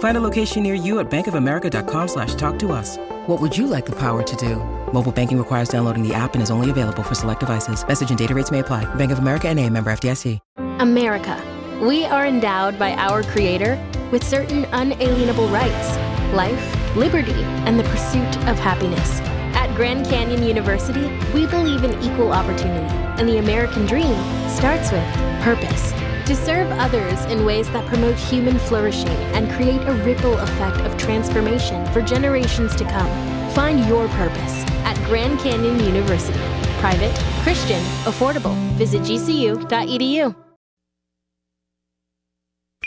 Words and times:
Find 0.00 0.16
a 0.16 0.20
location 0.20 0.62
near 0.62 0.74
you 0.74 0.98
at 1.00 1.10
bankofamerica.com 1.10 2.08
slash 2.08 2.34
talk 2.34 2.58
to 2.60 2.72
us. 2.72 2.96
What 3.26 3.40
would 3.40 3.56
you 3.56 3.66
like 3.66 3.86
the 3.86 3.96
power 3.96 4.22
to 4.22 4.36
do? 4.36 4.56
Mobile 4.92 5.12
banking 5.12 5.38
requires 5.38 5.68
downloading 5.68 6.06
the 6.06 6.14
app 6.14 6.34
and 6.34 6.42
is 6.42 6.50
only 6.50 6.70
available 6.70 7.02
for 7.02 7.14
select 7.14 7.40
devices. 7.40 7.86
Message 7.86 8.08
and 8.08 8.18
data 8.18 8.34
rates 8.34 8.50
may 8.50 8.58
apply. 8.60 8.92
Bank 8.96 9.12
of 9.12 9.18
America 9.18 9.48
and 9.48 9.58
a 9.58 9.68
member 9.68 9.92
FDIC. 9.92 10.38
America. 10.80 11.36
We 11.82 12.04
are 12.06 12.26
endowed 12.26 12.78
by 12.78 12.92
our 12.94 13.22
Creator 13.22 13.78
with 14.10 14.24
certain 14.24 14.64
unalienable 14.72 15.48
rights 15.48 15.96
life, 16.34 16.96
liberty, 16.96 17.42
and 17.66 17.78
the 17.78 17.84
pursuit 17.84 18.36
of 18.48 18.58
happiness. 18.58 19.20
At 19.54 19.74
Grand 19.74 20.06
Canyon 20.06 20.42
University, 20.42 21.10
we 21.34 21.46
believe 21.46 21.84
in 21.84 21.92
equal 22.02 22.32
opportunity, 22.32 22.94
and 23.18 23.28
the 23.28 23.38
American 23.38 23.84
dream 23.84 24.16
starts 24.48 24.92
with 24.92 25.04
purpose. 25.42 25.92
To 26.30 26.36
serve 26.36 26.70
others 26.78 27.24
in 27.24 27.44
ways 27.44 27.68
that 27.72 27.84
promote 27.86 28.14
human 28.14 28.56
flourishing 28.56 29.08
and 29.34 29.50
create 29.50 29.80
a 29.80 29.92
ripple 30.04 30.38
effect 30.38 30.76
of 30.82 30.96
transformation 30.96 31.84
for 31.86 32.02
generations 32.02 32.76
to 32.76 32.84
come. 32.84 33.10
Find 33.50 33.84
your 33.86 34.06
purpose 34.10 34.62
at 34.84 34.94
Grand 35.06 35.40
Canyon 35.40 35.80
University. 35.80 36.38
Private, 36.78 37.12
Christian, 37.42 37.82
affordable. 38.04 38.54
Visit 38.74 39.00
gcu.edu. 39.00 40.36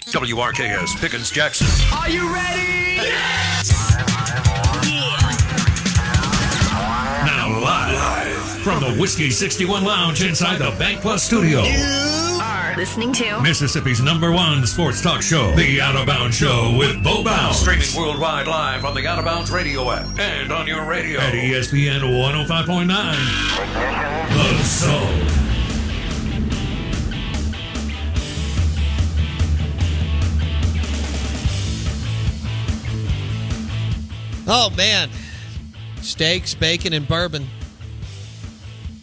WRKS 0.05 1.02
Pickens 1.02 1.30
Jackson. 1.30 1.67
Are 1.97 2.09
you 2.09 2.33
ready? 2.33 2.95
Now 7.25 7.59
live 7.59 8.41
from 8.64 8.80
the 8.80 8.95
Whiskey 8.97 9.31
61 9.31 9.83
Lounge 9.83 10.23
inside 10.23 10.59
the 10.59 10.73
Bank 10.80 11.02
Plus 11.02 11.21
studio. 11.23 11.61
Are 12.74 12.78
listening 12.78 13.14
to 13.14 13.42
Mississippi's 13.42 14.02
number 14.02 14.32
one 14.32 14.66
sports 14.66 15.02
talk 15.02 15.22
show, 15.22 15.52
The 15.56 15.82
Out 15.82 15.96
of 15.96 16.08
Bounds 16.08 16.36
Show 16.36 16.76
with 16.78 17.04
Bo 17.04 17.24
Bounds. 17.24 17.60
Streaming 17.60 17.88
worldwide 17.96 18.48
live 18.48 18.86
on 18.86 18.96
the 18.96 19.06
Out 19.06 19.20
of 19.20 19.26
Bounds 19.26 19.52
radio 19.52 19.92
app 19.92 20.08
and 20.18 20.52
on 20.52 20.66
your 20.66 20.86
radio 20.86 21.20
at 21.20 21.34
ESPN 21.34 22.02
105.9. 22.02 22.88
The 24.58 24.64
Soul. 24.64 25.40
Oh 34.46 34.70
man, 34.76 35.10
steaks, 36.02 36.54
bacon, 36.56 36.94
and 36.94 37.08
bourbon. 37.08 37.48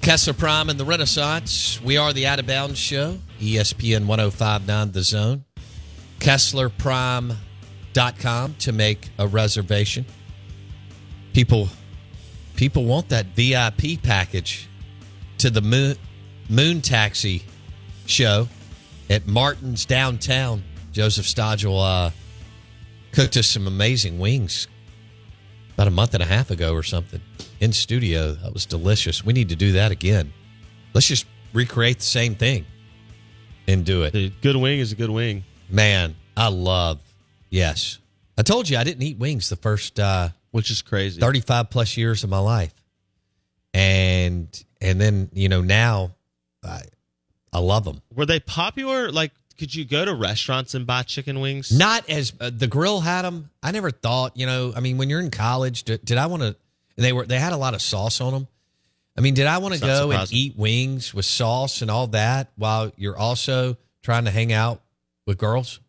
Kessler 0.03 0.33
Prime 0.33 0.71
and 0.71 0.81
the 0.81 0.85
Renaissance. 0.85 1.79
We 1.83 1.99
are 1.99 2.15
the 2.15 2.27
Out 2.27 2.39
of 2.39 2.47
Bounds 2.47 2.79
Show. 2.79 3.19
ESPN 3.39 4.07
1059 4.07 4.93
The 4.93 5.03
Zone. 5.03 5.45
KesslerPrime.com 6.21 8.55
to 8.61 8.73
make 8.73 9.11
a 9.19 9.27
reservation. 9.27 10.07
People 11.35 11.69
people 12.57 12.87
want 12.87 13.11
that 13.11 13.27
VIP 13.37 14.03
package 14.03 14.71
to 15.39 15.51
the 15.51 15.61
moon, 15.61 15.97
moon 16.49 16.81
taxi 16.81 17.43
show 18.07 18.49
at 19.11 19.27
Martin's 19.27 19.85
downtown. 19.85 20.65
Joseph 20.93 21.27
Stodgel 21.27 21.79
uh, 21.79 22.11
cooked 23.13 23.37
us 23.37 23.49
some 23.49 23.67
amazing 23.67 24.19
wings 24.19 24.67
about 25.75 25.89
a 25.89 25.91
month 25.91 26.15
and 26.15 26.23
a 26.23 26.27
half 26.27 26.51
ago 26.51 26.73
or 26.73 26.83
something 26.83 27.21
in 27.61 27.73
studio. 27.73 28.33
That 28.33 28.53
was 28.53 28.67
delicious. 28.67 29.25
We 29.25 29.33
need 29.33 29.51
to 29.51 29.57
do 29.57 29.73
that 29.73 29.93
again. 29.93 30.33
Let's 30.93 31.07
just 31.07 31.27
recreate 31.53 31.99
the 31.99 32.05
same 32.05 32.35
thing 32.35 32.67
and 33.69 33.85
do 33.85 34.03
it. 34.03 34.15
A 34.15 34.31
good 34.41 34.57
wing 34.57 34.81
is 34.81 34.93
a 34.93 34.97
good 34.97 35.11
wing. 35.11 35.45
Man, 35.69 36.17
I 36.37 36.49
love. 36.49 36.99
Yes, 37.51 37.99
I 38.37 38.43
told 38.43 38.69
you 38.69 38.79
I 38.79 38.85
didn't 38.85 39.03
eat 39.03 39.19
wings 39.19 39.49
the 39.49 39.57
first 39.57 40.01
uh, 40.01 40.31
which 40.51 40.71
is 40.71 40.83
crazy. 40.83 41.21
thirty-five 41.21 41.71
plus 41.71 41.97
years 41.97 42.25
of 42.25 42.31
my 42.31 42.39
life, 42.39 42.75
and 43.75 44.65
and 44.81 45.01
then 45.01 45.31
you 45.33 45.49
know 45.49 45.61
now, 45.61 46.13
I 46.65 46.83
I 47.53 47.59
love 47.59 47.85
them. 47.85 48.01
Were 48.15 48.27
they 48.27 48.41
popular? 48.41 49.13
Like, 49.13 49.33
could 49.59 49.75
you 49.75 49.85
go 49.85 50.05
to 50.05 50.15
restaurants 50.15 50.75
and 50.75 50.87
buy 50.87 51.03
chicken 51.03 51.41
wings? 51.41 51.77
Not 51.77 52.09
as 52.09 52.33
uh, 52.41 52.51
the 52.57 52.67
grill 52.67 53.01
had 53.01 53.23
them. 53.23 53.51
I 53.63 53.73
never 53.73 53.91
thought, 53.91 54.37
you 54.37 54.47
know. 54.47 54.73
I 54.75 54.81
mean, 54.81 54.97
when 54.97 55.11
you're 55.11 55.21
in 55.21 55.31
college, 55.31 55.83
did, 55.85 56.05
did 56.05 56.19
I 56.19 56.27
want 56.27 56.43
to? 56.43 56.57
They 57.01 57.13
were 57.13 57.27
they 57.27 57.39
had 57.39 57.53
a 57.53 57.57
lot 57.57 57.75
of 57.75 57.83
sauce 57.83 58.21
on 58.21 58.33
them. 58.33 58.49
I 59.17 59.23
mean, 59.23 59.35
did 59.35 59.47
I 59.47 59.59
want 59.59 59.75
to 59.75 59.81
go 59.81 60.11
and 60.13 60.33
eat 60.33 60.57
wings 60.57 61.13
with 61.13 61.25
sauce 61.25 61.83
and 61.83 61.91
all 61.91 62.07
that 62.09 62.53
while 62.57 62.93
you're 62.97 63.19
also 63.19 63.77
trying 64.03 64.25
to 64.25 64.31
hang 64.31 64.53
out 64.53 64.81
with 65.27 65.39
girls? 65.39 65.81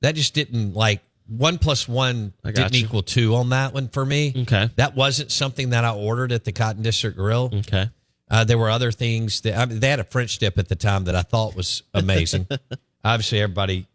That 0.00 0.14
just 0.14 0.34
didn't 0.34 0.74
like 0.74 1.00
one 1.26 1.58
plus 1.58 1.88
one 1.88 2.32
didn't 2.44 2.74
you. 2.74 2.84
equal 2.84 3.02
two 3.02 3.34
on 3.34 3.50
that 3.50 3.74
one 3.74 3.88
for 3.88 4.04
me. 4.04 4.32
Okay. 4.42 4.70
That 4.76 4.94
wasn't 4.94 5.32
something 5.32 5.70
that 5.70 5.84
I 5.84 5.92
ordered 5.92 6.32
at 6.32 6.44
the 6.44 6.52
Cotton 6.52 6.82
District 6.82 7.16
Grill. 7.16 7.50
Okay. 7.52 7.90
Uh, 8.30 8.44
there 8.44 8.58
were 8.58 8.70
other 8.70 8.92
things 8.92 9.40
that 9.42 9.58
I 9.58 9.66
mean, 9.66 9.80
they 9.80 9.88
had 9.88 10.00
a 10.00 10.04
French 10.04 10.38
dip 10.38 10.58
at 10.58 10.68
the 10.68 10.76
time 10.76 11.04
that 11.04 11.14
I 11.14 11.22
thought 11.22 11.56
was 11.56 11.82
amazing. 11.94 12.46
Obviously, 13.04 13.40
everybody, 13.40 13.86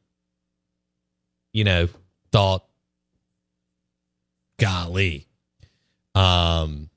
you 1.54 1.64
know, 1.64 1.90
thought, 2.32 2.66
golly, 4.58 5.28
um, 6.16 6.90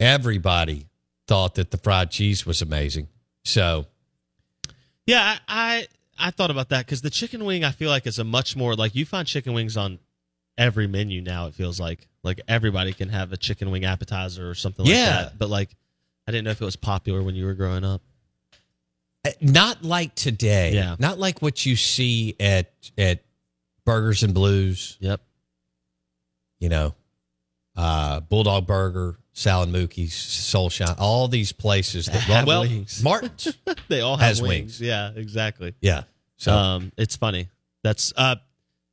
everybody 0.00 0.86
thought 1.26 1.54
that 1.56 1.70
the 1.70 1.76
fried 1.78 2.10
cheese 2.10 2.44
was 2.46 2.62
amazing. 2.62 3.08
So, 3.44 3.86
Yeah, 5.06 5.38
I 5.48 5.86
I, 6.18 6.26
I 6.28 6.30
thought 6.30 6.50
about 6.50 6.68
that 6.70 6.84
because 6.86 7.02
the 7.02 7.10
chicken 7.10 7.44
wing 7.44 7.64
I 7.64 7.70
feel 7.70 7.90
like 7.90 8.06
is 8.06 8.18
a 8.18 8.24
much 8.24 8.54
more 8.56 8.74
like 8.74 8.94
you 8.94 9.04
find 9.04 9.26
chicken 9.26 9.52
wings 9.52 9.76
on 9.76 9.98
every 10.58 10.86
menu 10.86 11.20
now. 11.20 11.46
It 11.46 11.54
feels 11.54 11.80
like 11.80 12.06
like 12.22 12.40
everybody 12.46 12.92
can 12.92 13.08
have 13.08 13.32
a 13.32 13.36
chicken 13.36 13.70
wing 13.70 13.84
appetizer 13.84 14.48
or 14.48 14.54
something 14.54 14.84
like 14.84 14.94
Yeah. 14.94 15.22
that. 15.24 15.38
But 15.38 15.48
like, 15.50 15.74
I 16.26 16.30
didn't 16.30 16.44
know 16.44 16.50
if 16.52 16.60
it 16.62 16.64
was 16.64 16.76
popular 16.76 17.22
when 17.22 17.34
you 17.34 17.46
were 17.46 17.54
growing 17.54 17.84
up. 17.84 18.00
uh, 19.26 19.30
not 19.40 19.82
like 19.82 20.14
today. 20.14 20.72
Yeah. 20.74 20.94
Not 21.00 21.18
like 21.18 21.42
what 21.42 21.64
you 21.66 21.74
see 21.76 22.36
at 22.38 22.72
at 22.96 23.22
Burgers 23.84 24.22
and 24.22 24.34
Blues. 24.34 24.96
Yep. 25.00 25.20
you 26.60 26.68
know, 26.68 26.94
uh, 27.76 28.20
Bulldog 28.20 28.66
Burger, 28.66 29.18
Sal 29.32 29.62
and 29.62 29.72
Mookie's, 29.74 30.14
Soul 30.14 30.68
Shine, 30.70 30.94
all 30.98 31.28
these 31.28 31.52
places 31.52 32.06
that 32.06 32.14
Have 32.16 32.46
well, 32.46 32.62
wings. 32.62 33.00
Martin's, 33.04 33.56
they 33.88 34.00
all 34.00 34.16
have 34.16 34.28
Has 34.28 34.42
wings. 34.42 34.50
wings. 34.50 34.80
Yeah, 34.80 35.10
exactly. 35.14 35.74
yeah. 35.80 36.02
So 36.36 36.52
um, 36.52 36.92
it's 36.96 37.16
funny. 37.16 37.48
That's 37.82 38.12
uh, 38.16 38.36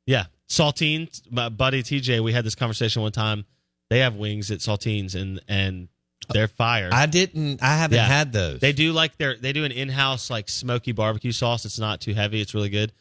yeah. 0.06 0.26
Saltines, 0.48 1.22
my 1.30 1.48
buddy 1.48 1.82
TJ. 1.82 2.20
We 2.22 2.32
had 2.32 2.44
this 2.44 2.54
conversation 2.54 3.02
one 3.02 3.12
time. 3.12 3.44
They 3.88 4.00
have 4.00 4.14
wings 4.16 4.50
at 4.50 4.58
Saltines, 4.60 5.14
and 5.14 5.40
and 5.48 5.88
they're 6.32 6.48
fire. 6.48 6.90
I 6.92 7.06
didn't, 7.06 7.62
I 7.62 7.76
haven't 7.76 7.96
Yeah. 7.96 8.04
had 8.06 8.32
those. 8.32 8.60
They 8.60 8.72
do 8.72 8.92
like 8.92 9.16
their 9.16 9.36
they 9.36 9.52
do 9.52 9.64
an 9.64 9.72
in-house 9.72 10.30
like 10.30 10.48
smoky 10.48 10.92
barbecue 10.92 11.32
sauce. 11.32 11.64
It's 11.64 11.78
not 11.78 12.00
too 12.00 12.14
heavy. 12.14 12.40
It's 12.40 12.54
really 12.54 12.68
good. 12.68 12.92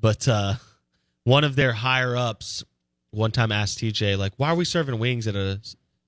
But 0.00 0.26
uh 0.28 0.54
one 1.24 1.44
of 1.44 1.54
their 1.56 1.72
higher 1.72 2.16
ups 2.16 2.64
one 3.10 3.30
time 3.30 3.52
I 3.52 3.56
asked 3.56 3.78
TJ 3.78 4.16
like, 4.18 4.32
"Why 4.36 4.50
are 4.50 4.54
we 4.56 4.64
serving 4.64 4.98
wings 4.98 5.26
at 5.26 5.34
a 5.36 5.60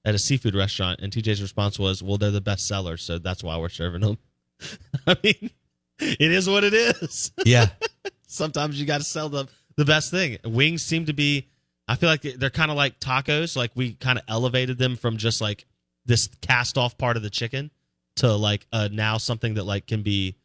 at 0.04 0.14
a 0.14 0.18
seafood 0.18 0.54
restaurant?" 0.54 1.00
And 1.02 1.12
TJ's 1.12 1.42
response 1.42 1.78
was, 1.78 2.02
"Well, 2.02 2.18
they're 2.18 2.30
the 2.30 2.40
best 2.40 2.66
sellers, 2.66 3.02
so 3.02 3.18
that's 3.18 3.42
why 3.42 3.56
we're 3.56 3.68
serving 3.68 4.00
them." 4.02 4.18
I 5.06 5.16
mean, 5.22 5.50
it 5.98 6.32
is 6.32 6.48
what 6.48 6.64
it 6.64 6.74
is. 6.74 7.32
yeah. 7.44 7.68
Sometimes 8.26 8.78
you 8.78 8.86
got 8.86 8.98
to 8.98 9.04
sell 9.04 9.28
the 9.28 9.48
the 9.76 9.84
best 9.84 10.10
thing. 10.10 10.38
Wings 10.44 10.82
seem 10.82 11.06
to 11.06 11.12
be 11.12 11.48
I 11.88 11.96
feel 11.96 12.08
like 12.08 12.22
they're 12.22 12.50
kind 12.50 12.70
of 12.70 12.76
like 12.76 13.00
tacos, 13.00 13.56
like 13.56 13.72
we 13.74 13.94
kind 13.94 14.18
of 14.18 14.24
elevated 14.28 14.78
them 14.78 14.94
from 14.96 15.16
just 15.16 15.40
like 15.40 15.66
this 16.06 16.28
cast 16.40 16.78
off 16.78 16.96
part 16.96 17.16
of 17.16 17.22
the 17.22 17.30
chicken 17.30 17.70
to 18.16 18.32
like 18.34 18.66
uh 18.72 18.88
now 18.92 19.16
something 19.18 19.54
that 19.54 19.64
like 19.64 19.86
can 19.86 20.02
be 20.02 20.36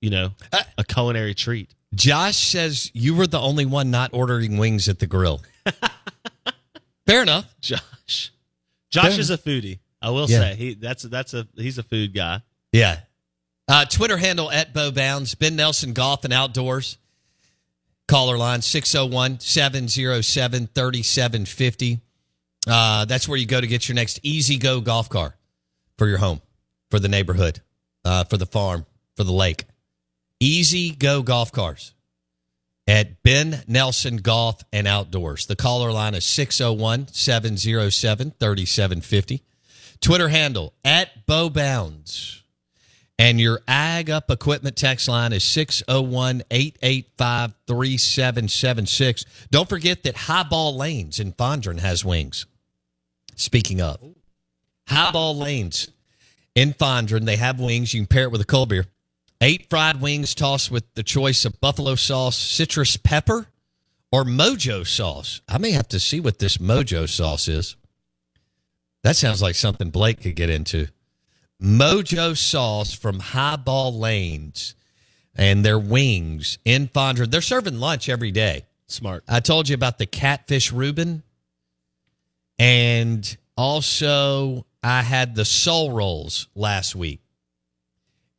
you 0.00 0.10
know, 0.10 0.30
Uh, 0.52 0.62
a 0.78 0.84
culinary 0.84 1.34
treat. 1.34 1.74
Josh 1.94 2.36
says 2.36 2.90
you 2.94 3.14
were 3.14 3.26
the 3.26 3.40
only 3.40 3.66
one 3.66 3.90
not 3.90 4.10
ordering 4.14 4.56
wings 4.56 4.88
at 4.88 4.98
the 4.98 5.06
grill. 5.06 5.42
Fair 7.06 7.22
enough. 7.22 7.46
Josh, 7.60 8.32
Josh 8.90 9.10
Fair 9.10 9.20
is 9.20 9.30
a 9.30 9.38
foodie. 9.38 9.78
I 10.02 10.10
will 10.10 10.28
Yeah. 10.30 10.40
say 10.40 10.54
he 10.56 10.74
that's 10.74 11.02
that's 11.02 11.34
a 11.34 11.46
he's 11.56 11.78
a 11.78 11.82
food 11.82 12.14
guy. 12.14 12.42
Yeah. 12.72 13.00
Uh, 13.68 13.84
Twitter 13.84 14.16
handle 14.16 14.50
at 14.50 14.72
Bo 14.72 14.90
Bounds. 14.90 15.34
Ben 15.34 15.56
Nelson 15.56 15.92
Golf 15.92 16.24
and 16.24 16.32
Outdoors. 16.32 16.98
Caller 18.08 18.36
line 18.36 18.62
601 18.62 19.38
707 19.40 20.68
3750. 20.74 22.00
Uh, 22.66 23.04
That's 23.04 23.28
where 23.28 23.38
you 23.38 23.46
go 23.46 23.60
to 23.60 23.66
get 23.68 23.88
your 23.88 23.94
next 23.94 24.18
easy 24.24 24.58
go 24.58 24.80
golf 24.80 25.08
car 25.08 25.36
for 25.96 26.08
your 26.08 26.18
home, 26.18 26.40
for 26.90 26.98
the 26.98 27.08
neighborhood, 27.08 27.60
uh, 28.04 28.24
for 28.24 28.36
the 28.36 28.46
farm, 28.46 28.84
for 29.16 29.22
the 29.22 29.32
lake. 29.32 29.64
Easy 30.40 30.90
go 30.90 31.22
golf 31.22 31.52
cars 31.52 31.94
at 32.86 33.22
Ben 33.22 33.62
Nelson 33.66 34.18
Golf 34.18 34.62
and 34.72 34.88
Outdoors. 34.88 35.46
The 35.46 35.56
caller 35.56 35.92
line 35.92 36.14
is 36.14 36.24
601 36.24 37.08
707 37.08 38.32
3750. 38.38 39.42
Twitter 40.00 40.28
handle 40.28 40.74
at 40.84 41.26
Bo 41.26 41.50
Bounds. 41.50 42.42
And 43.18 43.38
your 43.38 43.60
Ag 43.68 44.08
Up 44.08 44.30
Equipment 44.30 44.76
text 44.76 45.06
line 45.06 45.34
is 45.34 45.44
601 45.44 46.42
885 46.50 47.52
3776. 47.66 49.24
Don't 49.50 49.68
forget 49.68 50.04
that 50.04 50.16
Highball 50.16 50.74
Lanes 50.74 51.20
in 51.20 51.34
Fondren 51.34 51.80
has 51.80 52.02
wings. 52.02 52.46
Speaking 53.36 53.82
of, 53.82 54.00
Highball 54.88 55.36
Lanes 55.36 55.90
in 56.54 56.72
Fondren, 56.72 57.26
they 57.26 57.36
have 57.36 57.60
wings. 57.60 57.92
You 57.92 58.00
can 58.00 58.06
pair 58.06 58.24
it 58.24 58.32
with 58.32 58.40
a 58.40 58.46
cold 58.46 58.70
beer. 58.70 58.86
Eight 59.40 59.70
fried 59.70 60.00
wings 60.00 60.34
tossed 60.34 60.70
with 60.70 60.84
the 60.94 61.02
choice 61.02 61.44
of 61.44 61.60
buffalo 61.60 61.94
sauce, 61.94 62.36
citrus 62.36 62.96
pepper, 62.96 63.46
or 64.12 64.24
mojo 64.24 64.86
sauce. 64.86 65.40
I 65.48 65.58
may 65.58 65.70
have 65.70 65.88
to 65.88 66.00
see 66.00 66.20
what 66.20 66.38
this 66.38 66.58
mojo 66.58 67.08
sauce 67.08 67.48
is. 67.48 67.76
That 69.02 69.16
sounds 69.16 69.40
like 69.40 69.54
something 69.54 69.90
Blake 69.90 70.20
could 70.20 70.36
get 70.36 70.50
into. 70.50 70.88
Mojo 71.62 72.36
sauce 72.36 72.92
from 72.92 73.20
Highball 73.20 73.98
Lanes 73.98 74.74
and 75.34 75.64
their 75.64 75.78
wings 75.78 76.58
in 76.64 76.88
Fondren. 76.88 77.30
They're 77.30 77.40
serving 77.40 77.80
lunch 77.80 78.08
every 78.08 78.30
day. 78.30 78.66
Smart. 78.88 79.24
I 79.28 79.40
told 79.40 79.68
you 79.68 79.74
about 79.74 79.98
the 79.98 80.06
catfish 80.06 80.72
Reuben. 80.72 81.22
And 82.58 83.36
also, 83.56 84.66
I 84.82 85.02
had 85.02 85.34
the 85.34 85.44
soul 85.44 85.92
rolls 85.92 86.48
last 86.54 86.94
week. 86.94 87.20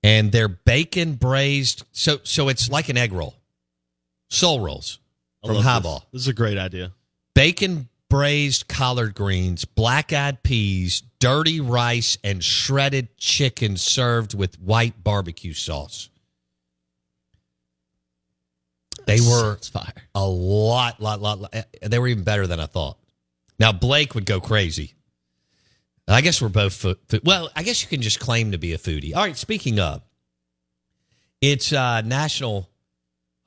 And 0.03 0.31
they're 0.31 0.48
bacon 0.48 1.13
braised. 1.13 1.83
So, 1.92 2.19
so 2.24 2.50
it's 2.50 2.69
like 2.69 2.89
an 2.89 2.98
egg 2.98 3.13
roll. 3.13 3.36
Soul 4.30 4.62
rolls 4.62 5.00
from 5.45 5.56
love 5.56 5.83
this. 5.83 6.06
This 6.12 6.21
is 6.24 6.27
a 6.27 6.33
great 6.33 6.57
idea. 6.57 6.92
bacon 7.36 7.89
braised 8.09 8.68
collard 8.68 9.15
greens, 9.15 9.63
black 9.63 10.12
eyed 10.12 10.44
peas, 10.44 11.01
dirty 11.19 11.62
rice, 11.62 12.18
and 12.24 12.44
shredded 12.44 13.15
chicken 13.18 13.77
served 13.77 14.33
with 14.33 14.59
white 14.59 15.01
barbecue 15.01 15.53
sauce. 15.53 16.09
They 19.06 19.19
were 19.21 19.57
fire. 19.57 19.94
a 20.13 20.27
lot, 20.27 21.01
lot, 21.01 21.21
lot, 21.21 21.39
lot. 21.39 21.50
Eh, 21.54 21.63
they 21.83 21.97
were 22.00 22.07
even 22.07 22.24
better 22.24 22.47
than 22.47 22.59
I 22.59 22.65
thought. 22.65 22.97
Now, 23.59 23.71
Blake 23.71 24.13
would 24.13 24.25
go 24.25 24.39
crazy. 24.39 24.94
I 26.07 26.21
guess 26.21 26.42
we're 26.42 26.50
both, 26.50 26.74
food, 26.74 26.98
fo- 27.07 27.19
well, 27.24 27.50
I 27.56 27.63
guess 27.63 27.81
you 27.81 27.88
can 27.88 28.01
just 28.01 28.19
claim 28.19 28.51
to 28.51 28.57
be 28.57 28.74
a 28.74 28.77
foodie. 28.77 29.15
All 29.15 29.24
right, 29.24 29.38
speaking 29.38 29.80
of, 29.80 30.01
it's 31.39 31.71
uh, 31.71 32.01
National, 32.01 32.69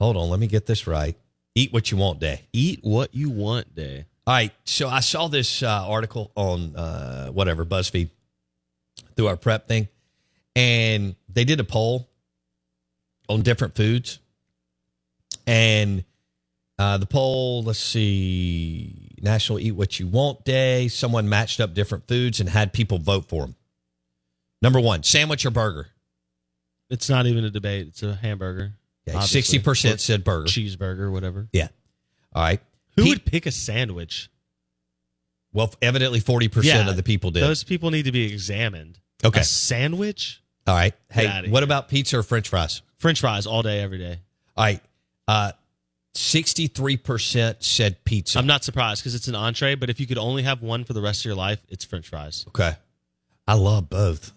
hold 0.01 0.17
on, 0.17 0.31
let 0.31 0.41
me 0.41 0.47
get 0.47 0.67
this 0.67 0.87
right. 0.87 1.17
Eat 1.55 1.73
What 1.73 1.91
You 1.91 1.99
Want 1.99 2.21
Day. 2.21 2.43
Eat 2.53 2.81
what 2.83 3.15
you 3.15 3.31
want 3.31 3.75
day. 3.75 4.07
All 4.27 4.35
right. 4.35 4.53
So 4.65 4.89
I 4.89 5.01
saw 5.01 5.29
this 5.29 5.63
uh, 5.63 5.87
article 5.87 6.31
on 6.35 6.75
uh, 6.75 7.29
whatever 7.29 7.65
BuzzFeed 7.67 8.09
through 9.17 9.27
our 9.29 9.37
prep 9.37 9.69
thing, 9.69 9.87
and 10.57 11.15
they 11.29 11.45
did 11.45 11.61
a 11.61 11.65
poll 11.65 12.09
on 13.29 13.43
different 13.43 13.75
foods, 13.75 14.19
and 15.47 16.05
uh, 16.79 16.97
the 16.99 17.07
poll. 17.07 17.63
Let's 17.65 17.79
see, 17.79 19.04
National 19.25 19.59
Eat 19.59 19.73
What 19.73 19.99
You 19.99 20.07
Want 20.07 20.45
Day. 20.45 20.89
Someone 20.89 21.29
matched 21.29 21.61
up 21.61 21.75
different 21.75 22.07
foods 22.07 22.39
and 22.41 22.49
had 22.49 22.73
people 22.73 22.99
vote 22.99 23.29
for 23.29 23.43
them. 23.43 23.57
Number 24.63 24.79
one, 24.81 25.03
sandwich 25.03 25.45
or 25.45 25.51
burger. 25.51 25.89
It's 26.91 27.09
not 27.09 27.27
even 27.27 27.45
a 27.45 27.51
debate. 27.51 27.89
It's 27.89 28.03
a 28.03 28.15
hamburger. 28.15 28.75
Sixty 29.23 29.59
percent 29.59 30.01
said 30.01 30.25
burger. 30.25 30.47
cheeseburger, 30.47 31.11
whatever. 31.11 31.49
Yeah. 31.53 31.69
All 32.33 32.43
right. 32.43 32.61
Who 32.97 33.03
Pe- 33.03 33.09
would 33.09 33.25
pick 33.25 33.47
a 33.47 33.51
sandwich? 33.51 34.31
Well, 35.53 35.75
evidently 35.83 36.21
forty 36.21 36.49
percent 36.49 36.85
Yeah, 36.85 36.91
of 36.91 36.97
the 36.97 37.03
people 37.03 37.31
did. 37.31 37.43
Those 37.43 37.65
people 37.65 37.91
need 37.91 38.05
to 38.05 38.13
be 38.13 38.33
examined. 38.33 38.99
Okay. 39.25 39.41
A 39.41 39.45
sandwich? 39.45 40.43
All 40.67 40.75
right. 40.75 40.95
Hey, 41.11 41.27
what 41.27 41.61
here. 41.61 41.65
about 41.65 41.89
pizza 41.89 42.19
or 42.19 42.23
French 42.23 42.49
fries? 42.49 42.83
French 42.97 43.21
fries 43.21 43.47
all 43.47 43.63
day, 43.63 43.81
every 43.81 43.99
day. 43.99 44.21
All 44.57 44.65
right. 44.65 44.81
Uh, 45.29 45.53
63% 46.15 47.63
said 47.63 48.05
pizza. 48.05 48.39
I'm 48.39 48.47
not 48.47 48.65
surprised 48.65 49.03
because 49.03 49.15
it's 49.15 49.29
an 49.29 49.35
entree, 49.35 49.75
but 49.75 49.91
if 49.91 50.01
you 50.01 50.07
could 50.07 50.19
only 50.19 50.43
have 50.45 50.63
one 50.63 50.85
for 50.85 50.93
the 50.93 51.01
rest 51.03 51.21
of 51.23 51.25
your 51.27 51.35
life, 51.35 51.61
it's 51.69 51.85
French 51.85 52.09
fries. 52.09 52.45
okay. 52.49 52.73
I 53.47 53.55
love 53.55 53.91
both. 53.91 54.33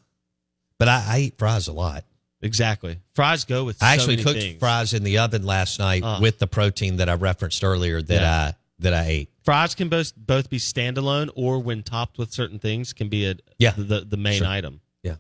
But 0.80 0.90
I, 0.90 1.06
I 1.08 1.20
eat 1.20 1.38
fries 1.38 1.68
a 1.68 1.74
lot. 1.74 2.04
Exactly. 2.42 3.00
Fries 3.16 3.46
go 3.46 3.64
with 3.64 3.82
I 3.82 3.96
so 3.98 4.02
actually 4.02 4.18
cooked 4.24 4.40
things. 4.40 4.60
fries 4.60 4.94
in 4.94 5.04
the 5.04 5.18
oven 5.20 5.44
last 5.46 5.80
night 5.80 6.04
Uh. 6.04 6.20
with 6.22 6.40
the 6.40 6.46
protein 6.48 6.98
that 6.98 7.10
I 7.10 7.14
referenced 7.14 7.64
earlier 7.64 8.02
that 8.02 8.22
Yeah. 8.22 8.36
I 8.50 8.54
that 8.80 8.94
I 8.94 9.06
ate. 9.08 9.30
Fries 9.44 9.74
can 9.74 9.90
both 9.90 10.14
both 10.16 10.50
be 10.52 10.60
standalone 10.60 11.30
or 11.36 11.58
when 11.60 11.82
topped 11.82 12.20
with 12.20 12.32
certain 12.32 12.60
things 12.60 12.94
can 12.94 13.10
be 13.10 13.26
a 13.26 13.36
Yeah. 13.58 13.74
the 13.76 14.02
the 14.02 14.18
main 14.18 14.40
Sure. 14.40 14.48
item. 14.48 14.82
Yeah. 15.02 15.16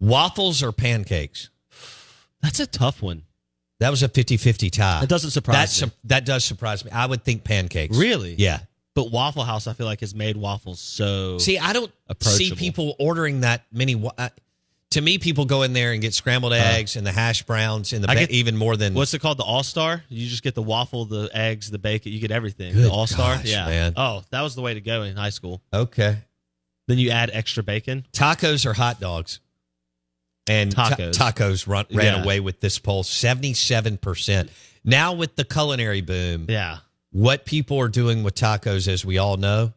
Waffles 0.00 0.62
or 0.62 0.70
pancakes? 0.72 1.48
That's 2.42 2.60
a 2.60 2.66
tough 2.66 3.00
one. 3.00 3.22
That 3.80 3.90
was 3.90 4.02
a 4.02 4.08
50-50 4.08 4.70
tie. 4.70 5.00
That 5.00 5.08
doesn't 5.08 5.30
surprise 5.30 5.56
That's 5.56 5.82
me. 5.82 5.88
su- 5.88 5.94
that 6.04 6.24
does 6.24 6.44
surprise 6.44 6.84
me. 6.84 6.90
I 6.92 7.06
would 7.06 7.24
think 7.24 7.44
pancakes. 7.44 7.96
Really? 7.96 8.34
Yeah. 8.38 8.60
But 8.94 9.10
Waffle 9.10 9.42
House, 9.42 9.66
I 9.66 9.72
feel 9.72 9.86
like 9.86 10.00
has 10.00 10.14
made 10.14 10.36
waffles 10.36 10.78
so. 10.80 11.38
See, 11.38 11.58
I 11.58 11.72
don't 11.72 11.90
see 12.20 12.52
people 12.54 12.94
ordering 13.00 13.40
that 13.40 13.64
many. 13.72 13.96
wa- 13.96 14.12
uh, 14.16 14.28
to 14.90 15.00
me, 15.00 15.18
people 15.18 15.44
go 15.44 15.62
in 15.64 15.72
there 15.72 15.90
and 15.92 16.00
get 16.00 16.14
scrambled 16.14 16.52
eggs 16.52 16.94
and 16.94 17.04
the 17.04 17.10
hash 17.10 17.42
browns 17.42 17.92
and 17.92 18.04
the 18.04 18.06
ba- 18.06 18.14
get- 18.14 18.30
even 18.30 18.56
more 18.56 18.76
than 18.76 18.94
what's 18.94 19.12
it 19.12 19.18
called? 19.20 19.38
The 19.38 19.42
All 19.42 19.64
Star. 19.64 20.04
You 20.08 20.28
just 20.28 20.44
get 20.44 20.54
the 20.54 20.62
waffle, 20.62 21.04
the 21.06 21.28
eggs, 21.34 21.68
the 21.72 21.78
bacon. 21.80 22.12
You 22.12 22.20
get 22.20 22.30
everything. 22.30 22.72
Good 22.74 22.84
the 22.84 22.90
All 22.92 23.08
Star. 23.08 23.40
Yeah. 23.42 23.66
man. 23.66 23.94
Oh, 23.96 24.22
that 24.30 24.42
was 24.42 24.54
the 24.54 24.62
way 24.62 24.74
to 24.74 24.80
go 24.80 25.02
in 25.02 25.16
high 25.16 25.30
school. 25.30 25.60
okay. 25.72 26.18
Then 26.86 26.98
you 26.98 27.10
add 27.10 27.30
extra 27.32 27.62
bacon. 27.64 28.06
Tacos 28.12 28.64
or 28.66 28.74
hot 28.74 29.00
dogs? 29.00 29.40
And 30.46 30.72
ta- 30.72 30.90
Tacos. 30.90 31.12
tacos 31.14 31.66
run, 31.66 31.86
ran 31.90 32.16
Yeah. 32.16 32.22
away 32.22 32.40
with 32.40 32.60
this 32.60 32.78
poll. 32.78 33.02
Seventy-seven 33.02 33.96
percent. 33.98 34.50
Now 34.84 35.14
with 35.14 35.36
the 35.36 35.44
culinary 35.44 36.02
boom, 36.02 36.46
Yeah. 36.48 36.78
what 37.10 37.46
people 37.46 37.80
are 37.80 37.88
doing 37.88 38.22
with 38.22 38.34
tacos, 38.34 38.86
as 38.86 39.04
we 39.04 39.16
all 39.16 39.36
know, 39.38 39.72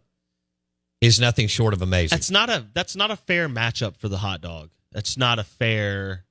is 1.00 1.19
nothing 1.19 1.47
short 1.47 1.74
of 1.74 1.81
amazing. 1.81 2.15
That's 2.17 2.29
not 2.31 2.50
a 2.50 2.65
that's 2.74 2.95
not 2.95 3.12
a 3.12 3.15
fair 3.15 3.47
matchup 3.47 3.95
for 3.97 4.09
the 4.09 4.17
hot 4.17 4.41
dog. 4.41 4.69
That's 4.91 5.15
not 5.17 5.39
a 5.39 5.43
fair. 5.45 6.25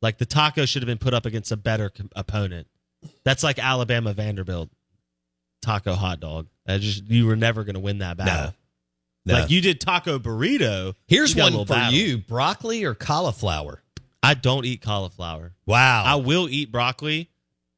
Like 0.00 0.18
the 0.18 0.26
taco 0.26 0.64
should 0.66 0.82
have 0.82 0.86
been 0.86 0.98
put 0.98 1.12
up 1.12 1.26
against 1.26 1.50
a 1.52 1.56
better 1.56 1.90
opponent. 2.14 2.68
That's 3.24 3.42
like 3.42 3.58
Alabama 3.58 4.12
Vanderbilt 4.14 4.70
taco 5.62 5.94
hot 5.94 6.20
dog. 6.20 6.46
I 6.66 6.78
just 6.78 7.04
you 7.10 7.26
were 7.26 7.36
never 7.36 7.64
going 7.64 7.74
to 7.74 7.80
win 7.80 7.98
that 7.98 8.16
battle. 8.16 8.44
no. 8.50 8.52
Like 9.34 9.50
you 9.50 9.60
did 9.60 9.80
taco 9.80 10.18
burrito. 10.18 10.94
Here's 11.06 11.30
you 11.30 11.36
got 11.36 11.52
a 11.52 11.56
one 11.56 11.66
for 11.66 11.74
battle. 11.74 11.94
you: 11.94 12.18
broccoli 12.18 12.84
or 12.84 12.94
cauliflower. 12.94 13.82
I 14.22 14.34
don't 14.34 14.64
eat 14.64 14.82
cauliflower. 14.82 15.52
Wow. 15.66 16.04
I 16.04 16.16
will 16.16 16.48
eat 16.48 16.72
broccoli 16.72 17.30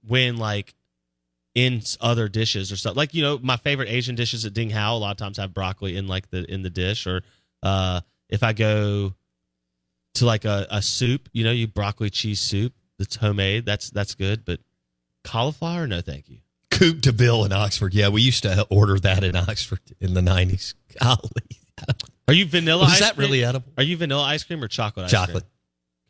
when 0.06 0.36
like 0.36 0.74
in 1.54 1.82
other 2.00 2.28
dishes 2.28 2.70
or 2.70 2.76
stuff. 2.76 2.96
Like 2.96 3.14
you 3.14 3.22
know, 3.22 3.38
my 3.42 3.56
favorite 3.56 3.88
Asian 3.88 4.14
dishes 4.14 4.44
at 4.44 4.54
Ding 4.54 4.70
Hao 4.70 4.96
a 4.96 4.98
lot 4.98 5.10
of 5.10 5.16
times 5.16 5.38
have 5.38 5.54
broccoli 5.54 5.96
in 5.96 6.06
like 6.06 6.30
the 6.30 6.50
in 6.50 6.62
the 6.62 6.70
dish. 6.70 7.06
Or 7.06 7.22
uh, 7.62 8.00
if 8.28 8.42
I 8.42 8.52
go 8.52 9.14
to 10.14 10.26
like 10.26 10.44
a, 10.44 10.66
a 10.70 10.82
soup, 10.82 11.28
you 11.32 11.44
know, 11.44 11.52
you 11.52 11.66
broccoli 11.66 12.10
cheese 12.10 12.40
soup 12.40 12.72
that's 12.98 13.16
homemade. 13.16 13.64
That's 13.64 13.90
that's 13.90 14.14
good. 14.14 14.44
But 14.44 14.60
cauliflower, 15.24 15.86
no, 15.86 16.00
thank 16.00 16.28
you. 16.28 16.38
Coupe 16.70 17.00
de 17.00 17.12
Ville 17.12 17.44
in 17.44 17.52
Oxford. 17.52 17.94
Yeah, 17.94 18.08
we 18.08 18.22
used 18.22 18.42
to 18.42 18.66
order 18.70 18.98
that 19.00 19.24
in 19.24 19.34
Oxford 19.36 19.80
in 20.00 20.14
the 20.14 20.22
nineties. 20.22 20.74
Golly, 21.00 21.18
Are 22.26 22.34
you 22.34 22.46
vanilla? 22.46 22.84
ice 22.84 23.00
that 23.00 23.14
cream? 23.16 23.26
really 23.28 23.44
edible? 23.44 23.66
Are 23.76 23.82
you 23.82 23.96
vanilla 23.96 24.22
ice 24.24 24.44
cream 24.44 24.62
or 24.62 24.68
chocolate? 24.68 25.06
Ice 25.06 25.10
Chocolate. 25.10 25.44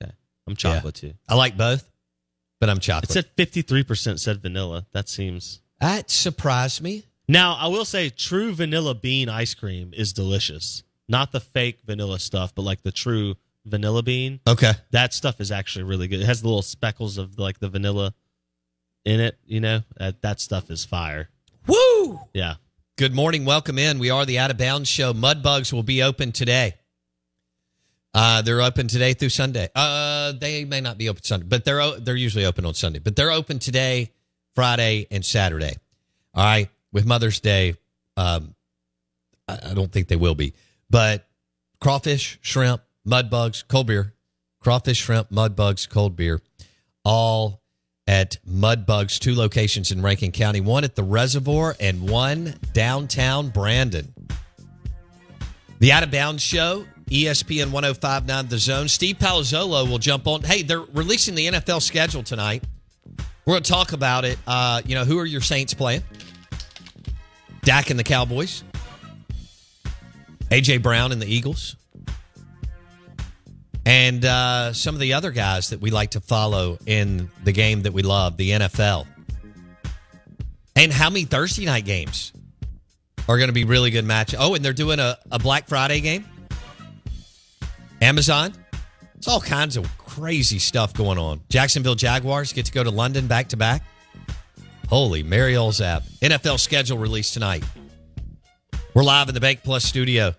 Okay, 0.02 0.12
I'm 0.46 0.56
chocolate 0.56 0.94
too. 0.96 1.14
I 1.28 1.34
like 1.34 1.56
both, 1.56 1.88
but 2.60 2.68
I'm 2.70 2.78
It 2.78 2.82
chocolate. 2.82 3.10
said 3.12 3.26
53 3.36 3.82
percent 3.84 4.20
said 4.20 4.40
vanilla. 4.42 4.86
That 4.92 5.08
seems. 5.08 5.60
that 5.80 6.10
surprised 6.10 6.82
me. 6.82 7.04
Now, 7.30 7.54
I 7.60 7.66
will 7.68 7.84
say 7.84 8.08
true 8.08 8.54
vanilla 8.54 8.94
bean 8.94 9.28
ice 9.28 9.54
cream 9.54 9.92
is 9.94 10.12
delicious. 10.12 10.82
Not 11.08 11.30
the 11.32 11.40
fake 11.40 11.80
vanilla 11.86 12.18
stuff, 12.18 12.54
but 12.54 12.62
like 12.62 12.82
the 12.82 12.92
true 12.92 13.34
vanilla 13.66 14.02
bean. 14.02 14.40
Okay. 14.46 14.72
That 14.92 15.12
stuff 15.12 15.40
is 15.40 15.50
actually 15.52 15.82
really 15.84 16.08
good. 16.08 16.20
It 16.20 16.26
has 16.26 16.40
the 16.40 16.48
little 16.48 16.62
speckles 16.62 17.18
of 17.18 17.38
like 17.38 17.58
the 17.60 17.68
vanilla 17.68 18.14
in 19.08 19.20
it. 19.20 19.38
You 19.46 19.60
know 19.60 19.80
that 19.96 20.20
that 20.20 20.38
stuff 20.38 20.70
is 20.70 20.84
fire. 20.84 21.30
Woo! 21.66 22.20
Yeah. 22.34 22.56
Good 22.96 23.14
morning. 23.14 23.46
Welcome 23.46 23.78
in. 23.78 23.98
We 23.98 24.10
are 24.10 24.26
the 24.26 24.38
Out 24.38 24.50
of 24.50 24.58
Bounds 24.58 24.88
Show. 24.88 25.14
Mudbugs 25.14 25.72
will 25.72 25.82
be 25.82 26.02
open 26.02 26.30
today. 26.30 26.74
Uh, 28.12 28.42
they're 28.42 28.60
open 28.60 28.86
today 28.86 29.14
through 29.14 29.30
Sunday. 29.30 29.68
Uh, 29.74 30.32
they 30.32 30.66
may 30.66 30.82
not 30.82 30.98
be 30.98 31.08
open 31.08 31.22
Sunday, 31.22 31.46
but 31.48 31.64
they're 31.64 31.98
they're 32.00 32.16
usually 32.16 32.44
open 32.44 32.66
on 32.66 32.74
Sunday. 32.74 32.98
But 32.98 33.16
they're 33.16 33.30
open 33.30 33.58
today, 33.58 34.12
Friday, 34.54 35.06
and 35.10 35.24
Saturday. 35.24 35.76
All 36.34 36.44
right. 36.44 36.68
With 36.92 37.06
Mother's 37.06 37.40
Day, 37.40 37.76
um, 38.16 38.54
I, 39.46 39.58
I 39.70 39.74
don't 39.74 39.90
think 39.90 40.08
they 40.08 40.16
will 40.16 40.34
be. 40.34 40.52
But 40.90 41.26
crawfish, 41.80 42.38
shrimp, 42.42 42.82
mud 43.06 43.30
bugs, 43.30 43.62
cold 43.62 43.86
beer, 43.86 44.12
crawfish, 44.60 44.98
shrimp, 44.98 45.30
mud 45.30 45.56
bugs, 45.56 45.86
cold 45.86 46.14
beer, 46.14 46.42
all 47.04 47.62
at 48.08 48.38
Mudbugs, 48.48 49.18
two 49.18 49.34
locations 49.34 49.92
in 49.92 50.00
Rankin 50.02 50.32
County, 50.32 50.62
one 50.62 50.82
at 50.82 50.96
the 50.96 51.02
Reservoir 51.02 51.76
and 51.78 52.08
one 52.08 52.54
downtown 52.72 53.50
Brandon. 53.50 54.12
The 55.78 55.92
Out 55.92 56.02
of 56.02 56.10
Bounds 56.10 56.42
Show, 56.42 56.86
ESPN 57.10 57.70
1059 57.70 58.48
The 58.48 58.58
Zone. 58.58 58.88
Steve 58.88 59.18
Palazzolo 59.18 59.88
will 59.88 59.98
jump 59.98 60.26
on. 60.26 60.42
Hey, 60.42 60.62
they're 60.62 60.80
releasing 60.80 61.34
the 61.34 61.48
NFL 61.48 61.82
schedule 61.82 62.22
tonight. 62.22 62.64
We're 63.44 63.52
going 63.52 63.62
to 63.62 63.70
talk 63.70 63.92
about 63.92 64.24
it. 64.24 64.38
Uh, 64.46 64.80
you 64.86 64.94
know, 64.94 65.04
who 65.04 65.18
are 65.18 65.26
your 65.26 65.42
Saints 65.42 65.74
playing? 65.74 66.02
Dak 67.62 67.90
and 67.90 67.98
the 67.98 68.04
Cowboys. 68.04 68.64
AJ 70.50 70.82
Brown 70.82 71.12
and 71.12 71.20
the 71.20 71.26
Eagles. 71.26 71.76
And 73.88 74.22
uh, 74.22 74.74
some 74.74 74.94
of 74.94 75.00
the 75.00 75.14
other 75.14 75.30
guys 75.30 75.70
that 75.70 75.80
we 75.80 75.90
like 75.90 76.10
to 76.10 76.20
follow 76.20 76.76
in 76.84 77.30
the 77.42 77.52
game 77.52 77.80
that 77.82 77.94
we 77.94 78.02
love, 78.02 78.36
the 78.36 78.50
NFL. 78.50 79.06
And 80.76 80.92
how 80.92 81.08
many 81.08 81.24
Thursday 81.24 81.64
night 81.64 81.86
games 81.86 82.34
are 83.26 83.38
going 83.38 83.48
to 83.48 83.54
be 83.54 83.64
really 83.64 83.90
good 83.90 84.04
match? 84.04 84.34
Oh, 84.38 84.54
and 84.54 84.62
they're 84.62 84.74
doing 84.74 84.98
a, 84.98 85.16
a 85.32 85.38
Black 85.38 85.68
Friday 85.68 86.00
game. 86.00 86.26
Amazon. 88.02 88.52
It's 89.16 89.26
all 89.26 89.40
kinds 89.40 89.78
of 89.78 89.88
crazy 89.96 90.58
stuff 90.58 90.92
going 90.92 91.16
on. 91.16 91.40
Jacksonville 91.48 91.94
Jaguars 91.94 92.52
get 92.52 92.66
to 92.66 92.72
go 92.72 92.84
to 92.84 92.90
London 92.90 93.26
back 93.26 93.48
to 93.48 93.56
back. 93.56 93.82
Holy 94.90 95.22
Mary 95.22 95.54
Olzap. 95.54 96.02
NFL 96.20 96.60
schedule 96.60 96.98
released 96.98 97.32
tonight. 97.32 97.64
We're 98.92 99.02
live 99.02 99.30
in 99.30 99.34
the 99.34 99.40
Bank 99.40 99.60
Plus 99.64 99.82
studio. 99.82 100.34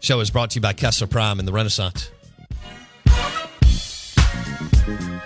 Show 0.00 0.18
is 0.18 0.32
brought 0.32 0.50
to 0.50 0.54
you 0.56 0.62
by 0.62 0.72
Kessler 0.72 1.06
Prime 1.06 1.38
and 1.38 1.46
the 1.46 1.52
Renaissance. 1.52 2.10
I 4.88 5.20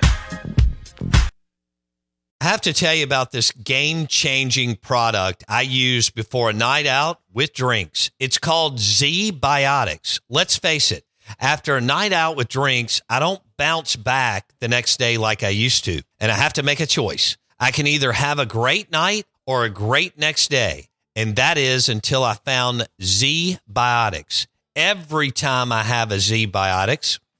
have 2.41 2.63
to 2.63 2.73
tell 2.73 2.95
you 2.95 3.05
about 3.05 3.31
this 3.31 3.53
game 3.53 4.07
changing 4.07 4.77
product 4.77 5.45
I 5.49 5.63
use 5.63 6.09
before 6.09 6.49
a 6.49 6.55
night 6.55 6.87
out 6.87 7.21
with 7.33 7.53
drinks. 7.53 8.11
It's 8.19 8.39
called 8.39 8.79
ZBiotics. 8.79 10.21
Let's 10.31 10.57
face 10.57 10.91
it, 10.93 11.05
after 11.39 11.77
a 11.77 11.81
night 11.83 12.15
out 12.15 12.37
with 12.37 12.49
drinks, 12.49 13.03
I 13.11 13.21
don't 13.21 13.43
bounce 13.59 13.97
back 13.97 14.51
the 14.61 14.69
next 14.69 14.99
day 14.99 15.19
like 15.19 15.43
I 15.43 15.51
used 15.51 15.85
to, 15.85 16.01
and 16.19 16.33
I 16.33 16.37
have 16.37 16.55
to 16.55 16.63
make 16.63 16.81
a 16.81 16.87
choice. 16.87 17.37
I 17.59 17.71
can 17.71 17.87
either 17.87 18.13
have 18.13 18.39
a 18.39 18.47
great 18.47 18.91
night 18.91 19.27
or 19.47 19.65
a 19.65 19.71
great 19.71 20.19
next 20.19 20.51
day, 20.51 20.89
and 21.15 21.37
that 21.37 21.59
is 21.59 21.91
until 21.91 22.25
I 22.25 22.33
found 22.35 22.89
Z 23.03 23.59
Biotics. 23.71 24.47
Every 24.75 25.31
time 25.31 25.71
I 25.71 25.83
have 25.83 26.11
a 26.13 26.19
Z 26.19 26.47
Biotics 26.47 27.19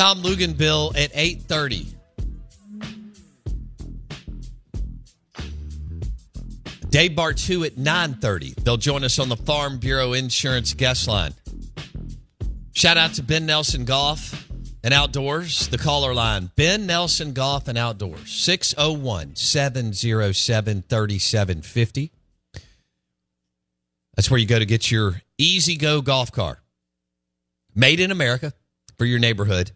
Tom 0.00 0.22
Luginbill 0.22 0.96
at 0.96 1.12
8:30. 1.12 1.94
Dave 6.88 7.10
Bartoo 7.10 7.66
at 7.66 7.76
9:30. 7.76 8.54
They'll 8.64 8.78
join 8.78 9.04
us 9.04 9.18
on 9.18 9.28
the 9.28 9.36
Farm 9.36 9.76
Bureau 9.76 10.14
Insurance 10.14 10.72
guest 10.72 11.06
line. 11.06 11.34
Shout 12.72 12.96
out 12.96 13.12
to 13.16 13.22
Ben 13.22 13.44
Nelson 13.44 13.84
Golf 13.84 14.48
and 14.82 14.94
Outdoors, 14.94 15.68
the 15.68 15.76
caller 15.76 16.14
line. 16.14 16.50
Ben 16.56 16.86
Nelson 16.86 17.34
Golf 17.34 17.68
and 17.68 17.76
Outdoors, 17.76 18.30
601 18.30 19.36
707 19.36 20.82
3750. 20.88 22.10
That's 24.16 24.30
where 24.30 24.40
you 24.40 24.46
go 24.46 24.58
to 24.58 24.64
get 24.64 24.90
your 24.90 25.20
easy 25.36 25.76
go 25.76 26.00
golf 26.00 26.32
car. 26.32 26.62
Made 27.74 28.00
in 28.00 28.10
America 28.10 28.54
for 28.96 29.04
your 29.04 29.18
neighborhood. 29.18 29.72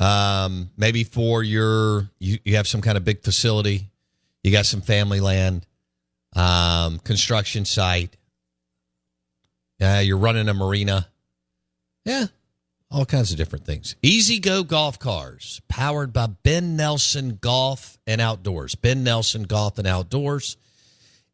Um, 0.00 0.70
maybe 0.78 1.04
for 1.04 1.42
your, 1.42 2.08
you, 2.18 2.38
you 2.44 2.56
have 2.56 2.66
some 2.66 2.80
kind 2.80 2.96
of 2.96 3.04
big 3.04 3.22
facility, 3.22 3.90
you 4.42 4.50
got 4.50 4.64
some 4.64 4.80
family 4.80 5.20
land, 5.20 5.66
um, 6.34 6.98
construction 7.00 7.66
site, 7.66 8.16
uh, 9.80 10.00
you're 10.02 10.16
running 10.16 10.48
a 10.48 10.54
marina. 10.54 11.06
Yeah, 12.04 12.26
all 12.90 13.04
kinds 13.04 13.30
of 13.30 13.36
different 13.36 13.66
things. 13.66 13.94
Easy 14.02 14.38
Go 14.38 14.64
Golf 14.64 14.98
Cars, 14.98 15.60
powered 15.68 16.12
by 16.14 16.26
Ben 16.26 16.76
Nelson 16.76 17.38
Golf 17.40 17.98
and 18.06 18.22
Outdoors. 18.22 18.74
Ben 18.74 19.04
Nelson 19.04 19.42
Golf 19.42 19.78
and 19.78 19.86
Outdoors 19.86 20.56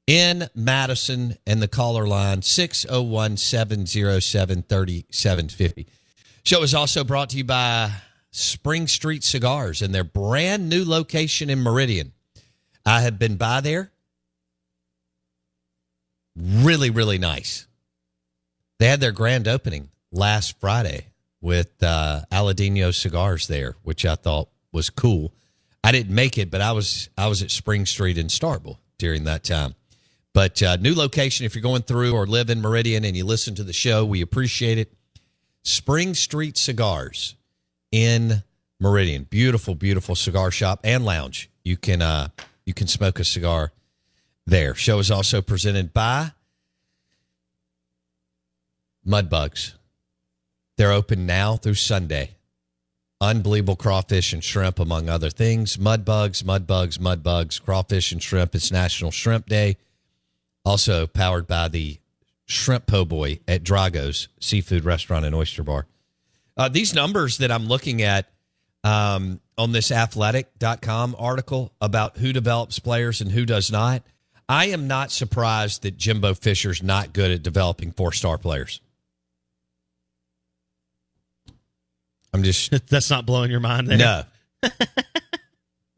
in 0.07 0.49
Madison 0.55 1.37
and 1.47 1.63
the 1.63 1.69
caller 1.69 2.07
line 2.07 2.43
601 2.43 3.37
707 3.37 4.63
3750. 4.63 5.87
Show 6.45 6.63
is 6.63 6.75
also 6.75 7.05
brought 7.05 7.31
to 7.31 7.37
you 7.37 7.45
by 7.45 7.91
Spring 8.37 8.87
Street 8.87 9.25
Cigars 9.25 9.81
and 9.81 9.95
their 9.95 10.05
brand 10.05 10.69
new 10.69 10.85
location 10.85 11.49
in 11.49 11.63
Meridian. 11.63 12.13
I 12.85 13.01
have 13.01 13.19
been 13.19 13.37
by 13.37 13.63
there. 13.63 13.93
Really, 16.37 16.91
really 16.91 17.17
nice. 17.17 17.67
They 18.79 18.89
had 18.89 19.01
their 19.01 19.13
grand 19.13 19.49
opening 19.49 19.89
last 20.13 20.61
Friday 20.61 21.07
with 21.41 21.83
uh, 21.83 22.25
Aladino 22.31 22.95
Cigars 22.95 23.47
there, 23.47 23.75
which 23.83 24.05
I 24.05 24.17
thought 24.17 24.51
was 24.71 24.91
cool. 24.91 25.33
I 25.83 25.91
didn't 25.91 26.15
make 26.15 26.37
it, 26.37 26.51
but 26.51 26.61
I 26.61 26.73
was 26.73 27.09
I 27.17 27.29
was 27.29 27.43
at 27.43 27.51
Spring 27.51 27.87
Street 27.87 28.19
in 28.19 28.27
Starkville 28.27 28.77
during 28.99 29.25
that 29.25 29.45
time. 29.45 29.75
But 30.35 30.63
uh, 30.63 30.77
new 30.77 30.95
location, 30.95 31.47
if 31.47 31.55
you're 31.55 31.63
going 31.63 31.83
through 31.83 32.13
or 32.13 32.27
live 32.27 32.51
in 32.51 32.61
Meridian 32.61 33.07
and 33.07 33.17
you 33.17 33.25
listen 33.25 33.55
to 33.55 33.65
the 33.65 33.73
show, 33.73 34.05
we 34.05 34.21
appreciate 34.21 34.77
it. 34.77 34.93
Spring 35.63 36.13
Street 36.13 36.59
Cigars 36.59 37.35
in 37.97 38.43
Meridian, 38.79 39.25
beautiful, 39.25 39.75
beautiful 39.75 40.15
cigar 40.15 40.51
shop 40.51 40.81
and 40.85 41.03
lounge. 41.07 41.49
You 41.65 41.79
can 41.79 42.03
uh, 42.03 42.29
you 42.67 42.75
can 42.75 42.89
smoke 42.89 43.19
a 43.19 43.25
cigar 43.25 43.73
there. 44.47 44.75
Show 44.75 44.99
is 44.99 45.11
also 45.11 45.41
presented 45.41 45.95
by 45.95 46.33
Mudbugs. 49.07 49.77
They're 50.77 50.93
open 50.93 51.25
now 51.25 51.57
through 51.57 51.75
Sunday. 51.75 52.33
Unbelievable 53.19 53.77
crawfish 53.77 54.35
and 54.35 54.45
shrimp, 54.45 54.79
among 54.79 55.09
other 55.09 55.31
things. 55.31 55.79
Mud 55.79 56.05
bugs, 56.05 56.45
mud 56.45 56.67
bugs, 56.67 57.01
mud 57.01 57.23
bugs, 57.23 57.59
crawfish 57.59 58.13
and 58.13 58.23
shrimp. 58.23 58.55
It's 58.55 58.71
National 58.71 59.11
Shrimp 59.11 59.47
Day. 59.47 59.79
Also 60.67 61.07
powered 61.07 61.47
by 61.47 61.69
the 61.69 61.99
Shrimp 62.45 62.87
Po' 62.87 63.07
Boy 63.07 63.41
at 63.49 63.65
Drago's 63.65 64.29
Seafood 64.39 64.85
Restaurant 64.85 65.25
and 65.25 65.35
Oyster 65.35 65.63
Bar. 65.63 65.87
Uh, 66.57 66.69
these 66.69 66.95
numbers 66.95 67.39
that 67.39 67.51
I'm 67.51 67.67
looking 67.67 68.03
at 68.03 68.29
um, 68.83 69.41
on 69.59 69.73
this 69.73 69.91
athletic.com 69.93 71.17
article 71.19 71.73
about 71.81 72.17
who 72.17 72.33
develops 72.33 72.79
players 72.79 73.21
and 73.21 73.31
who 73.31 73.45
does 73.45 73.71
not, 73.71 74.03
I 74.49 74.67
am 74.67 74.87
not 74.87 75.11
surprised 75.11 75.83
that 75.83 75.97
Jimbo 75.97 76.35
Fisher's 76.35 76.83
not 76.83 77.13
good 77.13 77.31
at 77.31 77.43
developing 77.43 77.93
four 77.93 78.13
star 78.13 78.39
players. 78.39 78.81
I'm 82.33 82.43
just 82.43 82.71
That's 82.89 83.11
not 83.11 83.27
blowing 83.27 83.51
your 83.51 83.61
mind 83.61 83.89
there. 83.89 83.99
no, 83.99 84.23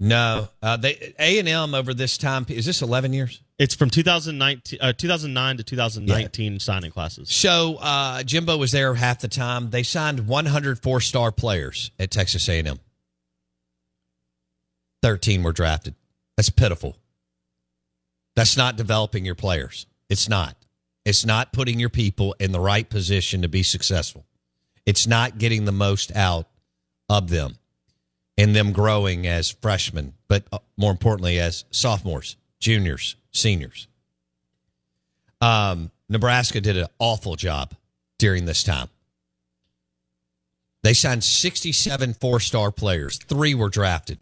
no. 0.00 0.48
Uh, 0.62 0.76
they 0.76 1.14
A 1.18 1.38
and 1.38 1.48
M 1.48 1.74
over 1.74 1.92
this 1.92 2.18
time 2.18 2.46
is 2.48 2.66
this 2.66 2.82
11 2.82 3.12
years? 3.12 3.42
It's 3.58 3.74
from 3.74 3.90
2019, 3.90 4.78
uh, 4.80 4.92
2009 4.92 5.56
to 5.56 5.62
2019 5.64 6.60
signing 6.60 6.92
classes. 6.92 7.28
So 7.28 7.76
uh, 7.80 8.22
Jimbo 8.22 8.56
was 8.56 8.70
there 8.70 8.94
half 8.94 9.20
the 9.20 9.28
time. 9.28 9.70
They 9.70 9.82
signed 9.82 10.28
104 10.28 11.00
star 11.00 11.32
players 11.32 11.90
at 11.98 12.12
Texas 12.12 12.48
A&M. 12.48 12.78
13 15.02 15.42
were 15.42 15.52
drafted. 15.52 15.94
That's 16.36 16.50
pitiful. 16.50 16.96
That's 18.36 18.56
not 18.56 18.76
developing 18.76 19.24
your 19.24 19.34
players. 19.34 19.86
It's 20.08 20.28
not. 20.28 20.56
It's 21.04 21.26
not 21.26 21.52
putting 21.52 21.80
your 21.80 21.88
people 21.88 22.36
in 22.38 22.52
the 22.52 22.60
right 22.60 22.88
position 22.88 23.42
to 23.42 23.48
be 23.48 23.64
successful. 23.64 24.24
It's 24.86 25.06
not 25.06 25.38
getting 25.38 25.64
the 25.64 25.72
most 25.72 26.14
out 26.14 26.46
of 27.08 27.28
them 27.28 27.56
and 28.38 28.54
them 28.54 28.72
growing 28.72 29.26
as 29.26 29.50
freshmen, 29.50 30.14
but 30.28 30.44
uh, 30.52 30.58
more 30.76 30.92
importantly, 30.92 31.40
as 31.40 31.64
sophomores, 31.72 32.36
juniors, 32.60 33.16
seniors. 33.32 33.88
Um, 35.40 35.90
Nebraska 36.08 36.60
did 36.60 36.76
an 36.76 36.86
awful 37.00 37.34
job 37.34 37.74
during 38.16 38.46
this 38.46 38.62
time. 38.62 38.88
They 40.84 40.94
signed 40.94 41.24
67 41.24 42.14
four 42.14 42.38
star 42.38 42.70
players, 42.70 43.18
three 43.18 43.54
were 43.54 43.68
drafted. 43.68 44.18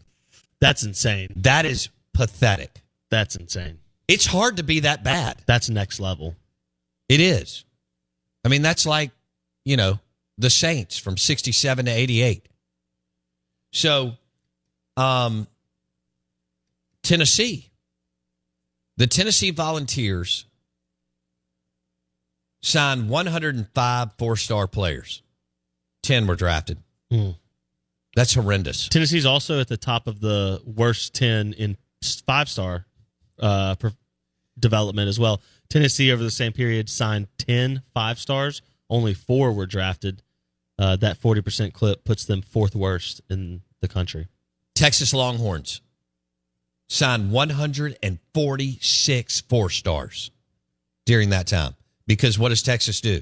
That's 0.59 0.83
insane. 0.83 1.31
That 1.35 1.65
is 1.65 1.89
pathetic. 2.13 2.81
That's 3.11 3.35
insane. 3.35 3.77
It's 4.07 4.25
hard 4.25 4.57
to 4.57 4.63
be 4.63 4.81
that 4.81 5.03
bad. 5.03 5.37
That's 5.45 5.69
next 5.69 5.99
level. 5.99 6.35
It 7.07 7.19
is. 7.19 7.63
I 8.43 8.49
mean, 8.49 8.63
that's 8.63 8.85
like, 8.85 9.11
you 9.65 9.77
know, 9.77 9.99
the 10.37 10.49
Saints 10.49 10.97
from 10.97 11.17
67 11.17 11.85
to 11.85 11.91
88. 11.91 12.47
So, 13.71 14.13
um, 14.95 15.47
Tennessee, 17.03 17.69
the 18.97 19.07
Tennessee 19.07 19.51
Volunteers 19.51 20.45
signed 22.61 23.09
105 23.09 24.09
four 24.17 24.35
star 24.35 24.67
players, 24.67 25.21
10 26.03 26.27
were 26.27 26.35
drafted. 26.35 26.79
Hmm. 27.11 27.31
That's 28.15 28.33
horrendous. 28.33 28.89
Tennessee's 28.89 29.25
also 29.27 29.59
at 29.59 29.67
the 29.67 29.77
top 29.77 30.07
of 30.07 30.19
the 30.19 30.61
worst 30.65 31.13
10 31.13 31.53
in 31.53 31.77
five 32.25 32.49
star 32.49 32.87
uh, 33.39 33.75
development 34.59 35.07
as 35.07 35.19
well. 35.19 35.41
Tennessee, 35.69 36.11
over 36.11 36.23
the 36.23 36.31
same 36.31 36.51
period, 36.51 36.89
signed 36.89 37.27
10 37.37 37.83
five 37.93 38.19
stars. 38.19 38.61
Only 38.89 39.13
four 39.13 39.51
were 39.51 39.65
drafted. 39.65 40.23
Uh, 40.79 40.95
that 40.97 41.19
40% 41.19 41.73
clip 41.73 42.03
puts 42.03 42.25
them 42.25 42.41
fourth 42.41 42.75
worst 42.75 43.21
in 43.29 43.61
the 43.81 43.87
country. 43.87 44.27
Texas 44.75 45.13
Longhorns 45.13 45.81
signed 46.87 47.31
146 47.31 49.41
four 49.41 49.69
stars 49.69 50.31
during 51.05 51.29
that 51.31 51.47
time. 51.47 51.75
Because 52.05 52.37
what 52.39 52.49
does 52.49 52.61
Texas 52.61 53.01
do? 53.01 53.21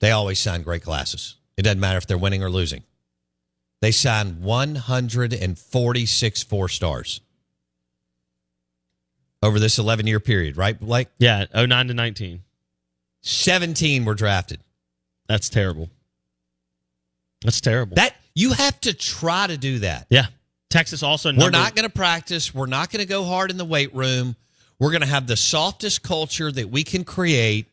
They 0.00 0.10
always 0.10 0.40
sign 0.40 0.62
great 0.62 0.82
classes. 0.82 1.36
It 1.56 1.62
doesn't 1.62 1.80
matter 1.80 1.98
if 1.98 2.06
they're 2.06 2.18
winning 2.18 2.42
or 2.42 2.50
losing. 2.50 2.82
They 3.80 3.92
signed 3.92 4.42
146 4.42 6.42
four 6.44 6.68
stars 6.68 7.20
over 9.42 9.58
this 9.60 9.78
11 9.78 10.06
year 10.06 10.20
period, 10.20 10.56
right? 10.56 10.80
Like 10.82 11.10
Yeah, 11.18 11.44
09 11.54 11.88
to 11.88 11.94
19. 11.94 12.42
17 13.20 14.04
were 14.04 14.14
drafted. 14.14 14.60
That's 15.28 15.48
terrible. 15.48 15.90
That's 17.44 17.60
terrible. 17.60 17.96
That 17.96 18.16
you 18.34 18.52
have 18.52 18.80
to 18.80 18.94
try 18.94 19.46
to 19.46 19.56
do 19.56 19.80
that. 19.80 20.06
yeah. 20.10 20.26
Texas 20.70 21.04
also 21.04 21.32
We're 21.32 21.50
not 21.50 21.76
going 21.76 21.86
to 21.86 21.94
practice. 21.94 22.52
We're 22.52 22.66
not 22.66 22.90
going 22.90 22.98
to 22.98 23.06
go 23.06 23.22
hard 23.22 23.52
in 23.52 23.58
the 23.58 23.64
weight 23.64 23.94
room. 23.94 24.34
We're 24.80 24.90
going 24.90 25.02
to 25.02 25.06
have 25.06 25.28
the 25.28 25.36
softest 25.36 26.02
culture 26.02 26.50
that 26.50 26.68
we 26.68 26.82
can 26.82 27.04
create. 27.04 27.68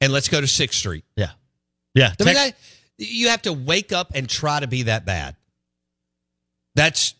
And 0.00 0.12
let's 0.12 0.28
go 0.28 0.40
to 0.40 0.46
Sixth 0.46 0.78
Street. 0.78 1.04
Yeah. 1.16 1.30
Yeah. 1.94 2.12
I 2.20 2.24
mean, 2.24 2.34
that, 2.34 2.54
you 2.96 3.30
have 3.30 3.42
to 3.42 3.52
wake 3.52 3.92
up 3.92 4.12
and 4.14 4.28
try 4.28 4.60
to 4.60 4.68
be 4.68 4.84
that 4.84 5.04
bad. 5.04 5.34
That's 6.76 7.14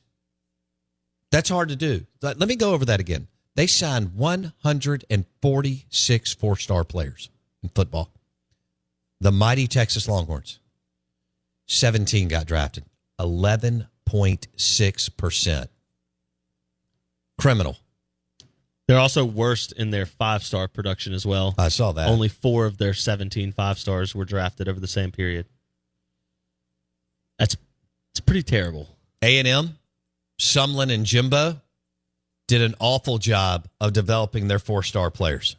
that's 1.33 1.49
hard 1.49 1.71
to 1.71 1.77
do. 1.77 2.07
Let, 2.21 2.39
let 2.39 2.47
me 2.49 2.55
go 2.57 2.73
over 2.73 2.85
that 2.85 3.01
again. 3.01 3.27
They 3.57 3.67
signed 3.67 4.15
146 4.15 6.35
four-star 6.35 6.85
players 6.85 7.31
in 7.63 7.71
football. 7.71 8.11
The 9.21 9.33
mighty 9.33 9.67
Texas 9.67 10.07
Longhorns. 10.09 10.61
17 11.73 12.29
got 12.29 12.47
drafted. 12.47 12.85
11.6%. 13.19 15.69
Criminal. 17.39 17.79
They're 18.87 18.99
also 18.99 19.25
worst 19.25 19.73
in 19.73 19.91
their 19.91 20.07
five 20.07 20.45
star 20.45 20.69
production 20.69 21.15
as 21.15 21.25
well. 21.25 21.55
I 21.57 21.69
saw 21.69 21.93
that. 21.93 22.09
Only 22.09 22.29
four 22.29 22.67
of 22.67 22.77
their 22.79 22.95
17 22.95 23.53
five 23.53 23.79
stars 23.79 24.15
were 24.15 24.27
drafted 24.27 24.69
over 24.69 24.79
the 24.81 24.87
same 24.87 25.11
period. 25.13 25.47
That's 27.39 27.57
it's 28.13 28.21
pretty 28.21 28.43
terrible. 28.43 28.89
A&M, 29.23 29.79
Sumlin, 30.39 30.93
and 30.93 31.07
Jimbo 31.07 31.63
did 32.49 32.61
an 32.61 32.75
awful 32.81 33.17
job 33.19 33.67
of 33.81 33.95
developing 33.95 34.49
their 34.49 34.59
four-star 34.59 35.11
players. 35.11 35.57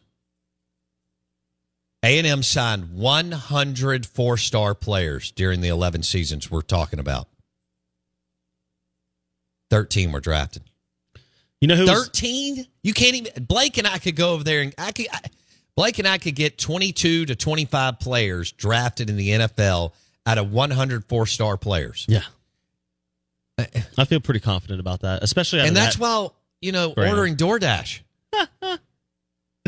A&M 2.03 2.43
signed 2.43 2.93
100 2.93 4.05
four-star 4.05 4.75
players 4.75 5.31
during 5.31 5.61
the 5.61 5.69
11 5.69 6.03
seasons 6.03 6.51
we're 6.51 6.61
talking 6.61 6.99
about. 6.99 7.27
13 9.69 10.11
were 10.11 10.19
drafted. 10.19 10.63
You 11.61 11.67
know 11.67 11.75
who? 11.75 11.83
was- 11.83 12.05
13? 12.07 12.67
You 12.83 12.93
can't 12.93 13.15
even 13.15 13.45
Blake 13.45 13.77
and 13.77 13.87
I 13.87 13.97
could 13.97 14.15
go 14.17 14.33
over 14.33 14.43
there 14.43 14.61
and 14.61 14.73
I 14.77 14.91
could 14.91 15.07
I, 15.11 15.19
Blake 15.75 15.97
and 15.97 16.07
I 16.07 16.17
could 16.17 16.35
get 16.35 16.57
22 16.57 17.25
to 17.27 17.35
25 17.35 17.99
players 17.99 18.51
drafted 18.51 19.09
in 19.09 19.15
the 19.17 19.29
NFL 19.29 19.93
out 20.25 20.37
of 20.37 20.51
100 20.51 21.05
four-star 21.05 21.57
players. 21.57 22.05
yeah. 22.09 22.23
Uh, 23.57 23.65
I 23.97 24.05
feel 24.05 24.19
pretty 24.19 24.39
confident 24.39 24.79
about 24.79 25.01
that, 25.01 25.21
especially 25.23 25.59
and 25.59 25.75
that's 25.75 25.95
that. 25.95 26.01
while 26.01 26.35
you 26.59 26.71
know 26.71 26.93
ordering 26.97 27.35
DoorDash 27.37 27.99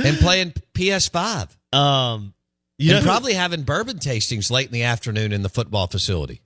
and 0.03 0.17
playing 0.17 0.53
PS5 0.73 1.55
um, 1.73 2.33
you 2.77 2.91
know 2.91 2.97
and 2.97 3.05
who- 3.05 3.09
probably 3.09 3.33
having 3.33 3.63
bourbon 3.63 3.97
tastings 3.97 4.51
late 4.51 4.67
in 4.67 4.73
the 4.73 4.83
afternoon 4.83 5.31
in 5.31 5.41
the 5.41 5.49
football 5.49 5.87
facility. 5.87 6.41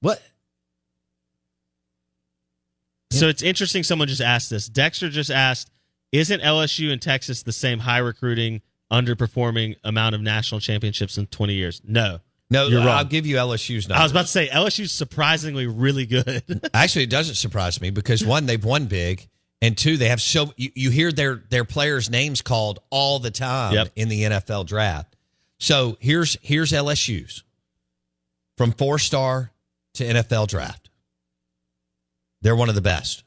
What? 0.00 0.22
So 3.12 3.28
it's 3.28 3.42
interesting. 3.42 3.82
Someone 3.82 4.08
just 4.08 4.20
asked 4.20 4.50
this. 4.50 4.68
Dexter 4.68 5.08
just 5.08 5.30
asked, 5.30 5.70
"Isn't 6.12 6.40
LSU 6.42 6.90
and 6.92 7.00
Texas 7.00 7.42
the 7.42 7.52
same 7.52 7.78
high 7.78 7.98
recruiting, 7.98 8.62
underperforming 8.92 9.76
amount 9.84 10.14
of 10.14 10.20
national 10.20 10.60
championships 10.60 11.16
in 11.16 11.26
20 11.26 11.54
years?" 11.54 11.80
No, 11.84 12.20
No, 12.50 12.66
You're 12.66 12.80
wrong. 12.80 12.88
I'll 12.88 13.04
give 13.04 13.26
you 13.26 13.36
LSU's 13.36 13.88
numbers. 13.88 14.00
I 14.00 14.02
was 14.04 14.12
about 14.12 14.22
to 14.22 14.28
say 14.32 14.48
LSU's 14.48 14.92
surprisingly 14.92 15.66
really 15.66 16.04
good. 16.06 16.68
Actually, 16.74 17.04
it 17.04 17.10
doesn't 17.10 17.36
surprise 17.36 17.80
me 17.80 17.90
because 17.90 18.24
one, 18.24 18.46
they've 18.46 18.64
won 18.64 18.86
big, 18.86 19.28
and 19.62 19.76
two, 19.76 19.96
they 19.96 20.08
have 20.08 20.20
so 20.20 20.52
you, 20.56 20.70
you 20.74 20.90
hear 20.90 21.12
their 21.12 21.36
their 21.48 21.64
players' 21.64 22.10
names 22.10 22.42
called 22.42 22.80
all 22.90 23.18
the 23.18 23.30
time 23.30 23.74
Yep. 23.74 23.92
in 23.96 24.08
the 24.08 24.22
NFL 24.24 24.66
draft. 24.66 25.16
So 25.58 25.96
here's 26.00 26.36
here's 26.42 26.72
LSU's 26.72 27.42
from 28.56 28.72
four 28.72 28.98
star 28.98 29.52
to 29.94 30.04
NFL 30.04 30.48
draft. 30.48 30.90
They're 32.42 32.56
one 32.56 32.68
of 32.68 32.74
the 32.74 32.82
best. 32.82 33.24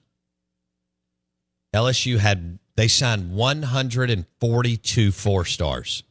LSU 1.74 2.18
had 2.18 2.60
they 2.76 2.88
signed 2.88 3.32
142 3.34 5.12
four 5.12 5.46
stars 5.46 6.04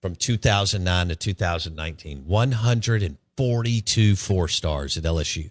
from 0.00 0.14
2009 0.16 1.08
to 1.08 1.16
2019. 1.16 2.24
142 2.26 4.16
four 4.16 4.48
stars 4.48 4.96
at 4.96 5.04
LSU. 5.04 5.50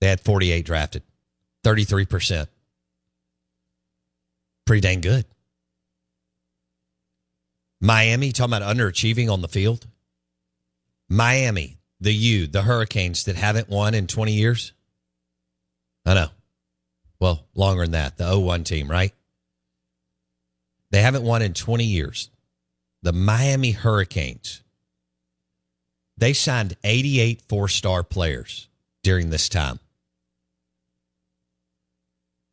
They 0.00 0.08
had 0.08 0.20
48 0.20 0.64
drafted, 0.64 1.02
33%. 1.64 2.46
Pretty 4.66 4.80
dang 4.80 5.00
good. 5.00 5.24
Miami, 7.80 8.32
talking 8.32 8.54
about 8.54 8.76
underachieving 8.76 9.30
on 9.30 9.42
the 9.42 9.48
field. 9.48 9.86
Miami, 11.08 11.78
the 12.00 12.14
U, 12.14 12.46
the 12.46 12.62
Hurricanes 12.62 13.24
that 13.24 13.36
haven't 13.36 13.68
won 13.68 13.94
in 13.94 14.06
20 14.06 14.32
years. 14.32 14.72
I 16.06 16.14
know. 16.14 16.28
Well, 17.20 17.44
longer 17.54 17.82
than 17.82 17.92
that. 17.92 18.16
The 18.16 18.38
01 18.38 18.64
team, 18.64 18.90
right? 18.90 19.12
They 20.90 21.02
haven't 21.02 21.24
won 21.24 21.42
in 21.42 21.54
20 21.54 21.84
years. 21.84 22.30
The 23.02 23.12
Miami 23.12 23.72
Hurricanes. 23.72 24.62
They 26.16 26.34
signed 26.34 26.76
88 26.84 27.42
four 27.48 27.68
star 27.68 28.04
players 28.04 28.68
during 29.02 29.30
this 29.30 29.48
time. 29.48 29.80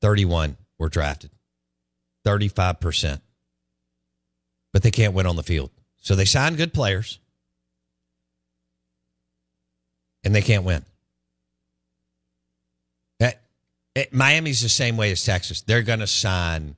31 0.02 0.58
were 0.78 0.90
drafted, 0.90 1.32
35%. 2.26 3.22
But 4.72 4.84
they 4.84 4.92
can't 4.92 5.14
win 5.14 5.26
on 5.26 5.36
the 5.36 5.44
field. 5.44 5.72
So 6.02 6.16
they 6.16 6.26
sign 6.26 6.56
good 6.56 6.74
players 6.74 7.20
and 10.24 10.34
they 10.34 10.42
can't 10.42 10.64
win. 10.64 10.86
That, 13.20 13.42
it, 13.96 14.14
Miami's 14.14 14.62
the 14.62 14.70
same 14.70 14.96
way 14.96 15.12
as 15.12 15.24
Texas. 15.24 15.62
They're 15.62 15.82
going 15.82 16.00
to 16.00 16.08
sign 16.08 16.76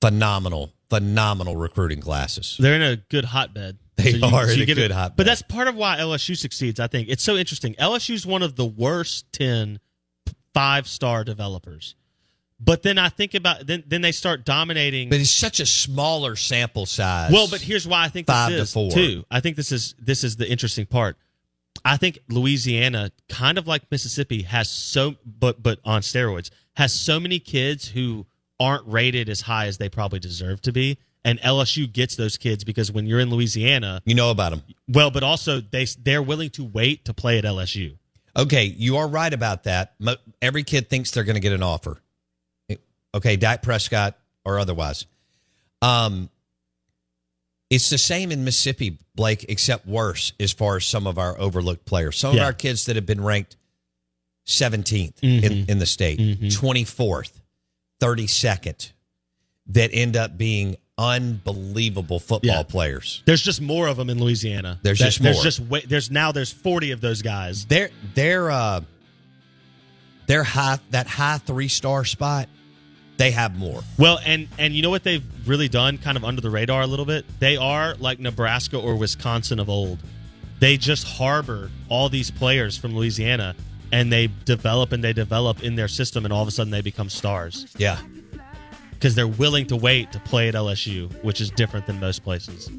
phenomenal, 0.00 0.72
phenomenal 0.88 1.56
recruiting 1.56 2.00
classes. 2.00 2.56
They're 2.58 2.76
in 2.76 2.82
a 2.82 2.96
good 2.96 3.24
hotbed. 3.24 3.78
They 3.96 4.12
you- 4.12 4.24
are 4.24 4.50
in 4.50 4.56
you 4.58 4.62
a 4.62 4.66
good 4.66 4.90
hotbed. 4.92 5.16
But 5.16 5.26
that's 5.26 5.42
part 5.42 5.68
of 5.68 5.76
why 5.76 5.98
LSU 5.98 6.36
succeeds, 6.36 6.80
I 6.80 6.86
think. 6.86 7.08
It's 7.08 7.22
so 7.22 7.36
interesting. 7.36 7.74
LSU's 7.74 8.24
one 8.24 8.42
of 8.42 8.56
the 8.56 8.64
worst 8.64 9.30
10 9.32 9.78
five 10.54 10.86
star 10.86 11.24
developers. 11.24 11.94
But 12.62 12.82
then 12.82 12.98
I 12.98 13.08
think 13.08 13.34
about 13.34 13.66
then 13.66 13.84
then 13.86 14.02
they 14.02 14.12
start 14.12 14.44
dominating 14.44 15.08
But 15.08 15.20
it's 15.20 15.30
such 15.30 15.60
a 15.60 15.66
smaller 15.66 16.36
sample 16.36 16.84
size. 16.84 17.32
Well, 17.32 17.48
but 17.48 17.60
here's 17.62 17.88
why 17.88 18.04
I 18.04 18.08
think 18.08 18.26
this 18.26 18.34
Five 18.34 18.52
to 18.52 18.66
four. 18.66 18.90
too. 18.90 19.24
I 19.30 19.40
think 19.40 19.56
this 19.56 19.72
is 19.72 19.94
this 19.98 20.24
is 20.24 20.36
the 20.36 20.50
interesting 20.50 20.84
part. 20.86 21.16
I 21.84 21.96
think 21.96 22.18
Louisiana, 22.28 23.12
kind 23.30 23.56
of 23.56 23.66
like 23.66 23.90
Mississippi, 23.90 24.42
has 24.42 24.68
so 24.68 25.14
but 25.24 25.62
but 25.62 25.78
on 25.84 26.02
steroids, 26.02 26.50
has 26.74 26.92
so 26.92 27.18
many 27.18 27.38
kids 27.38 27.88
who 27.88 28.26
aren't 28.58 28.86
rated 28.86 29.30
as 29.30 29.40
high 29.40 29.66
as 29.66 29.78
they 29.78 29.88
probably 29.88 30.18
deserve 30.18 30.60
to 30.62 30.72
be. 30.72 30.98
And 31.24 31.38
LSU 31.40 31.90
gets 31.90 32.16
those 32.16 32.36
kids 32.38 32.64
because 32.64 32.90
when 32.90 33.06
you're 33.06 33.20
in 33.20 33.30
Louisiana, 33.30 34.00
you 34.06 34.14
know 34.14 34.30
about 34.30 34.50
them. 34.50 34.62
well, 34.88 35.10
but 35.10 35.22
also 35.22 35.60
they 35.60 35.86
they're 36.02 36.22
willing 36.22 36.50
to 36.50 36.64
wait 36.64 37.06
to 37.06 37.14
play 37.14 37.38
at 37.38 37.44
LSU. 37.44 37.96
Okay, 38.36 38.64
you 38.64 38.96
are 38.98 39.08
right 39.08 39.32
about 39.32 39.64
that. 39.64 39.94
Every 40.40 40.62
kid 40.62 40.88
thinks 40.88 41.10
they're 41.10 41.24
going 41.24 41.34
to 41.34 41.40
get 41.40 41.52
an 41.52 41.62
offer. 41.62 42.00
Okay, 43.14 43.36
Dak 43.36 43.62
Prescott 43.62 44.16
or 44.44 44.58
otherwise. 44.60 45.06
Um, 45.82 46.30
it's 47.70 47.90
the 47.90 47.98
same 47.98 48.30
in 48.32 48.44
Mississippi, 48.44 48.98
Blake, 49.14 49.46
except 49.48 49.86
worse 49.86 50.32
as 50.38 50.52
far 50.52 50.76
as 50.76 50.84
some 50.84 51.06
of 51.06 51.18
our 51.18 51.38
overlooked 51.38 51.84
players. 51.84 52.18
Some 52.18 52.34
Yeah. 52.36 52.42
of 52.42 52.46
our 52.46 52.52
kids 52.52 52.86
that 52.86 52.96
have 52.96 53.06
been 53.06 53.22
ranked 53.22 53.56
17th 54.46 55.14
Mm-hmm. 55.20 55.44
in, 55.44 55.52
in 55.70 55.78
the 55.78 55.86
state, 55.86 56.18
24th, 56.18 57.32
32nd, 58.00 58.92
that 59.66 59.90
end 59.92 60.16
up 60.16 60.36
being 60.38 60.76
unbelievable 61.00 62.18
football 62.20 62.56
Yeah. 62.58 62.62
players. 62.62 63.22
There's 63.24 63.42
just 63.42 63.60
more 63.60 63.88
of 63.88 63.96
them 63.96 64.10
in 64.10 64.22
Louisiana. 64.22 64.78
There's 64.82 64.98
That- 64.98 65.06
just 65.06 65.22
There's 65.22 65.36
more. 65.36 65.42
just 65.44 65.60
wa- 65.60 65.80
there's 65.88 66.10
now 66.10 66.30
there's 66.30 66.52
40 66.52 66.90
of 66.90 67.00
those 67.00 67.22
guys. 67.22 67.64
They're 67.64 67.90
they're 68.14 68.50
uh 68.50 68.82
they're 70.26 70.44
high 70.44 70.78
that 70.90 71.06
high 71.06 71.38
three 71.38 71.68
star 71.68 72.04
spot. 72.04 72.48
They 73.16 73.32
have 73.32 73.56
more. 73.56 73.82
Well, 73.98 74.18
and 74.24 74.48
and 74.58 74.74
you 74.74 74.82
know 74.82 74.90
what 74.90 75.02
they've 75.02 75.24
really 75.46 75.68
done, 75.68 75.98
kind 75.98 76.16
of 76.16 76.24
under 76.24 76.40
the 76.40 76.50
radar 76.50 76.82
a 76.82 76.86
little 76.86 77.04
bit. 77.06 77.24
They 77.40 77.56
are 77.56 77.94
like 77.98 78.18
Nebraska 78.20 78.78
or 78.78 78.96
Wisconsin 78.96 79.58
of 79.58 79.68
old. 79.68 79.98
They 80.58 80.76
just 80.76 81.06
harbor 81.06 81.70
all 81.88 82.08
these 82.08 82.30
players 82.30 82.76
from 82.76 82.94
Louisiana, 82.94 83.54
and 83.92 84.12
they 84.12 84.28
develop 84.44 84.92
and 84.92 85.02
they 85.02 85.12
develop 85.12 85.62
in 85.62 85.74
their 85.74 85.88
system, 85.88 86.24
and 86.24 86.32
all 86.32 86.42
of 86.42 86.48
a 86.48 86.50
sudden 86.50 86.70
they 86.70 86.82
become 86.82 87.08
stars 87.10 87.66
Yeah. 87.78 87.98
Because 89.00 89.14
they're 89.14 89.26
willing 89.26 89.66
to 89.68 89.76
wait 89.76 90.12
to 90.12 90.20
play 90.20 90.48
at 90.48 90.54
LSU, 90.54 91.10
which 91.24 91.40
is 91.40 91.50
different 91.50 91.86
than 91.86 91.98
most 91.98 92.22
places. 92.22 92.70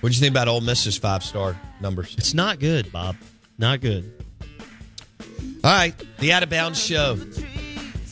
What 0.00 0.10
do 0.10 0.14
you 0.14 0.20
think 0.20 0.32
about 0.32 0.48
Ole 0.48 0.60
Miss's 0.60 0.98
five 0.98 1.24
star 1.24 1.58
numbers? 1.80 2.14
It's 2.18 2.34
not 2.34 2.60
good, 2.60 2.92
Bob. 2.92 3.16
Not 3.58 3.80
good. 3.80 4.12
All 5.64 5.70
right. 5.70 5.94
The 6.18 6.34
Out 6.34 6.42
of 6.42 6.50
Bounds 6.50 6.78
Show 6.78 7.16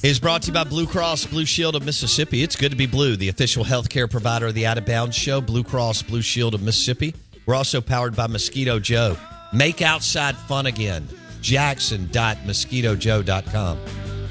is 0.03 0.19
brought 0.19 0.41
to 0.43 0.49
you 0.49 0.55
by 0.55 0.65
Blue 0.65 0.87
Cross 0.87 1.27
Blue 1.27 1.45
Shield 1.45 1.77
of 1.77 1.85
Mississippi. 1.85 2.43
It's 2.43 2.57
good 2.57 2.71
to 2.71 2.77
be 2.77 2.87
blue, 2.87 3.15
the 3.17 3.29
official 3.29 3.65
healthcare 3.65 4.11
provider 4.11 4.47
of 4.47 4.55
the 4.55 4.67
Out 4.67 4.79
of 4.79 4.87
Bounds 4.87 5.15
Show, 5.15 5.43
Blue 5.43 5.65
Cross 5.65 6.05
Blue 6.05 6.23
Shield 6.23 6.55
of 6.55 6.63
Mississippi. 6.63 7.15
We're 7.45 7.55
also 7.55 7.83
powered 7.83 8.17
by 8.17 8.27
Mosquito 8.27 8.79
Joe. 8.79 9.19
Make 9.53 9.83
outside 9.83 10.37
fun 10.37 10.65
again. 10.67 11.07
Jackson.mosquitojoe.com. 11.41 13.79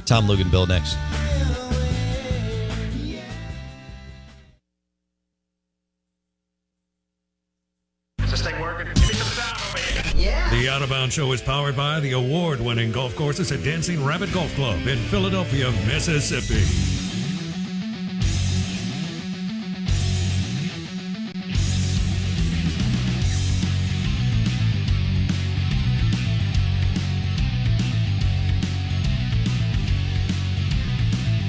Tom 0.05 0.27
Luginbill 0.27 0.67
next. 0.67 0.95
Show 11.05 11.31
is 11.31 11.41
powered 11.41 11.77
by 11.77 12.01
the 12.01 12.11
award 12.13 12.59
winning 12.59 12.91
golf 12.91 13.15
courses 13.15 13.51
at 13.53 13.63
Dancing 13.63 14.03
Rabbit 14.03 14.33
Golf 14.33 14.53
Club 14.55 14.87
in 14.87 14.97
Philadelphia, 15.05 15.71
Mississippi. 15.85 16.61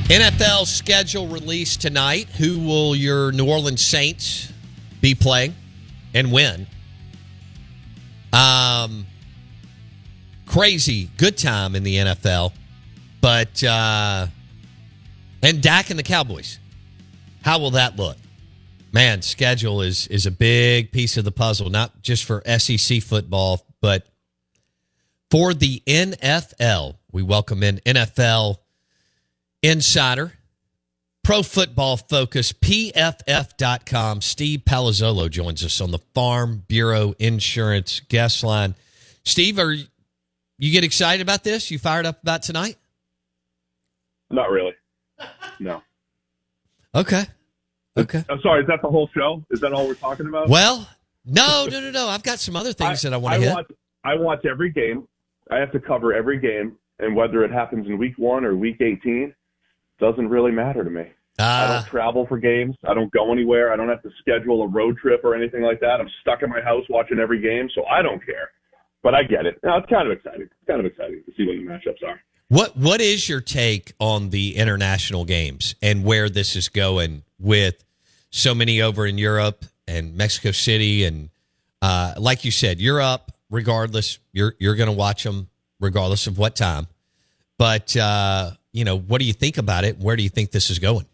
NFL 0.09 0.67
schedule 0.67 1.27
released 1.27 1.81
tonight. 1.81 2.29
Who 2.39 2.61
will 2.61 2.95
your 2.95 3.33
New 3.33 3.51
Orleans 3.51 3.85
Saints 3.85 4.53
be 5.01 5.17
playing 5.17 5.55
and 6.15 6.31
when? 6.31 6.69
Um, 8.33 9.08
crazy 10.59 11.09
good 11.17 11.39
time 11.39 11.77
in 11.77 11.85
the 11.85 11.95
NFL, 11.95 12.51
but 13.21 13.63
uh, 13.63 14.27
and 15.41 15.63
Dak 15.63 15.91
and 15.91 15.97
the 15.97 16.03
Cowboys. 16.03 16.59
How 17.43 17.61
will 17.61 17.71
that 17.73 17.95
look? 17.95 18.17
Man, 18.91 19.23
schedule 19.23 19.83
is 19.83 20.09
is 20.09 20.27
a 20.27 20.33
big 20.33 20.91
piece 20.91 21.17
of 21.17 21.25
the 21.25 21.31
puzzle, 21.31 21.71
not 21.71 22.03
just 22.03 22.25
for 22.25 22.43
SEC 22.59 23.01
football, 23.05 23.65
but 23.81 24.09
for 25.31 25.55
the 25.55 25.81
NFL. 25.87 26.97
We 27.13 27.23
welcome 27.23 27.63
in 27.63 27.77
NFL 27.87 28.57
insider, 29.63 30.33
pro 31.23 31.45
football 31.45 31.97
focus, 31.99 32.53
PFF.com. 32.53 34.23
Steve 34.23 34.63
Palazzolo 34.67 35.31
joins 35.31 35.65
us 35.65 35.81
on 35.81 35.93
the 35.93 36.01
Farm 36.17 36.65
Bureau 36.67 37.15
Insurance 37.21 38.01
guest 38.09 38.43
line. 38.43 38.75
Steve, 39.23 39.61
are 39.61 39.77
you 40.59 40.73
get 40.73 40.85
excited 40.85 41.23
about 41.23 41.45
this? 41.45 41.71
You 41.71 41.79
fired 41.79 42.07
up 42.07 42.23
about 42.23 42.43
tonight? 42.43 42.77
Not 44.31 44.51
really. 44.51 44.73
No. 45.61 45.83
Okay. 46.95 47.25
Okay. 47.97 48.25
I'm 48.29 48.41
sorry. 48.41 48.63
Is 48.63 48.69
that 48.69 48.81
the 48.83 48.89
whole 48.89 49.09
show? 49.15 49.45
Is 49.51 49.61
that 49.61 49.73
all 49.73 49.87
we're 49.87 49.95
talking 49.95 50.27
about? 50.27 50.49
Well, 50.49 50.89
no, 51.25 51.67
no, 51.71 51.81
no, 51.81 51.91
no. 51.91 52.09
I've 52.09 52.23
got 52.23 52.39
some 52.39 52.55
other 52.57 52.73
things 52.73 53.03
that 53.03 53.13
I 53.13 53.17
want 53.17 53.35
to 53.37 53.41
hit. 53.41 53.55
watch, 53.55 53.67
I 54.05 54.15
watch 54.15 54.45
every 54.47 54.71
game. 54.71 55.09
I 55.51 55.57
have 55.57 55.73
to 55.73 55.81
cover 55.81 56.13
every 56.13 56.39
game, 56.39 56.77
and 56.99 57.17
whether 57.17 57.43
it 57.45 57.51
happens 57.51 57.87
in 57.87 57.99
week 57.99 58.15
one 58.19 58.45
or 58.45 58.55
week 58.55 58.81
18 58.81 59.35
doesn't 59.99 60.29
really 60.29 60.53
matter 60.53 60.85
to 60.85 60.91
me. 60.91 61.05
I 61.41 61.43
Uh, 61.65 61.81
don't 61.81 61.89
travel 61.91 62.27
for 62.27 62.39
games. 62.39 62.77
I 62.87 62.95
don't 62.95 63.11
go 63.13 63.33
anywhere. 63.33 63.73
I 63.73 63.77
don't 63.77 63.89
have 63.89 64.03
to 64.03 64.11
schedule 64.21 64.63
a 64.63 64.67
road 64.69 64.99
trip 64.99 65.23
or 65.25 65.35
anything 65.35 65.63
like 65.63 65.81
that. 65.81 66.01
I'm 66.01 66.09
stuck 66.21 66.43
in 66.43 66.51
my 66.51 66.61
house 66.61 66.85
watching 66.89 67.19
every 67.19 67.41
game, 67.41 67.69
so 67.75 67.85
I 67.87 68.03
don't 68.03 68.25
care. 68.25 68.51
But 69.03 69.15
I 69.15 69.23
get 69.23 69.47
it. 69.47 69.59
Now, 69.63 69.79
it's 69.79 69.89
kind 69.89 70.11
of 70.11 70.17
exciting. 70.17 70.43
It's 70.43 70.67
kind 70.67 70.81
of 70.81 70.87
exciting 70.87 71.23
to 71.25 71.33
see 71.37 71.47
what 71.47 71.57
the 71.57 71.91
matchups 71.91 72.09
are. 72.09 72.21
What 72.49 72.77
What 72.77 73.01
is 73.01 73.29
your 73.29 73.41
take 73.41 73.93
on 74.01 74.31
the 74.31 74.57
international 74.57 75.25
games 75.25 75.75
and 75.83 76.05
where 76.05 76.29
this 76.29 76.57
is 76.57 76.69
going 76.69 77.23
with 77.39 77.85
so 78.31 78.55
many 78.55 78.83
over 78.83 79.07
in 79.07 79.19
Europe 79.19 79.65
and 79.87 80.17
Mexico 80.17 80.51
City 80.51 81.05
and 81.05 81.31
uh, 81.81 82.15
like 82.19 82.45
you 82.45 82.51
said, 82.51 82.81
you're 82.81 83.01
up 83.01 83.33
regardless. 83.51 84.19
You're 84.33 84.55
you're 84.59 84.75
going 84.75 84.89
to 84.89 84.97
watch 84.97 85.25
them 85.25 85.49
regardless 85.81 86.27
of 86.27 86.39
what 86.39 86.57
time. 86.57 86.87
But 87.57 87.97
uh, 87.97 88.53
you 88.73 88.85
know, 88.85 88.99
what 88.99 89.21
do 89.21 89.27
you 89.27 89.33
think 89.33 89.59
about 89.59 89.85
it? 89.85 89.99
Where 89.99 90.17
do 90.17 90.23
you 90.23 90.29
think 90.29 90.51
this 90.51 90.71
is 90.71 90.79
going? 90.79 91.07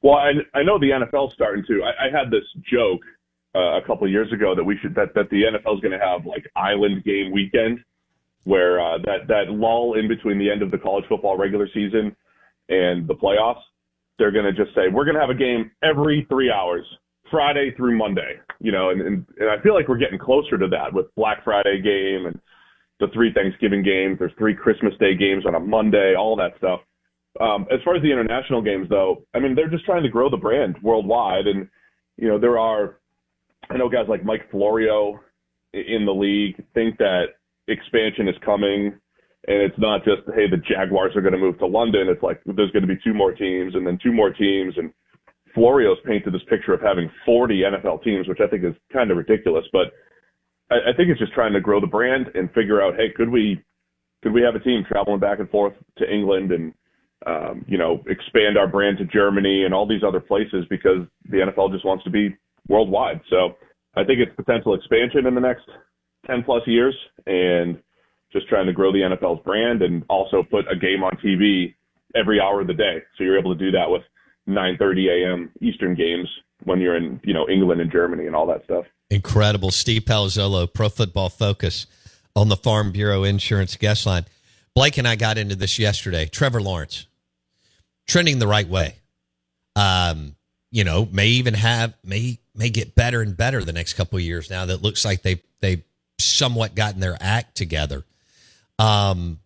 Well, 0.00 0.14
I, 0.14 0.32
I 0.54 0.62
know 0.62 0.78
the 0.78 0.90
NFL's 0.90 1.34
starting 1.34 1.64
to. 1.66 1.82
I, 1.82 2.06
I 2.06 2.10
had 2.10 2.30
this 2.30 2.44
joke 2.70 3.00
uh, 3.58 3.78
a 3.78 3.82
couple 3.86 4.06
of 4.06 4.12
years 4.12 4.32
ago 4.32 4.54
that 4.54 4.62
we 4.62 4.78
should 4.80 4.94
that 4.94 5.14
that 5.14 5.28
the 5.30 5.42
NFL's 5.42 5.80
going 5.80 5.98
to 5.98 6.04
have 6.04 6.24
like 6.24 6.46
island 6.54 7.04
game 7.04 7.32
weekend, 7.32 7.80
where 8.44 8.80
uh, 8.80 8.98
that 8.98 9.26
that 9.26 9.50
lull 9.50 9.94
in 9.98 10.06
between 10.06 10.38
the 10.38 10.50
end 10.50 10.62
of 10.62 10.70
the 10.70 10.78
college 10.78 11.04
football 11.08 11.36
regular 11.36 11.68
season 11.74 12.14
and 12.68 13.08
the 13.08 13.14
playoffs, 13.14 13.62
they're 14.18 14.30
going 14.30 14.44
to 14.44 14.52
just 14.52 14.74
say 14.74 14.82
we're 14.92 15.04
going 15.04 15.16
to 15.16 15.20
have 15.20 15.30
a 15.30 15.34
game 15.34 15.70
every 15.82 16.26
three 16.28 16.50
hours 16.50 16.84
Friday 17.30 17.72
through 17.76 17.96
Monday, 17.98 18.36
you 18.60 18.72
know, 18.72 18.90
and, 18.90 19.00
and, 19.00 19.26
and 19.38 19.50
I 19.50 19.60
feel 19.62 19.74
like 19.74 19.88
we're 19.88 19.98
getting 19.98 20.18
closer 20.18 20.56
to 20.56 20.68
that 20.68 20.92
with 20.92 21.14
Black 21.16 21.44
Friday 21.44 21.80
game 21.82 22.26
and 22.26 22.40
the 23.00 23.08
three 23.12 23.32
Thanksgiving 23.32 23.82
games. 23.82 24.18
There's 24.18 24.32
three 24.38 24.54
Christmas 24.54 24.92
Day 24.98 25.16
games 25.16 25.44
on 25.46 25.54
a 25.54 25.60
Monday, 25.60 26.14
all 26.18 26.36
that 26.36 26.56
stuff. 26.58 26.80
Um, 27.40 27.66
as 27.70 27.78
far 27.84 27.94
as 27.94 28.02
the 28.02 28.10
international 28.10 28.62
games, 28.62 28.88
though, 28.88 29.24
I 29.34 29.38
mean, 29.38 29.54
they're 29.54 29.70
just 29.70 29.84
trying 29.84 30.02
to 30.02 30.08
grow 30.08 30.28
the 30.28 30.36
brand 30.36 30.76
worldwide. 30.82 31.46
And, 31.46 31.68
you 32.16 32.28
know, 32.28 32.38
there 32.38 32.58
are, 32.58 32.98
I 33.70 33.76
know 33.76 33.88
guys 33.88 34.06
like 34.08 34.24
Mike 34.24 34.50
Florio 34.50 35.20
in 35.72 36.04
the 36.06 36.14
league 36.14 36.62
think 36.74 36.98
that 36.98 37.26
expansion 37.68 38.28
is 38.28 38.36
coming. 38.44 38.92
And 39.46 39.62
it's 39.62 39.78
not 39.78 40.04
just, 40.04 40.22
hey, 40.34 40.48
the 40.50 40.56
Jaguars 40.56 41.14
are 41.16 41.20
going 41.20 41.32
to 41.32 41.38
move 41.38 41.58
to 41.58 41.66
London. 41.66 42.08
It's 42.08 42.22
like 42.22 42.40
there's 42.44 42.70
going 42.72 42.86
to 42.86 42.94
be 42.94 43.00
two 43.02 43.14
more 43.14 43.32
teams 43.32 43.74
and 43.74 43.86
then 43.86 43.98
two 44.02 44.12
more 44.12 44.30
teams. 44.30 44.74
And 44.76 44.92
Florio's 45.54 45.98
painted 46.04 46.34
this 46.34 46.42
picture 46.48 46.74
of 46.74 46.80
having 46.80 47.10
40 47.24 47.62
NFL 47.62 48.02
teams, 48.02 48.28
which 48.28 48.40
I 48.40 48.48
think 48.48 48.64
is 48.64 48.74
kind 48.92 49.10
of 49.10 49.16
ridiculous. 49.16 49.64
But 49.72 49.92
I, 50.70 50.90
I 50.90 50.96
think 50.96 51.08
it's 51.08 51.20
just 51.20 51.32
trying 51.32 51.52
to 51.52 51.60
grow 51.60 51.80
the 51.80 51.86
brand 51.86 52.26
and 52.34 52.52
figure 52.52 52.82
out, 52.82 52.96
hey, 52.96 53.10
could 53.14 53.28
we 53.28 53.62
could 54.22 54.32
we 54.32 54.42
have 54.42 54.56
a 54.56 54.60
team 54.60 54.84
traveling 54.86 55.20
back 55.20 55.38
and 55.38 55.48
forth 55.48 55.74
to 55.98 56.12
England 56.12 56.50
and 56.50 56.74
um, 57.26 57.64
you 57.68 57.78
know 57.78 58.02
expand 58.08 58.58
our 58.58 58.66
brand 58.66 58.98
to 58.98 59.04
Germany 59.04 59.64
and 59.64 59.72
all 59.72 59.86
these 59.86 60.02
other 60.06 60.20
places 60.20 60.64
because 60.68 61.06
the 61.30 61.38
NFL 61.38 61.72
just 61.72 61.84
wants 61.84 62.04
to 62.04 62.10
be 62.10 62.36
worldwide. 62.68 63.20
So 63.30 63.56
I 63.94 64.04
think 64.04 64.20
it's 64.20 64.34
potential 64.36 64.74
expansion 64.74 65.26
in 65.26 65.34
the 65.34 65.40
next 65.40 65.64
10 66.26 66.44
plus 66.44 66.62
years 66.66 66.94
and 67.26 67.78
just 68.32 68.48
trying 68.48 68.66
to 68.66 68.72
grow 68.72 68.92
the 68.92 68.98
NFL's 68.98 69.42
brand 69.44 69.82
and 69.82 70.04
also 70.08 70.42
put 70.42 70.70
a 70.70 70.76
game 70.76 71.02
on 71.02 71.12
TV 71.24 71.74
every 72.14 72.40
hour 72.40 72.60
of 72.60 72.66
the 72.66 72.74
day. 72.74 72.98
So 73.16 73.24
you're 73.24 73.38
able 73.38 73.54
to 73.54 73.58
do 73.58 73.70
that 73.72 73.88
with 73.88 74.02
9:30 74.48 75.08
a.m. 75.08 75.50
Eastern 75.60 75.94
games 75.94 76.28
when 76.64 76.80
you're 76.80 76.96
in 76.96 77.20
you 77.24 77.34
know 77.34 77.48
England 77.48 77.80
and 77.80 77.90
Germany 77.90 78.26
and 78.26 78.34
all 78.34 78.46
that 78.46 78.64
stuff. 78.64 78.84
Incredible, 79.10 79.70
Steve 79.70 80.02
Palazzolo, 80.02 80.72
Pro 80.72 80.88
Football 80.88 81.30
Focus 81.30 81.86
on 82.36 82.48
the 82.48 82.56
Farm 82.56 82.92
Bureau 82.92 83.24
Insurance 83.24 83.76
guest 83.76 84.06
line. 84.06 84.26
Blake 84.74 84.98
and 84.98 85.08
I 85.08 85.16
got 85.16 85.38
into 85.38 85.56
this 85.56 85.78
yesterday. 85.78 86.26
Trevor 86.26 86.60
Lawrence 86.60 87.06
trending 88.06 88.38
the 88.38 88.46
right 88.46 88.68
way. 88.68 88.96
Um, 89.76 90.36
you 90.70 90.84
know, 90.84 91.08
may 91.10 91.28
even 91.28 91.54
have 91.54 91.94
may 92.04 92.38
may 92.58 92.70
get 92.70 92.94
better 92.94 93.22
and 93.22 93.36
better 93.36 93.62
the 93.62 93.72
next 93.72 93.94
couple 93.94 94.18
of 94.18 94.22
years. 94.22 94.50
Now 94.50 94.66
that 94.66 94.82
looks 94.82 95.04
like 95.04 95.22
they 95.22 95.42
they 95.60 95.84
somewhat 96.18 96.74
gotten 96.74 97.00
their 97.00 97.16
act 97.20 97.56
together. 97.56 98.04
Um, 98.78 99.40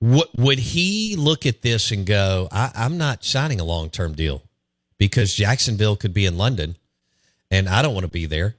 what, 0.00 0.28
would 0.36 0.58
he 0.58 1.16
look 1.16 1.44
at 1.46 1.62
this 1.62 1.90
and 1.90 2.06
go, 2.06 2.48
I, 2.52 2.70
I'm 2.74 2.98
not 2.98 3.24
signing 3.24 3.60
a 3.60 3.64
long 3.64 3.90
term 3.90 4.14
deal 4.14 4.42
because 4.96 5.34
Jacksonville 5.34 5.96
could 5.96 6.14
be 6.14 6.26
in 6.26 6.38
London 6.38 6.76
and 7.50 7.68
I 7.68 7.82
don't 7.82 7.94
want 7.94 8.04
to 8.04 8.10
be 8.10 8.26
there. 8.26 8.54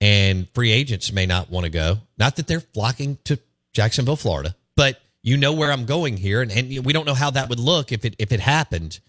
And 0.00 0.48
free 0.50 0.70
agents 0.70 1.12
may 1.12 1.26
not 1.26 1.50
want 1.50 1.64
to 1.64 1.70
go. 1.70 1.98
Not 2.18 2.36
that 2.36 2.46
they're 2.46 2.60
flocking 2.60 3.18
to 3.24 3.38
Jacksonville, 3.72 4.16
Florida, 4.16 4.54
but 4.76 5.00
you 5.22 5.36
know 5.36 5.52
where 5.52 5.72
I'm 5.72 5.86
going 5.86 6.16
here. 6.16 6.40
And, 6.40 6.52
and 6.52 6.86
we 6.86 6.92
don't 6.92 7.04
know 7.04 7.14
how 7.14 7.30
that 7.30 7.48
would 7.48 7.58
look 7.58 7.90
if 7.90 8.04
it 8.04 8.14
if 8.18 8.30
it 8.30 8.38
happened 8.38 9.00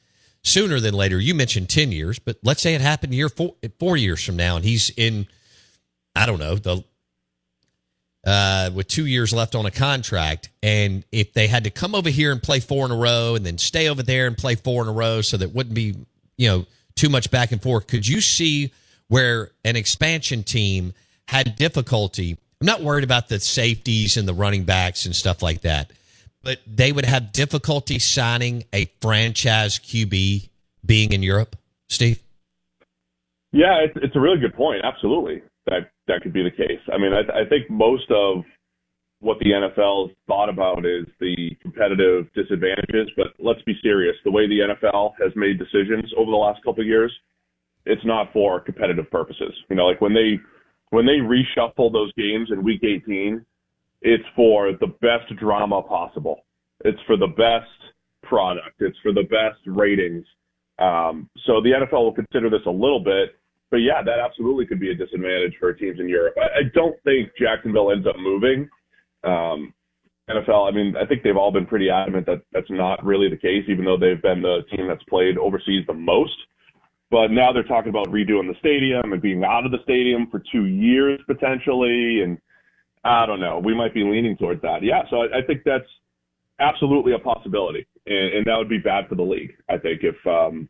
sooner 0.44 0.80
than 0.80 0.94
later. 0.94 1.20
You 1.20 1.36
mentioned 1.36 1.70
10 1.70 1.92
years, 1.92 2.20
but 2.20 2.38
let's 2.44 2.62
say 2.62 2.74
it 2.74 2.82
happened 2.82 3.14
year 3.14 3.30
four, 3.30 3.56
four 3.80 3.98
years 3.98 4.24
from 4.24 4.36
now 4.36 4.56
and 4.56 4.66
he's 4.66 4.90
in, 4.92 5.28
I 6.16 6.26
don't 6.26 6.40
know, 6.40 6.56
the 6.56 6.84
uh, 8.26 8.70
with 8.74 8.88
two 8.88 9.06
years 9.06 9.32
left 9.32 9.56
on 9.56 9.66
a 9.66 9.72
contract. 9.72 10.50
And 10.62 11.06
if 11.12 11.34
they 11.34 11.48
had 11.48 11.64
to 11.64 11.70
come 11.70 11.96
over 11.96 12.10
here 12.10 12.32
and 12.32 12.44
play 12.44 12.60
four 12.60 12.86
in 12.86 12.92
a 12.92 12.98
row 12.98 13.36
and 13.36 13.46
then 13.46 13.58
stay 13.58 13.88
over 13.90 14.04
there 14.04 14.28
and 14.28 14.38
play 14.38 14.56
four 14.56 14.84
in 14.84 14.90
a 14.90 14.94
row 14.94 15.22
so 15.22 15.38
that 15.38 15.54
wouldn't 15.54 15.76
be, 15.76 15.96
you 16.38 16.48
know, 16.50 16.66
too 16.96 17.10
much 17.10 17.32
back 17.32 17.52
and 17.52 17.62
forth, 17.62 17.88
could 17.88 18.06
you 18.06 18.20
see 18.20 18.74
where 19.08 19.52
an 19.64 19.76
expansion 19.76 20.44
team 20.44 20.94
had 21.28 21.56
difficulty? 21.56 22.38
I'm 22.60 22.66
not 22.68 22.82
worried 22.82 23.06
about 23.06 23.30
the 23.30 23.40
safeties 23.40 24.18
and 24.18 24.28
the 24.28 24.34
running 24.34 24.66
backs 24.66 25.06
and 25.06 25.16
stuff 25.16 25.42
like 25.42 25.62
that, 25.62 25.92
but 26.44 26.60
they 26.66 26.92
would 26.92 27.06
have 27.06 27.32
difficulty 27.32 28.00
signing 28.00 28.64
a 28.74 28.86
franchise 29.02 29.80
QB 29.80 30.50
being 30.86 31.12
in 31.12 31.24
Europe, 31.24 31.56
Steve? 31.88 32.22
Yeah, 33.52 33.80
it's, 33.84 33.98
it's 34.02 34.16
a 34.16 34.20
really 34.20 34.40
good 34.40 34.54
point. 34.54 34.82
Absolutely 34.84 35.42
that 35.70 35.92
that 36.08 36.22
could 36.22 36.34
be 36.34 36.44
the 36.44 36.52
case. 36.52 36.82
I 36.92 36.98
mean, 36.98 37.14
I, 37.14 37.42
I 37.42 37.48
think 37.48 37.70
most 37.70 38.10
of 38.12 38.44
what 39.22 39.38
the 39.40 39.52
NFL 39.52 40.16
thought 40.28 40.50
about 40.50 40.86
is 40.86 41.06
the 41.20 41.56
competitive 41.62 42.28
disadvantages. 42.34 43.10
But 43.16 43.28
let's 43.38 43.62
be 43.64 43.76
serious. 43.82 44.16
The 44.24 44.32
way 44.32 44.48
the 44.48 44.74
NFL 44.74 45.12
has 45.22 45.32
made 45.36 45.60
decisions 45.60 46.12
over 46.18 46.32
the 46.32 46.38
last 46.38 46.64
couple 46.64 46.82
of 46.82 46.88
years, 46.88 47.12
it's 47.86 48.06
not 48.06 48.32
for 48.34 48.60
competitive 48.60 49.10
purposes. 49.12 49.54
You 49.70 49.76
know, 49.76 49.86
like 49.86 50.02
when 50.02 50.14
they 50.14 50.40
when 50.92 51.06
they 51.06 51.20
reshuffle 51.20 51.92
those 51.92 52.12
games 52.14 52.50
in 52.52 52.64
Week 52.64 52.84
18, 52.84 53.46
it's 54.02 54.24
for 54.36 54.72
the 54.74 54.88
best 55.02 55.36
drama 55.38 55.82
possible. 55.82 56.46
It's 56.86 57.00
for 57.06 57.18
the 57.18 57.28
best 57.28 57.94
product. 58.24 58.76
It's 58.80 58.98
for 59.04 59.12
the 59.12 59.24
best 59.24 59.60
ratings. 59.66 60.26
Um, 60.80 61.30
so 61.46 61.62
the 61.62 61.72
NFL 61.72 62.04
will 62.04 62.14
consider 62.14 62.50
this 62.50 62.66
a 62.66 62.72
little 62.72 63.04
bit 63.04 63.40
but 63.72 63.78
yeah, 63.78 64.02
that 64.04 64.20
absolutely 64.20 64.66
could 64.66 64.80
be 64.80 64.92
a 64.92 64.96
disadvantage 64.96 65.54
for 65.60 65.74
teams 65.74 66.00
in 66.00 66.10
Europe. 66.10 66.36
I, 66.38 66.60
I 66.60 66.62
don't 66.74 66.96
think 67.04 67.30
Jacksonville 67.40 67.92
ends 67.92 68.08
up 68.08 68.16
moving. 68.18 68.70
Um, 69.24 69.74
NFL, 70.30 70.68
I 70.68 70.76
mean, 70.76 70.96
I 70.96 71.06
think 71.06 71.24
they've 71.24 71.38
all 71.38 71.52
been 71.52 71.66
pretty 71.66 71.90
adamant 71.90 72.26
that 72.28 72.42
that's 72.52 72.70
not 72.70 73.04
really 73.04 73.30
the 73.30 73.38
case, 73.38 73.64
even 73.68 73.86
though 73.86 73.98
they've 73.98 74.22
been 74.22 74.42
the 74.42 74.62
team 74.72 74.88
that's 74.88 75.04
played 75.04 75.38
overseas 75.38 75.86
the 75.88 75.94
most. 75.94 76.36
But 77.12 77.32
now 77.32 77.52
they're 77.52 77.64
talking 77.64 77.90
about 77.90 78.08
redoing 78.08 78.48
the 78.48 78.60
stadium 78.60 79.14
and 79.14 79.22
being 79.22 79.44
out 79.44 79.66
of 79.66 79.72
the 79.72 79.82
stadium 79.84 80.28
for 80.30 80.44
two 80.52 80.66
years 80.66 81.20
potentially. 81.26 82.22
And 82.22 82.38
I 83.04 83.26
don't 83.26 83.40
know, 83.40 83.60
we 83.64 83.76
might 83.76 83.94
be 83.94 84.04
leaning 84.04 84.38
towards 84.38 84.62
that. 84.62 84.84
Yeah, 84.84 85.04
so 85.10 85.22
I, 85.22 85.40
I 85.40 85.42
think 85.46 85.62
that's 85.66 85.88
absolutely 86.60 87.14
a 87.14 87.20
possibility. 87.20 87.88
And, 88.06 88.34
and 88.36 88.46
that 88.46 88.58
would 88.58 88.70
be 88.70 88.78
bad 88.80 89.08
for 89.08 89.16
the 89.16 89.24
league, 89.24 89.54
I 89.70 89.78
think, 89.78 90.02
if 90.04 90.16
um, 90.28 90.68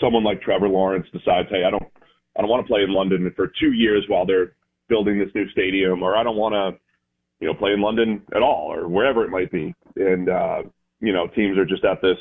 someone 0.00 0.24
like 0.24 0.42
Trevor 0.42 0.68
Lawrence 0.68 1.06
decides, 1.12 1.48
hey, 1.50 1.64
I 1.66 1.70
don't 1.70 1.82
I 2.36 2.42
don't 2.42 2.50
want 2.50 2.64
to 2.64 2.70
play 2.72 2.82
in 2.82 2.92
London 2.92 3.30
for 3.34 3.50
two 3.60 3.72
years 3.72 4.04
while 4.08 4.24
they're 4.24 4.52
building 4.88 5.18
this 5.18 5.34
new 5.34 5.48
stadium, 5.50 6.02
or 6.02 6.16
I 6.16 6.22
don't 6.22 6.36
want 6.36 6.54
to, 6.54 6.78
you 7.40 7.48
know, 7.48 7.54
play 7.54 7.72
in 7.72 7.80
London 7.80 8.22
at 8.34 8.42
all, 8.42 8.72
or 8.72 8.88
wherever 8.88 9.24
it 9.24 9.30
might 9.30 9.50
be. 9.50 9.74
And 9.96 10.28
uh, 10.28 10.62
you 11.00 11.12
know, 11.12 11.26
teams 11.28 11.58
are 11.58 11.64
just 11.64 11.84
at 11.84 12.00
this 12.02 12.18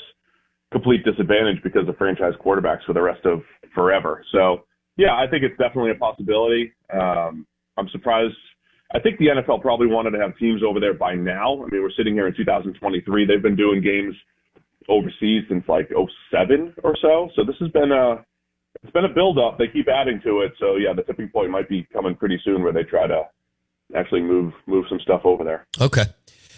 complete 0.72 1.04
disadvantage 1.04 1.62
because 1.64 1.88
of 1.88 1.98
franchise 1.98 2.34
quarterbacks 2.44 2.84
for 2.86 2.94
the 2.94 3.02
rest 3.02 3.26
of 3.26 3.42
forever. 3.74 4.24
So 4.32 4.66
yeah, 4.98 5.16
I 5.16 5.28
think 5.30 5.44
it's 5.44 5.58
definitely 5.58 5.92
a 5.92 5.96
possibility. 5.96 6.74
Um, 6.94 7.46
I'm 7.78 7.90
surprised. 7.90 8.36
I 8.94 9.00
think 9.00 9.20
the 9.20 9.28
NFL 9.28 9.62
probably 9.62 9.88
wanted 9.88 10.12
to 10.12 10.20
have 10.20 10.38
teams 10.38 10.62
over 10.64 10.80
there 10.80 10.94
by 10.94 11.14
now. 11.14 11.64
I 11.64 11.70
mean, 11.70 11.82
we're 11.82 11.92
sitting 11.96 12.14
here 12.16 12.28
in 12.28 12.36
2023. 12.36 13.26
They've 13.26 13.42
been 13.42 13.56
doing 13.56 13.82
games 13.82 14.16
overseas 14.88 15.44
since 15.48 15.64
like 15.68 15.90
07 16.32 16.74
or 16.84 16.96
so. 17.02 17.30
So 17.36 17.44
this 17.44 17.56
has 17.60 17.70
been 17.72 17.92
a 17.92 18.26
it's 18.84 18.94
been 18.94 19.06
a 19.06 19.14
build 19.14 19.38
up. 19.38 19.58
They 19.58 19.68
keep 19.68 19.88
adding 19.88 20.22
to 20.24 20.42
it. 20.42 20.54
So 20.60 20.78
yeah, 20.78 20.94
the 20.94 21.04
tipping 21.04 21.30
point 21.30 21.52
might 21.52 21.70
be 21.70 21.88
coming 21.94 22.16
pretty 22.16 22.40
soon 22.44 22.64
where 22.64 22.74
they 22.74 22.84
try 22.84 23.08
to 23.08 23.24
actually 23.96 24.22
move 24.22 24.54
move 24.66 24.86
some 24.90 25.00
stuff 25.02 25.22
over 25.24 25.44
there. 25.44 25.68
Okay. 25.80 26.06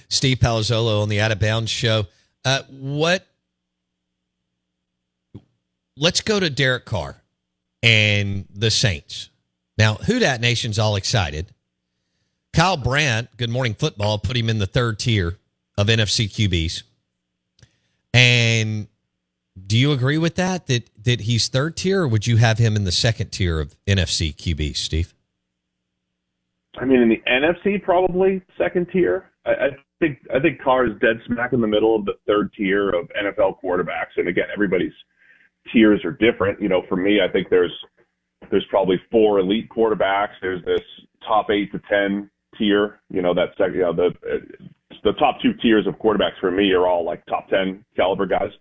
Steve 0.09 0.37
Palazzolo 0.37 1.01
on 1.01 1.09
the 1.09 1.21
Out 1.21 1.31
of 1.31 1.39
Bounds 1.39 1.71
show. 1.71 2.05
Uh, 2.43 2.61
what? 2.69 3.25
Let's 5.97 6.21
go 6.21 6.39
to 6.39 6.49
Derek 6.49 6.85
Carr 6.85 7.21
and 7.83 8.45
the 8.53 8.71
Saints. 8.71 9.29
Now, 9.77 9.95
Who 9.95 10.19
Dat 10.19 10.41
Nation's 10.41 10.79
all 10.79 10.95
excited. 10.95 11.53
Kyle 12.53 12.77
Brandt, 12.77 13.29
Good 13.37 13.49
Morning 13.49 13.73
Football, 13.73 14.19
put 14.19 14.35
him 14.35 14.49
in 14.49 14.59
the 14.59 14.65
third 14.65 14.99
tier 14.99 15.37
of 15.77 15.87
NFC 15.87 16.27
QBs. 16.27 16.83
And 18.13 18.87
do 19.67 19.77
you 19.77 19.93
agree 19.93 20.17
with 20.17 20.35
that? 20.35 20.67
That 20.67 20.89
that 21.03 21.21
he's 21.21 21.47
third 21.47 21.77
tier, 21.77 22.01
or 22.01 22.07
would 22.07 22.27
you 22.27 22.37
have 22.37 22.57
him 22.57 22.75
in 22.75 22.83
the 22.83 22.91
second 22.91 23.31
tier 23.31 23.59
of 23.59 23.75
NFC 23.87 24.35
QB, 24.35 24.75
Steve? 24.75 25.13
I 26.77 26.85
mean, 26.85 27.01
in 27.01 27.09
the 27.09 27.21
NFC, 27.27 27.81
probably 27.81 28.41
second 28.57 28.87
tier. 28.91 29.29
I, 29.45 29.51
I 29.51 29.69
think 29.99 30.19
I 30.33 30.39
think 30.39 30.61
Carr 30.61 30.87
is 30.87 30.93
dead 30.99 31.21
smack 31.27 31.53
in 31.53 31.61
the 31.61 31.67
middle 31.67 31.95
of 31.95 32.05
the 32.05 32.13
third 32.27 32.51
tier 32.53 32.89
of 32.89 33.09
NFL 33.09 33.61
quarterbacks. 33.63 34.17
And 34.17 34.27
again, 34.27 34.47
everybody's 34.53 34.93
tiers 35.71 36.03
are 36.03 36.11
different. 36.11 36.61
You 36.61 36.67
know, 36.67 36.83
for 36.89 36.97
me, 36.97 37.19
I 37.21 37.31
think 37.31 37.49
there's 37.49 37.73
there's 38.49 38.65
probably 38.69 39.01
four 39.09 39.39
elite 39.39 39.69
quarterbacks. 39.69 40.33
There's 40.41 40.63
this 40.65 40.81
top 41.25 41.49
eight 41.49 41.71
to 41.71 41.81
ten 41.89 42.29
tier. 42.61 42.99
You 43.09 43.21
know, 43.21 43.33
that 43.33 43.49
second, 43.57 43.75
you 43.75 43.81
know, 43.81 43.95
the 43.95 44.09
the 45.03 45.13
top 45.13 45.37
two 45.41 45.53
tiers 45.61 45.87
of 45.87 45.95
quarterbacks 45.95 46.39
for 46.39 46.51
me 46.51 46.71
are 46.73 46.85
all 46.85 47.03
like 47.03 47.25
top 47.25 47.49
ten 47.49 47.83
caliber 47.95 48.27
guys 48.27 48.51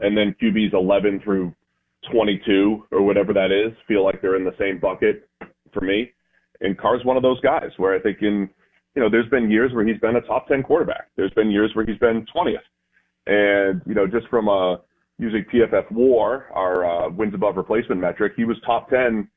and 0.00 0.16
then 0.16 0.34
QBs 0.40 0.74
11 0.74 1.20
through 1.22 1.54
22 2.12 2.86
or 2.90 3.02
whatever 3.02 3.32
that 3.32 3.50
is 3.52 3.76
feel 3.86 4.04
like 4.04 4.20
they're 4.20 4.36
in 4.36 4.44
the 4.44 4.56
same 4.58 4.78
bucket 4.78 5.28
for 5.72 5.80
me. 5.80 6.12
And 6.60 6.78
Carr's 6.78 7.04
one 7.04 7.16
of 7.16 7.22
those 7.22 7.40
guys 7.40 7.70
where 7.76 7.94
I 7.94 8.00
think 8.00 8.18
in, 8.22 8.48
you 8.94 9.02
know, 9.02 9.10
there's 9.10 9.28
been 9.28 9.50
years 9.50 9.72
where 9.72 9.86
he's 9.86 10.00
been 10.00 10.16
a 10.16 10.20
top 10.22 10.48
10 10.48 10.62
quarterback. 10.62 11.08
There's 11.16 11.32
been 11.32 11.50
years 11.50 11.70
where 11.74 11.86
he's 11.86 11.98
been 11.98 12.26
20th. 12.34 12.56
And, 13.26 13.82
you 13.86 13.94
know, 13.94 14.06
just 14.06 14.28
from 14.28 14.48
a 14.48 14.80
using 15.18 15.44
PFF 15.52 15.90
WAR, 15.92 16.46
our 16.52 16.84
uh, 16.84 17.10
wins 17.10 17.34
above 17.34 17.56
replacement 17.56 18.00
metric, 18.00 18.32
he 18.36 18.44
was 18.44 18.56
top 18.64 18.88
10 18.90 19.28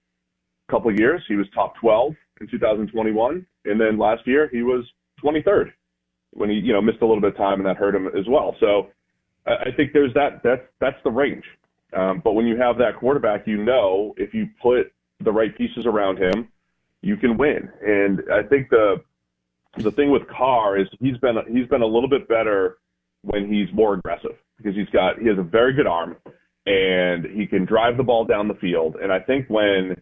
a 0.68 0.72
couple 0.72 0.98
years. 0.98 1.22
He 1.28 1.36
was 1.36 1.46
top 1.54 1.76
12 1.82 2.14
in 2.42 2.48
2021, 2.48 3.46
and 3.66 3.80
then 3.80 3.98
last 3.98 4.26
year 4.26 4.50
he 4.52 4.62
was 4.62 4.86
23rd 5.24 5.72
when 6.32 6.50
he 6.50 6.56
you 6.56 6.74
know 6.74 6.82
missed 6.82 7.02
a 7.02 7.06
little 7.06 7.22
bit 7.22 7.32
of 7.32 7.38
time 7.38 7.60
and 7.60 7.66
that 7.66 7.78
hurt 7.78 7.96
him 7.96 8.08
as 8.08 8.28
well. 8.28 8.56
So 8.60 8.90
I 9.46 9.72
think 9.76 9.94
there's 9.94 10.14
that 10.14 10.42
that's 10.44 10.64
that's 10.80 10.98
the 11.04 11.12
range. 11.12 11.46
Um, 11.94 12.22
but 12.24 12.34
when 12.34 12.48
you 12.48 12.58
have 12.58 12.78
that 12.80 12.98
quarterback, 12.98 13.46
you 13.46 13.64
know 13.64 14.14
if 14.18 14.34
you 14.34 14.48
put 14.62 14.92
the 15.20 15.32
right 15.32 15.56
pieces 15.56 15.86
around 15.86 16.18
him, 16.18 16.50
you 17.02 17.18
can 17.18 17.38
win. 17.38 17.70
And 17.86 18.22
I 18.32 18.44
think 18.44 18.70
the 18.70 19.04
the 19.78 19.92
thing 19.92 20.12
with 20.12 20.28
Carr 20.28 20.78
is 20.78 20.88
he's 21.00 21.18
been 21.18 21.36
he's 21.50 21.68
been 21.68 21.82
a 21.82 21.88
little 21.88 22.10
bit 22.10 22.28
better 22.28 22.78
when 23.22 23.52
he's 23.52 23.74
more 23.74 23.94
aggressive 23.94 24.38
because 24.58 24.76
he's 24.76 24.90
got 24.90 25.20
he 25.20 25.28
has 25.28 25.38
a 25.38 25.44
very 25.44 25.74
good 25.74 25.88
arm 25.88 26.16
and 26.66 27.26
he 27.26 27.46
can 27.46 27.66
drive 27.66 27.98
the 27.98 28.04
ball 28.04 28.26
down 28.26 28.48
the 28.48 28.54
field. 28.56 28.96
And 29.02 29.12
I 29.12 29.20
think 29.20 29.50
when 29.50 30.02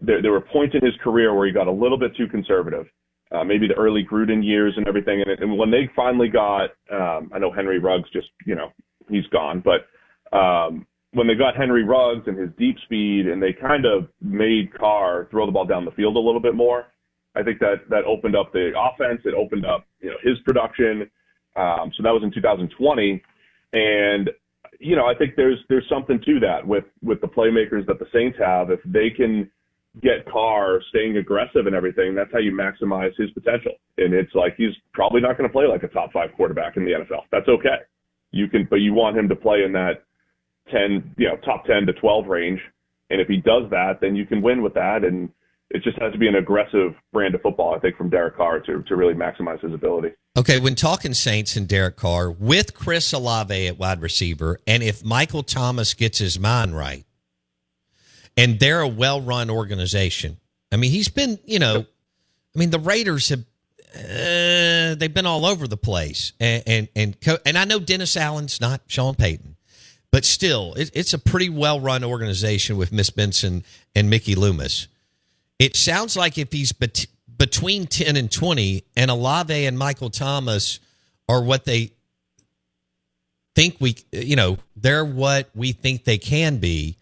there, 0.00 0.22
there 0.22 0.32
were 0.32 0.40
points 0.40 0.74
in 0.74 0.84
his 0.84 0.94
career 1.02 1.34
where 1.34 1.46
he 1.46 1.52
got 1.52 1.66
a 1.66 1.72
little 1.72 1.98
bit 1.98 2.16
too 2.16 2.26
conservative, 2.28 2.86
uh, 3.32 3.44
maybe 3.44 3.66
the 3.66 3.74
early 3.74 4.04
Gruden 4.04 4.44
years 4.44 4.74
and 4.76 4.86
everything. 4.86 5.22
And, 5.22 5.30
and 5.30 5.58
when 5.58 5.70
they 5.70 5.90
finally 5.94 6.28
got, 6.28 6.70
um, 6.92 7.30
I 7.34 7.38
know 7.38 7.52
Henry 7.52 7.78
Ruggs 7.78 8.08
just, 8.12 8.28
you 8.46 8.54
know, 8.54 8.72
he's 9.08 9.26
gone, 9.26 9.62
but 9.64 10.36
um, 10.36 10.86
when 11.12 11.26
they 11.26 11.34
got 11.34 11.56
Henry 11.56 11.84
Ruggs 11.84 12.24
and 12.26 12.38
his 12.38 12.50
deep 12.58 12.76
speed 12.84 13.26
and 13.26 13.42
they 13.42 13.52
kind 13.52 13.86
of 13.86 14.08
made 14.20 14.72
Carr 14.78 15.26
throw 15.30 15.46
the 15.46 15.52
ball 15.52 15.64
down 15.64 15.84
the 15.84 15.90
field 15.92 16.16
a 16.16 16.20
little 16.20 16.40
bit 16.40 16.54
more, 16.54 16.86
I 17.34 17.42
think 17.42 17.60
that 17.60 17.88
that 17.90 18.04
opened 18.04 18.36
up 18.36 18.52
the 18.52 18.72
offense. 18.76 19.22
It 19.24 19.34
opened 19.34 19.64
up, 19.64 19.86
you 20.00 20.10
know, 20.10 20.16
his 20.22 20.38
production. 20.44 21.10
Um, 21.56 21.92
so 21.96 22.02
that 22.02 22.12
was 22.12 22.22
in 22.22 22.32
2020, 22.32 23.22
and 23.72 24.30
you 24.80 24.96
know, 24.96 25.06
I 25.06 25.14
think 25.14 25.34
there's 25.36 25.58
there's 25.68 25.88
something 25.88 26.20
to 26.24 26.40
that 26.40 26.66
with 26.66 26.84
with 27.02 27.20
the 27.20 27.26
playmakers 27.26 27.86
that 27.86 27.98
the 27.98 28.06
Saints 28.12 28.38
have. 28.38 28.70
If 28.70 28.80
they 28.84 29.10
can 29.10 29.50
get 30.02 30.30
Carr 30.30 30.80
staying 30.90 31.16
aggressive 31.16 31.66
and 31.66 31.74
everything, 31.74 32.14
that's 32.14 32.32
how 32.32 32.38
you 32.38 32.52
maximize 32.52 33.12
his 33.16 33.30
potential. 33.30 33.72
And 33.96 34.14
it's 34.14 34.34
like 34.34 34.54
he's 34.56 34.74
probably 34.92 35.20
not 35.20 35.36
going 35.36 35.48
to 35.48 35.52
play 35.52 35.66
like 35.66 35.82
a 35.82 35.88
top 35.88 36.12
five 36.12 36.30
quarterback 36.36 36.76
in 36.76 36.84
the 36.84 36.92
NFL. 36.92 37.22
That's 37.32 37.48
okay. 37.48 37.78
You 38.30 38.48
can, 38.48 38.66
but 38.68 38.76
you 38.76 38.92
want 38.92 39.16
him 39.16 39.28
to 39.28 39.36
play 39.36 39.62
in 39.64 39.72
that 39.72 40.04
10, 40.70 41.14
you 41.16 41.28
know, 41.28 41.36
top 41.44 41.64
10 41.64 41.86
to 41.86 41.92
12 41.94 42.26
range. 42.26 42.60
And 43.10 43.20
if 43.20 43.28
he 43.28 43.38
does 43.38 43.70
that, 43.70 44.00
then 44.00 44.14
you 44.14 44.26
can 44.26 44.42
win 44.42 44.62
with 44.62 44.74
that. 44.74 45.02
And 45.02 45.30
it 45.70 45.82
just 45.82 45.98
has 46.00 46.12
to 46.12 46.18
be 46.18 46.28
an 46.28 46.36
aggressive 46.36 46.94
brand 47.12 47.34
of 47.34 47.42
football, 47.42 47.74
I 47.74 47.78
think, 47.78 47.96
from 47.96 48.10
Derek 48.10 48.36
Carr 48.36 48.60
to, 48.60 48.82
to 48.82 48.96
really 48.96 49.14
maximize 49.14 49.60
his 49.62 49.74
ability. 49.74 50.10
Okay, 50.36 50.60
when 50.60 50.74
talking 50.74 51.14
Saints 51.14 51.56
and 51.56 51.66
Derek 51.66 51.96
Carr 51.96 52.30
with 52.30 52.74
Chris 52.74 53.12
Olave 53.12 53.66
at 53.66 53.78
wide 53.78 54.00
receiver, 54.00 54.58
and 54.66 54.82
if 54.82 55.04
Michael 55.04 55.42
Thomas 55.42 55.94
gets 55.94 56.18
his 56.18 56.38
mind 56.38 56.76
right, 56.76 57.04
and 58.38 58.58
they're 58.58 58.80
a 58.80 58.88
well-run 58.88 59.50
organization. 59.50 60.38
I 60.72 60.76
mean, 60.76 60.90
he's 60.90 61.08
been, 61.08 61.38
you 61.44 61.58
know, 61.58 61.84
I 61.84 62.58
mean, 62.58 62.70
the 62.70 62.78
Raiders 62.78 63.28
have 63.28 63.40
uh, 63.94 64.94
they've 64.94 65.12
been 65.12 65.26
all 65.26 65.44
over 65.44 65.66
the 65.66 65.76
place, 65.76 66.32
and 66.38 66.62
and 66.66 66.88
and, 66.94 67.16
and 67.44 67.58
I 67.58 67.64
know 67.64 67.80
Dennis 67.80 68.16
Allen's 68.16 68.60
not 68.60 68.82
Sean 68.86 69.14
Payton, 69.14 69.56
but 70.12 70.24
still, 70.24 70.74
it, 70.74 70.90
it's 70.94 71.14
a 71.14 71.18
pretty 71.18 71.48
well-run 71.48 72.04
organization 72.04 72.76
with 72.76 72.92
Miss 72.92 73.10
Benson 73.10 73.64
and 73.94 74.10
Mickey 74.10 74.34
Loomis. 74.34 74.88
It 75.58 75.74
sounds 75.74 76.16
like 76.16 76.36
if 76.38 76.52
he's 76.52 76.72
bet- 76.72 77.06
between 77.36 77.86
ten 77.86 78.16
and 78.16 78.30
twenty, 78.30 78.84
and 78.94 79.10
Olave 79.10 79.66
and 79.66 79.78
Michael 79.78 80.10
Thomas 80.10 80.80
are 81.28 81.42
what 81.42 81.64
they 81.64 81.92
think 83.54 83.76
we, 83.80 83.96
you 84.12 84.36
know, 84.36 84.58
they're 84.76 85.04
what 85.04 85.48
we 85.54 85.72
think 85.72 86.04
they 86.04 86.18
can 86.18 86.58
be 86.58 86.97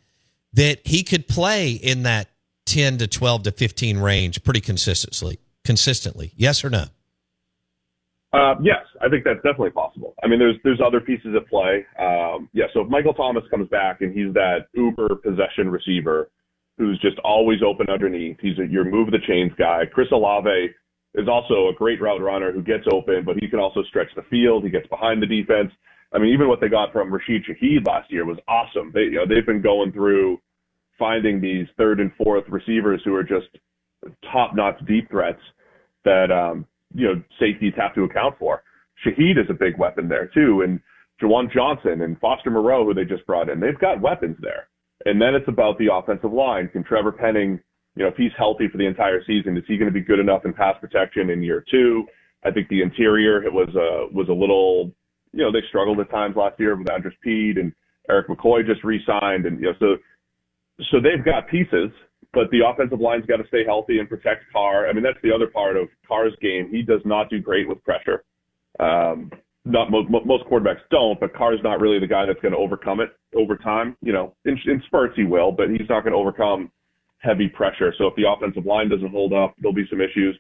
that 0.57 0.81
he 0.85 1.03
could 1.03 1.29
play 1.29 1.71
in 1.71 2.03
that 2.03 2.29
10 2.67 2.99
to 2.99 3.07
12 3.07 3.45
to 3.45 3.53
15 3.53 3.99
range 3.99 4.43
pretty 4.43 4.61
consistently 4.61 5.39
consistently. 5.65 6.33
Yes 6.37 6.65
or 6.65 6.71
no? 6.71 6.85
Uh, 8.33 8.55
yes 8.61 8.85
i 9.01 9.09
think 9.09 9.25
that's 9.25 9.37
definitely 9.37 9.71
possible. 9.71 10.15
I 10.23 10.27
mean 10.27 10.39
there's 10.39 10.57
there's 10.65 10.81
other 10.85 11.01
pieces 11.01 11.35
at 11.37 11.49
play. 11.49 11.87
Um, 11.99 12.49
yeah 12.53 12.67
so 12.73 12.81
if 12.81 12.89
michael 12.89 13.15
thomas 13.15 13.45
comes 13.51 13.69
back 13.69 14.01
and 14.01 14.13
he's 14.13 14.33
that 14.35 14.67
uber 14.75 15.17
possession 15.17 15.71
receiver 15.71 16.31
who's 16.79 16.99
just 17.01 17.19
always 17.21 17.61
open 17.67 17.89
underneath 17.89 18.37
he's 18.41 18.59
a, 18.59 18.67
your 18.67 18.85
move 18.85 19.11
the 19.11 19.19
chains 19.27 19.53
guy. 19.59 19.85
Chris 19.93 20.09
olave 20.13 20.71
is 21.15 21.29
also 21.29 21.69
a 21.69 21.75
great 21.75 22.01
route 22.01 22.21
runner 22.21 22.53
who 22.53 22.63
gets 22.63 22.85
open 22.93 23.25
but 23.25 23.37
he 23.41 23.49
can 23.49 23.59
also 23.59 23.83
stretch 23.85 24.09
the 24.17 24.23
field. 24.31 24.65
He 24.65 24.71
gets 24.71 24.87
behind 24.89 25.23
the 25.23 25.27
defense. 25.27 25.73
I 26.13 26.19
mean, 26.19 26.33
even 26.33 26.49
what 26.49 26.61
they 26.61 26.69
got 26.69 26.93
from 26.93 27.13
Rashid 27.13 27.45
Shaheed 27.45 27.87
last 27.87 28.13
year 28.13 28.25
was 28.25 28.39
awesome. 28.47 28.93
They, 28.95 29.03
you 29.03 29.17
know, 29.17 29.27
they've 29.27 29.45
been 29.45 29.61
going 29.61 29.93
through 29.93 30.41
finding 30.99 31.41
these 31.41 31.67
third 31.77 32.01
and 32.01 32.13
fourth 32.17 32.45
receivers 32.49 33.01
who 33.05 33.15
are 33.15 33.25
just 33.25 33.49
top-notch 34.31 34.79
deep 34.87 35.11
threats 35.11 35.41
that 36.05 36.31
um, 36.31 36.67
you 36.95 37.07
know 37.07 37.23
safeties 37.41 37.75
have 37.77 37.95
to 37.95 38.05
account 38.05 38.37
for. 38.39 38.63
Shaheed 39.05 39.39
is 39.39 39.51
a 39.51 39.55
big 39.55 39.79
weapon 39.79 40.09
there 40.09 40.31
too, 40.33 40.63
and 40.63 40.81
Juwan 41.21 41.53
Johnson 41.53 42.03
and 42.03 42.19
Foster 42.21 42.51
Moreau, 42.51 42.85
who 42.85 42.95
they 42.95 43.05
just 43.05 43.27
brought 43.27 43.49
in, 43.49 43.61
they've 43.61 43.79
got 43.79 44.01
weapons 44.01 44.37
there. 44.41 44.69
And 45.05 45.21
then 45.21 45.35
it's 45.35 45.49
about 45.49 45.79
the 45.79 45.93
offensive 45.93 46.33
line. 46.33 46.69
Can 46.69 46.85
Trevor 46.85 47.13
Penning, 47.13 47.61
you 47.95 48.03
know, 48.03 48.09
if 48.09 48.17
he's 48.17 48.33
healthy 48.37 48.69
for 48.69 48.79
the 48.79 48.87
entire 48.87 49.23
season, 49.27 49.57
is 49.57 49.65
he 49.67 49.77
going 49.77 49.89
to 49.89 49.95
be 49.95 50.05
good 50.05 50.19
enough 50.19 50.45
in 50.45 50.53
pass 50.53 50.77
protection 50.81 51.31
in 51.31 51.43
year 51.43 51.65
two? 51.71 52.07
I 52.45 52.51
think 52.51 52.69
the 52.69 52.83
interior 52.83 53.43
it 53.43 53.53
was 53.53 53.69
a 53.75 54.15
was 54.15 54.29
a 54.29 54.33
little, 54.33 54.93
you 55.33 55.43
know, 55.43 55.53
they 55.53 55.63
struggled 55.69 56.01
at 56.01 56.11
times 56.11 56.37
last 56.37 56.59
year 56.59 56.77
with 56.77 56.91
Andrus 56.91 57.15
Peat 57.23 57.59
and 57.59 57.73
Erik 58.09 58.29
McCoy 58.29 58.65
just 58.65 58.85
re-signed, 58.85 59.47
and 59.47 59.59
you 59.61 59.67
know, 59.67 59.75
so 59.81 59.97
so 60.91 60.99
they've 61.01 61.25
got 61.25 61.49
pieces, 61.49 61.91
but 62.33 62.51
the 62.51 62.61
offensive 62.67 63.01
line's 63.01 63.27
got 63.27 63.39
to 63.39 63.47
stay 63.49 63.65
healthy 63.65 63.99
and 63.99 64.09
protect 64.09 64.45
Carr. 64.53 64.89
I 64.89 64.93
mean, 64.93 65.03
that's 65.03 65.19
the 65.23 65.33
other 65.33 65.47
part 65.47 65.77
of 65.77 65.89
Carr's 66.07 66.37
game. 66.41 66.69
He 66.71 66.83
does 66.83 67.01
not 67.05 67.31
do 67.31 67.41
great 67.41 67.69
with 67.69 67.83
pressure. 67.83 68.25
Um, 68.79 69.31
not 69.65 69.91
most, 69.91 70.09
most 70.11 70.45
quarterbacks 70.45 70.85
don't, 70.91 71.19
but 71.19 71.35
Carr's 71.35 71.61
not 71.65 71.81
really 71.81 71.99
the 71.99 72.07
guy 72.07 72.27
that's 72.27 72.41
going 72.41 72.53
to 72.53 72.59
overcome 72.59 73.01
it 73.01 73.11
over 73.35 73.57
time. 73.57 73.97
You 74.03 74.13
know, 74.13 74.35
in, 74.45 74.59
in 74.67 74.83
spurts 74.87 75.15
he 75.17 75.25
will, 75.25 75.51
but 75.51 75.71
he's 75.71 75.89
not 75.89 76.03
going 76.05 76.13
to 76.13 76.19
overcome 76.19 76.71
heavy 77.19 77.49
pressure. 77.49 77.93
So 77.99 78.07
if 78.07 78.15
the 78.17 78.29
offensive 78.29 78.67
line 78.67 78.89
doesn't 78.89 79.11
hold 79.11 79.33
up, 79.33 79.55
there'll 79.59 79.75
be 79.75 79.87
some 79.91 80.01
issues. 80.01 80.39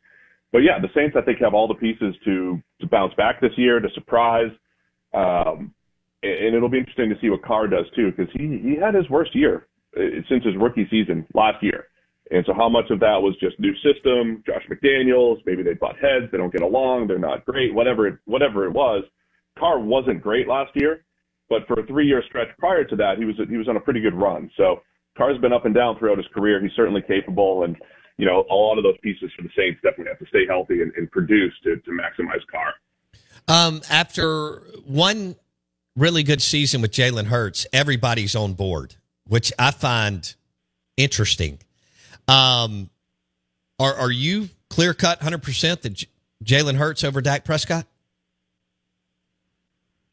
But 0.53 0.59
yeah, 0.59 0.79
the 0.81 0.89
Saints 0.95 1.17
I 1.19 1.23
think 1.23 1.39
have 1.41 1.55
all 1.55 1.67
the 1.67 1.75
pieces 1.75 2.15
to 2.25 2.63
to 2.81 2.87
bounce 2.87 3.15
back 3.15 3.41
this 3.41 3.53
year, 3.57 3.81
to 3.81 3.89
surprise. 3.95 4.51
Um, 5.13 5.75
and 6.23 6.55
it'll 6.55 6.69
be 6.69 6.79
interesting 6.79 7.09
to 7.09 7.17
see 7.21 7.31
what 7.31 7.43
Carr 7.43 7.67
does 7.69 7.87
too, 7.97 8.13
because 8.13 8.33
he 8.35 8.61
he 8.63 8.77
had 8.81 8.95
his 8.95 9.09
worst 9.11 9.35
year 9.35 9.67
since 10.29 10.45
his 10.45 10.57
rookie 10.57 10.87
season 10.91 11.27
last 11.35 11.63
year. 11.63 11.89
And 12.31 12.45
so 12.47 12.53
how 12.55 12.69
much 12.69 12.91
of 12.91 13.01
that 13.01 13.23
was 13.23 13.37
just 13.41 13.59
new 13.61 13.73
system, 13.77 14.43
Josh 14.47 14.63
McDaniels, 14.69 15.39
maybe 15.47 15.63
they 15.63 15.75
butt 15.75 15.97
heads, 15.97 16.27
they 16.33 16.39
don't 16.39 16.53
get 16.53 16.63
along, 16.63 17.07
they're 17.07 17.19
not 17.19 17.45
great, 17.45 17.73
whatever 17.73 18.09
it, 18.09 18.19
whatever 18.25 18.65
it 18.65 18.73
was. 18.73 19.05
Carr 19.59 19.79
wasn't 19.79 20.23
great 20.23 20.49
last 20.49 20.73
year, 20.75 21.05
but 21.49 21.67
for 21.69 21.79
a 21.81 21.87
three-year 21.87 22.23
stretch 22.27 22.49
prior 22.59 22.85
to 22.85 22.97
that, 22.97 23.19
he 23.19 23.25
was 23.25 23.37
he 23.49 23.57
was 23.57 23.69
on 23.69 23.77
a 23.77 23.81
pretty 23.81 24.01
good 24.01 24.15
run. 24.15 24.51
So 24.57 24.83
Carr's 25.17 25.39
been 25.41 25.53
up 25.53 25.65
and 25.65 25.75
down 25.75 25.99
throughout 25.99 26.19
his 26.19 26.27
career. 26.35 26.61
He's 26.61 26.73
certainly 26.75 27.01
capable, 27.01 27.63
and 27.63 27.77
you 28.19 28.27
know 28.27 28.45
a 28.51 28.55
lot 28.55 28.77
of 28.77 28.83
those 28.85 28.99
pieces 29.03 29.31
for 29.37 29.43
the 29.43 29.51
Saints 29.57 29.81
definitely 29.83 30.11
have 30.11 30.19
to 30.19 30.27
stay 30.27 30.47
healthy 30.47 30.83
and, 30.83 30.93
and 30.97 31.11
produce 31.11 31.55
to 31.63 31.77
to 31.77 31.91
maximize 31.91 32.45
Carr. 32.51 32.75
Um, 33.49 33.81
after 33.89 34.63
one 34.85 35.37
really 35.95 36.25
good 36.25 36.43
season 36.43 36.83
with 36.83 36.91
Jalen 36.91 37.27
Hurts, 37.27 37.67
everybody's 37.73 38.35
on 38.35 38.55
board 38.55 38.97
which 39.29 39.53
I 39.59 39.71
find 39.71 40.35
interesting. 40.97 41.59
Um, 42.29 42.91
are 43.79 43.95
are 43.95 44.11
you 44.11 44.49
clear 44.71 44.95
cut 44.95 45.23
hundred 45.23 45.43
percent 45.43 45.83
that 45.83 45.91
J- 45.91 46.09
Jalen 46.45 46.77
Hurts 46.77 47.05
over 47.05 47.21
Dak 47.21 47.45
Prescott? 47.45 47.87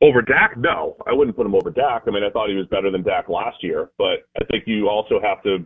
Over 0.01 0.21
Dak, 0.21 0.57
no, 0.57 0.97
I 1.07 1.13
wouldn't 1.13 1.37
put 1.37 1.45
him 1.45 1.55
over 1.55 1.71
Dak. 1.71 2.03
I 2.07 2.11
mean, 2.11 2.23
I 2.23 2.29
thought 2.29 2.49
he 2.49 2.55
was 2.55 2.67
better 2.67 2.91
than 2.91 3.03
Dak 3.03 3.29
last 3.29 3.63
year, 3.63 3.89
but 3.97 4.27
I 4.39 4.43
think 4.51 4.65
you 4.67 4.89
also 4.89 5.21
have 5.21 5.41
to 5.43 5.65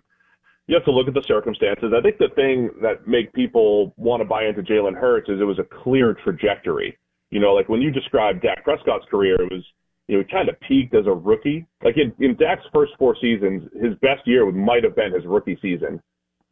you 0.68 0.76
have 0.76 0.86
to 0.86 0.92
look 0.92 1.08
at 1.08 1.14
the 1.14 1.24
circumstances. 1.26 1.94
I 1.98 2.02
think 2.02 2.18
the 2.18 2.30
thing 2.36 2.70
that 2.82 3.08
make 3.08 3.34
people 3.34 3.94
want 3.98 4.22
to 4.22 4.26
buy 4.26 4.46
into 4.46 4.62
Jalen 4.62 4.96
Hurts 4.96 5.30
is 5.30 5.40
it 5.40 5.46
was 5.46 5.60
a 5.60 5.84
clear 5.84 6.14
trajectory. 6.14 6.98
You 7.32 7.40
know, 7.40 7.54
like 7.54 7.68
when 7.68 7.82
you 7.82 7.90
described 7.90 8.42
Dak 8.42 8.64
Prescott's 8.64 9.06
career, 9.10 9.42
it 9.42 9.52
was 9.52 9.64
you 10.08 10.18
know, 10.18 10.24
he 10.26 10.32
kind 10.32 10.50
of 10.50 10.60
peaked 10.62 10.96
as 10.96 11.06
a 11.06 11.12
rookie. 11.12 11.66
Like 11.84 11.96
in, 11.98 12.14
in 12.24 12.36
Dak's 12.38 12.64
first 12.74 12.94
four 12.98 13.16
seasons, 13.20 13.64
his 13.74 13.94
best 14.02 14.26
year 14.26 14.50
might 14.52 14.84
have 14.84 14.96
been 14.96 15.14
his 15.14 15.26
rookie 15.26 15.58
season. 15.62 16.02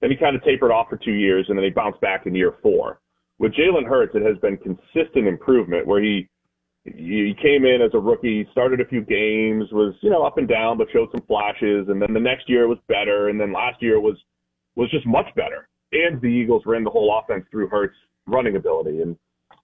Then 0.02 0.12
he 0.12 0.18
kind 0.18 0.36
of 0.36 0.44
tapered 0.44 0.72
off 0.72 0.90
for 0.90 0.98
two 0.98 1.14
years, 1.14 1.46
and 1.48 1.58
then 1.58 1.64
he 1.64 1.72
bounced 1.72 2.02
back 2.02 2.26
in 2.26 2.36
year 2.36 2.56
four. 2.62 3.00
With 3.40 3.54
Jalen 3.54 3.88
Hurts, 3.88 4.14
it 4.16 4.22
has 4.22 4.38
been 4.40 4.58
consistent 4.58 5.28
improvement 5.28 5.88
where 5.88 6.02
he 6.02 6.30
he 6.84 7.36
came 7.42 7.66
in 7.66 7.82
as 7.82 7.90
a 7.96 8.00
rookie, 8.00 8.48
started 8.52 8.80
a 8.80 8.86
few 8.86 9.02
games, 9.02 9.66
was 9.72 9.96
you 10.02 10.10
know 10.10 10.24
up 10.24 10.38
and 10.38 10.48
down, 10.48 10.78
but 10.78 10.88
showed 10.92 11.10
some 11.12 11.26
flashes, 11.26 11.88
and 11.90 12.00
then 12.02 12.14
the 12.14 12.20
next 12.20 12.48
year 12.48 12.68
was 12.68 12.78
better, 12.88 13.30
and 13.30 13.40
then 13.40 13.52
last 13.52 13.82
year 13.82 14.00
was 14.00 14.18
was 14.76 14.92
just 14.92 15.08
much 15.08 15.28
better. 15.36 15.68
And 15.94 16.22
the 16.22 16.28
Eagles 16.28 16.64
ran 16.66 16.84
the 16.84 16.90
whole 16.90 17.18
offense 17.18 17.46
through 17.50 17.70
Hurts' 17.70 17.96
running 18.28 18.56
ability, 18.56 19.02
and 19.02 19.18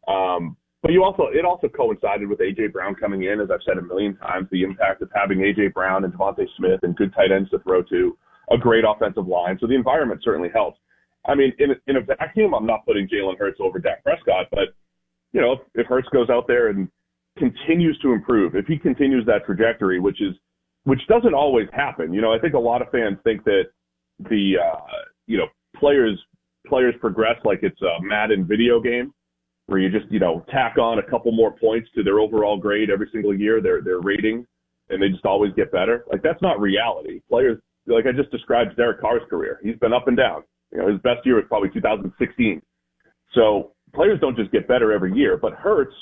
um, 0.07 0.57
but 0.81 0.91
you 0.91 1.03
also 1.03 1.27
it 1.31 1.45
also 1.45 1.67
coincided 1.67 2.27
with 2.27 2.39
AJ 2.39 2.73
Brown 2.73 2.95
coming 2.95 3.23
in, 3.23 3.39
as 3.39 3.49
I've 3.51 3.63
said 3.65 3.77
a 3.77 3.81
million 3.81 4.15
times, 4.17 4.47
the 4.51 4.63
impact 4.63 5.01
of 5.01 5.09
having 5.13 5.39
AJ 5.39 5.73
Brown 5.73 6.03
and 6.03 6.13
DeVonta 6.13 6.45
Smith 6.57 6.79
and 6.83 6.95
good 6.95 7.13
tight 7.13 7.31
ends 7.31 7.49
to 7.51 7.59
throw 7.59 7.83
to, 7.83 8.17
a 8.51 8.57
great 8.57 8.83
offensive 8.87 9.27
line. 9.27 9.57
So 9.61 9.67
the 9.67 9.75
environment 9.75 10.21
certainly 10.23 10.49
helps. 10.53 10.79
I 11.27 11.35
mean, 11.35 11.53
in 11.59 11.75
in 11.87 11.97
a 11.97 12.01
vacuum, 12.01 12.55
I'm 12.55 12.65
not 12.65 12.85
putting 12.85 13.07
Jalen 13.07 13.37
Hurts 13.37 13.59
over 13.59 13.77
Dak 13.77 14.03
Prescott, 14.03 14.47
but 14.49 14.73
you 15.33 15.41
know, 15.41 15.53
if, 15.53 15.59
if 15.75 15.87
Hurts 15.87 16.09
goes 16.11 16.29
out 16.29 16.47
there 16.47 16.69
and 16.69 16.89
continues 17.37 17.97
to 17.99 18.11
improve, 18.11 18.55
if 18.55 18.65
he 18.65 18.77
continues 18.77 19.25
that 19.27 19.45
trajectory, 19.45 19.99
which 19.99 20.19
is 20.19 20.33
which 20.85 21.01
doesn't 21.07 21.35
always 21.35 21.67
happen. 21.73 22.11
You 22.11 22.21
know, 22.21 22.33
I 22.33 22.39
think 22.39 22.55
a 22.55 22.59
lot 22.59 22.81
of 22.81 22.89
fans 22.89 23.19
think 23.23 23.43
that 23.43 23.65
the 24.19 24.55
uh, 24.57 24.79
you 25.27 25.37
know 25.37 25.45
players 25.75 26.19
players 26.65 26.95
progress 26.99 27.35
like 27.45 27.59
it's 27.61 27.81
a 27.81 28.01
Madden 28.01 28.47
video 28.47 28.79
game 28.79 29.13
where 29.71 29.79
you 29.79 29.89
just 29.89 30.11
you 30.11 30.19
know 30.19 30.45
tack 30.51 30.77
on 30.77 30.99
a 30.99 31.09
couple 31.09 31.31
more 31.31 31.51
points 31.51 31.87
to 31.95 32.03
their 32.03 32.19
overall 32.19 32.57
grade 32.57 32.89
every 32.89 33.07
single 33.13 33.33
year, 33.33 33.61
their 33.61 33.81
their 33.81 34.01
rating, 34.01 34.45
and 34.89 35.01
they 35.01 35.07
just 35.07 35.25
always 35.25 35.53
get 35.55 35.71
better. 35.71 36.03
Like 36.11 36.21
that's 36.21 36.41
not 36.41 36.59
reality. 36.59 37.21
Players 37.29 37.57
like 37.87 38.05
I 38.05 38.11
just 38.11 38.29
described 38.31 38.75
Derek 38.75 38.99
Carr's 38.99 39.21
career. 39.29 39.61
He's 39.63 39.77
been 39.77 39.93
up 39.93 40.09
and 40.09 40.17
down. 40.17 40.43
You 40.73 40.79
know, 40.79 40.91
his 40.91 40.99
best 41.01 41.25
year 41.25 41.35
was 41.35 41.45
probably 41.47 41.69
2016. 41.69 42.61
So 43.33 43.71
players 43.95 44.19
don't 44.19 44.35
just 44.35 44.51
get 44.51 44.67
better 44.67 44.91
every 44.91 45.13
year, 45.13 45.37
but 45.37 45.53
Hurts 45.53 45.95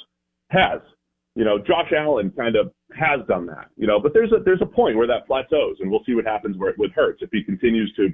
has. 0.50 0.82
You 1.36 1.46
know, 1.46 1.60
Josh 1.60 1.94
Allen 1.96 2.34
kind 2.36 2.56
of 2.56 2.74
has 2.98 3.26
done 3.28 3.46
that. 3.46 3.70
You 3.78 3.86
know, 3.86 4.00
but 4.00 4.14
there's 4.16 4.32
a 4.32 4.44
there's 4.44 4.64
a 4.64 4.66
point 4.66 4.98
where 4.98 5.08
that 5.08 5.28
plateaus, 5.28 5.78
and 5.80 5.92
we'll 5.92 6.04
see 6.08 6.16
what 6.16 6.26
happens 6.26 6.58
where, 6.58 6.74
with 6.80 6.92
Hurts 6.96 7.22
if 7.22 7.30
he 7.32 7.44
continues 7.44 7.94
to 7.98 8.10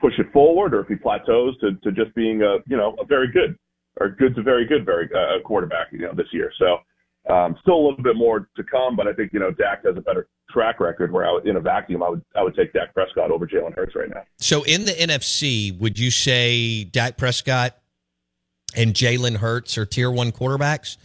push 0.00 0.14
it 0.18 0.26
forward 0.32 0.74
or 0.74 0.80
if 0.80 0.88
he 0.88 0.96
plateaus 0.96 1.56
to, 1.60 1.74
to 1.84 1.92
just 1.92 2.12
being 2.16 2.42
a 2.42 2.58
you 2.66 2.76
know 2.76 2.96
a 3.00 3.06
very 3.06 3.30
good 3.30 3.56
or 4.00 4.10
good 4.10 4.34
to 4.36 4.42
very 4.42 4.66
good 4.66 4.84
very 4.84 5.08
uh, 5.14 5.40
quarterback 5.44 5.88
you 5.92 6.00
know 6.00 6.12
this 6.14 6.26
year. 6.32 6.52
So 6.58 6.78
um, 7.32 7.56
still 7.60 7.74
a 7.74 7.82
little 7.88 8.02
bit 8.02 8.16
more 8.16 8.48
to 8.56 8.64
come, 8.64 8.96
but 8.96 9.06
I 9.06 9.12
think 9.12 9.32
you 9.32 9.40
know 9.40 9.50
Dak 9.50 9.84
has 9.84 9.96
a 9.96 10.00
better 10.00 10.28
track 10.50 10.80
record. 10.80 11.12
Where 11.12 11.26
I 11.26 11.32
would, 11.32 11.46
in 11.46 11.56
a 11.56 11.60
vacuum, 11.60 12.02
I 12.02 12.08
would 12.08 12.22
I 12.34 12.42
would 12.42 12.56
take 12.56 12.72
Dak 12.72 12.94
Prescott 12.94 13.30
over 13.30 13.46
Jalen 13.46 13.74
Hurts 13.74 13.94
right 13.94 14.08
now. 14.08 14.22
So 14.38 14.62
in 14.62 14.84
the 14.84 14.92
NFC, 14.92 15.78
would 15.78 15.98
you 15.98 16.10
say 16.10 16.84
Dak 16.84 17.16
Prescott 17.16 17.76
and 18.74 18.94
Jalen 18.94 19.36
Hurts 19.36 19.76
are 19.76 19.84
tier 19.84 20.10
one 20.10 20.32
quarterbacks, 20.32 20.96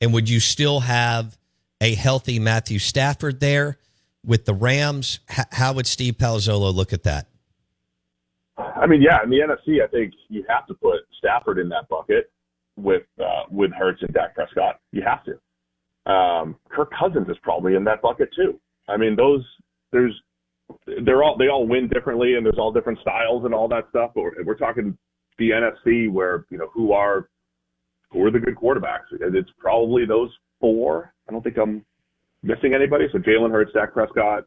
and 0.00 0.12
would 0.12 0.28
you 0.28 0.40
still 0.40 0.80
have 0.80 1.38
a 1.80 1.94
healthy 1.94 2.38
Matthew 2.38 2.78
Stafford 2.78 3.40
there 3.40 3.78
with 4.24 4.44
the 4.44 4.54
Rams? 4.54 5.20
H- 5.30 5.46
how 5.52 5.72
would 5.72 5.86
Steve 5.86 6.14
Palazzolo 6.18 6.74
look 6.74 6.92
at 6.92 7.04
that? 7.04 7.28
I 8.58 8.86
mean, 8.86 9.00
yeah, 9.00 9.22
in 9.22 9.30
the 9.30 9.38
NFC, 9.38 9.82
I 9.82 9.86
think 9.86 10.12
you 10.28 10.44
have 10.48 10.66
to 10.66 10.74
put 10.74 11.00
Stafford 11.18 11.58
in 11.58 11.70
that 11.70 11.88
bucket 11.88 12.30
with 12.82 13.02
uh, 13.20 13.44
with 13.50 13.72
Hurts 13.72 14.02
and 14.02 14.12
Dak 14.12 14.34
Prescott. 14.34 14.80
You 14.92 15.02
have 15.06 15.24
to. 15.24 16.10
Um, 16.10 16.56
Kirk 16.70 16.90
Cousins 16.98 17.28
is 17.28 17.36
probably 17.42 17.74
in 17.74 17.84
that 17.84 18.02
bucket 18.02 18.30
too. 18.34 18.58
I 18.88 18.96
mean, 18.96 19.16
those 19.16 19.44
there's 19.92 20.14
they're 21.04 21.22
all 21.22 21.36
they 21.36 21.48
all 21.48 21.66
win 21.66 21.88
differently, 21.88 22.34
and 22.34 22.44
there's 22.44 22.58
all 22.58 22.72
different 22.72 22.98
styles 23.00 23.44
and 23.44 23.54
all 23.54 23.68
that 23.68 23.84
stuff. 23.90 24.12
But 24.14 24.22
we're, 24.22 24.44
we're 24.44 24.56
talking 24.56 24.96
the 25.38 25.50
NFC, 25.50 26.10
where 26.10 26.46
you 26.50 26.58
know 26.58 26.68
who 26.72 26.92
are 26.92 27.28
who 28.10 28.24
are 28.24 28.30
the 28.30 28.38
good 28.38 28.56
quarterbacks. 28.56 29.06
It's 29.12 29.50
probably 29.58 30.04
those 30.06 30.30
four. 30.60 31.12
I 31.28 31.32
don't 31.32 31.42
think 31.42 31.56
I'm 31.58 31.84
missing 32.42 32.74
anybody. 32.74 33.06
So 33.12 33.18
Jalen 33.18 33.50
Hurts, 33.50 33.72
Dak 33.72 33.92
Prescott, 33.92 34.44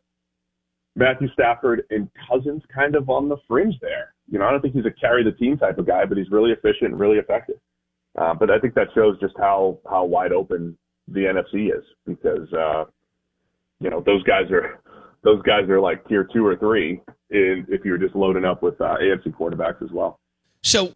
Matthew 0.96 1.28
Stafford, 1.34 1.84
and 1.90 2.10
Cousins 2.30 2.62
kind 2.74 2.96
of 2.96 3.10
on 3.10 3.30
the 3.30 3.38
fringe 3.48 3.76
there. 3.82 4.14
You 4.30 4.40
know, 4.40 4.46
I 4.46 4.52
don't 4.52 4.62
think 4.62 4.74
he's 4.74 4.86
a 4.86 4.92
carry 4.92 5.24
the 5.24 5.32
team 5.32 5.58
type 5.58 5.78
of 5.78 5.88
guy, 5.88 6.06
but 6.06 6.18
he's 6.18 6.30
really 6.32 6.52
efficient 6.52 6.92
and 6.92 7.00
really 7.00 7.18
effective. 7.18 7.56
Uh, 8.20 8.34
but 8.34 8.52
I 8.52 8.60
think 8.60 8.76
that 8.76 8.88
shows 8.94 9.20
just 9.20 9.34
how 9.38 9.80
how 9.90 10.06
wide 10.06 10.32
open 10.32 10.78
the 11.08 11.22
NFC 11.22 11.76
is 11.76 11.84
because 12.06 12.52
uh, 12.54 12.86
you 13.80 13.90
know 13.90 14.02
those 14.06 14.24
guys 14.24 14.52
are 14.52 14.82
those 15.24 15.42
guys 15.44 15.68
are 15.70 15.80
like 15.80 16.08
tier 16.08 16.28
two 16.32 16.46
or 16.46 16.56
three 16.58 17.02
in, 17.32 17.66
if 17.70 17.84
you're 17.84 17.98
just 17.98 18.16
loading 18.16 18.46
up 18.46 18.62
with 18.62 18.80
uh, 18.82 18.98
AFC 19.02 19.34
quarterbacks 19.34 19.82
as 19.82 19.92
well. 19.92 20.20
So 20.62 20.94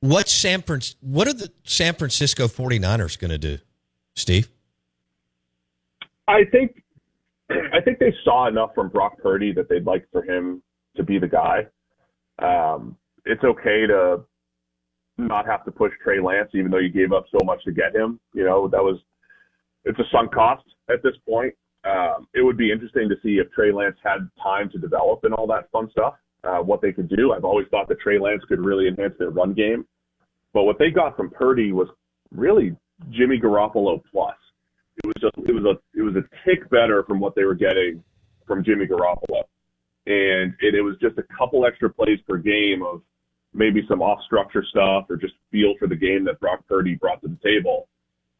what's 0.00 0.32
San 0.32 0.62
Fran, 0.62 0.80
what 1.00 1.26
are 1.26 1.32
the 1.32 1.50
San 1.64 1.94
Francisco 1.94 2.46
49ers 2.46 3.18
going 3.18 3.30
to 3.30 3.38
do, 3.38 3.58
Steve? 4.14 4.48
I 6.28 6.44
think 6.50 6.82
I 7.72 7.80
think 7.80 7.98
they 7.98 8.14
saw 8.24 8.46
enough 8.46 8.70
from 8.74 8.88
Brock 8.88 9.18
Purdy 9.22 9.52
that 9.54 9.68
they'd 9.68 9.84
like 9.84 10.06
for 10.12 10.22
him 10.22 10.62
to 10.96 11.02
be 11.02 11.18
the 11.18 11.26
guy. 11.26 11.66
Um, 12.38 12.96
it's 13.24 13.42
okay 13.42 13.86
to 13.86 14.24
not 15.20 15.46
have 15.46 15.64
to 15.64 15.70
push 15.70 15.92
Trey 16.02 16.20
Lance, 16.20 16.50
even 16.54 16.70
though 16.70 16.78
you 16.78 16.90
gave 16.90 17.12
up 17.12 17.24
so 17.30 17.44
much 17.44 17.62
to 17.64 17.72
get 17.72 17.94
him. 17.94 18.20
You 18.34 18.44
know, 18.44 18.68
that 18.68 18.82
was 18.82 18.98
it's 19.84 19.98
a 19.98 20.04
sunk 20.12 20.32
cost 20.32 20.64
at 20.90 21.02
this 21.02 21.14
point. 21.28 21.54
Um, 21.84 22.28
it 22.34 22.42
would 22.42 22.58
be 22.58 22.70
interesting 22.70 23.08
to 23.08 23.16
see 23.22 23.38
if 23.38 23.50
Trey 23.52 23.72
Lance 23.72 23.96
had 24.04 24.28
time 24.42 24.68
to 24.70 24.78
develop 24.78 25.24
and 25.24 25.32
all 25.32 25.46
that 25.46 25.70
fun 25.70 25.88
stuff. 25.90 26.14
Uh, 26.42 26.58
what 26.58 26.80
they 26.80 26.90
could 26.90 27.08
do. 27.08 27.32
I've 27.32 27.44
always 27.44 27.66
thought 27.70 27.86
that 27.88 28.00
Trey 28.00 28.18
Lance 28.18 28.42
could 28.48 28.64
really 28.64 28.88
enhance 28.88 29.12
their 29.18 29.28
run 29.28 29.52
game, 29.52 29.84
but 30.54 30.62
what 30.62 30.78
they 30.78 30.90
got 30.90 31.14
from 31.14 31.28
Purdy 31.28 31.72
was 31.72 31.88
really 32.30 32.74
Jimmy 33.10 33.38
Garoppolo 33.38 34.02
plus. 34.10 34.36
It 35.04 35.06
was 35.06 35.14
just 35.20 35.48
it 35.48 35.52
was 35.52 35.64
a 35.64 35.98
it 35.98 36.02
was 36.02 36.14
a 36.16 36.22
tick 36.48 36.68
better 36.70 37.04
from 37.04 37.20
what 37.20 37.34
they 37.34 37.44
were 37.44 37.54
getting 37.54 38.02
from 38.46 38.64
Jimmy 38.64 38.86
Garoppolo, 38.86 39.42
and 40.06 40.54
it, 40.60 40.74
it 40.74 40.82
was 40.82 40.96
just 41.00 41.18
a 41.18 41.24
couple 41.36 41.66
extra 41.66 41.90
plays 41.90 42.18
per 42.26 42.38
game 42.38 42.82
of 42.82 43.02
maybe 43.52 43.82
some 43.88 44.02
off 44.02 44.20
structure 44.24 44.64
stuff 44.68 45.06
or 45.10 45.16
just 45.16 45.34
feel 45.50 45.74
for 45.78 45.88
the 45.88 45.96
game 45.96 46.24
that 46.24 46.40
Brock 46.40 46.60
Purdy 46.68 46.94
brought 46.94 47.20
to 47.22 47.28
the 47.28 47.38
table. 47.42 47.88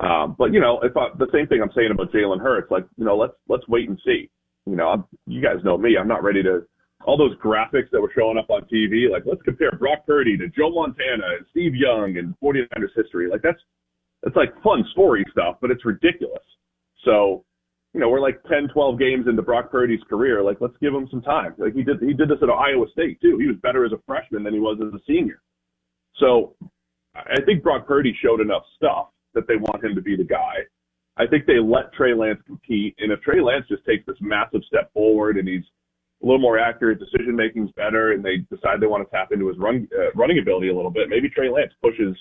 Um, 0.01 0.35
but 0.39 0.53
you 0.53 0.61
know, 0.61 0.81
if 0.83 0.97
I, 0.97 1.09
the 1.19 1.29
same 1.33 1.47
thing 1.47 1.61
I'm 1.63 1.73
saying 1.75 1.91
about 1.91 2.13
Jalen 2.13 2.41
Hurts, 2.41 2.71
like 2.71 2.87
you 2.97 3.05
know, 3.05 3.17
let's 3.17 3.35
let's 3.49 3.67
wait 3.69 3.89
and 3.89 4.01
see. 4.05 4.31
You 4.67 4.77
know, 4.77 4.89
I'm, 4.89 5.05
you 5.27 5.43
guys 5.43 5.65
know 5.65 5.77
me. 5.77 5.97
I'm 5.99 6.09
not 6.09 6.23
ready 6.23 6.43
to 6.43 6.63
all 7.05 7.17
those 7.17 7.37
graphics 7.39 7.91
that 7.93 8.01
were 8.01 8.13
showing 8.15 8.39
up 8.39 8.51
on 8.51 8.63
TV. 8.63 9.11
Like 9.11 9.25
let's 9.27 9.43
compare 9.43 9.73
Brock 9.73 10.07
Purdy 10.07 10.37
to 10.39 10.49
Joe 10.49 10.71
Montana 10.71 11.37
and 11.37 11.47
Steve 11.51 11.75
Young 11.75 12.17
and 12.17 12.35
49ers 12.43 12.95
history. 12.97 13.29
Like 13.29 13.43
that's 13.43 13.61
that's 14.23 14.37
like 14.37 14.51
fun 14.63 14.85
story 14.93 15.25
stuff, 15.33 15.57
but 15.61 15.71
it's 15.71 15.85
ridiculous. 15.85 16.45
So, 17.05 17.45
you 17.93 18.01
know, 18.01 18.09
we're 18.09 18.21
like 18.21 18.43
10, 18.45 18.69
12 18.73 18.99
games 18.99 19.27
into 19.29 19.43
Brock 19.43 19.71
Purdy's 19.71 20.03
career. 20.09 20.43
Like 20.43 20.59
let's 20.61 20.77
give 20.81 20.95
him 20.95 21.09
some 21.11 21.23
time. 21.23 21.55
Like 21.59 21.75
he 21.75 21.83
did 21.83 22.01
he 22.01 22.13
did 22.13 22.29
this 22.29 22.39
at 22.43 22.49
Iowa 22.49 22.87
State 22.93 23.21
too. 23.21 23.39
He 23.39 23.47
was 23.47 23.57
better 23.63 23.85
as 23.85 23.93
a 23.93 24.01
freshman 24.07 24.45
than 24.45 24.55
he 24.55 24.61
was 24.61 24.79
as 24.81 24.95
a 24.95 25.03
senior. 25.07 25.43
So 26.19 26.55
I 27.15 27.41
think 27.45 27.63
Brock 27.63 27.87
Purdy 27.87 28.17
showed 28.23 28.41
enough 28.41 28.63
stuff 28.77 29.09
that 29.35 29.49
they 29.49 29.57
want 29.57 29.85
him 29.85 29.95
to 29.95 30.03
be 30.03 30.17
the 30.17 30.25
guy. 30.25 30.63
I 31.17 31.27
think 31.27 31.47
they 31.47 31.59
let 31.59 31.93
Trey 31.93 32.15
Lance 32.15 32.41
compete, 32.47 32.95
and 32.99 33.13
if 33.13 33.21
Trey 33.21 33.43
Lance 33.43 33.67
just 33.69 33.85
takes 33.85 34.07
this 34.07 34.17
massive 34.21 34.63
step 34.67 34.93
forward 34.93 35.37
and 35.37 35.47
he's 35.47 35.65
a 36.23 36.27
little 36.27 36.41
more 36.41 36.59
accurate, 36.59 36.99
decision 36.99 37.35
making's 37.35 37.71
better, 37.73 38.13
and 38.13 38.25
they 38.25 38.39
decide 38.55 38.81
they 38.81 38.87
want 38.87 39.07
to 39.07 39.11
tap 39.11 39.33
into 39.33 39.49
his 39.49 39.59
run 39.59 39.89
uh, 39.99 40.13
running 40.15 40.39
ability 40.39 40.69
a 40.69 40.75
little 40.75 40.91
bit, 40.91 41.09
maybe 41.09 41.29
Trey 41.29 41.51
Lance 41.51 41.73
pushes 41.83 42.17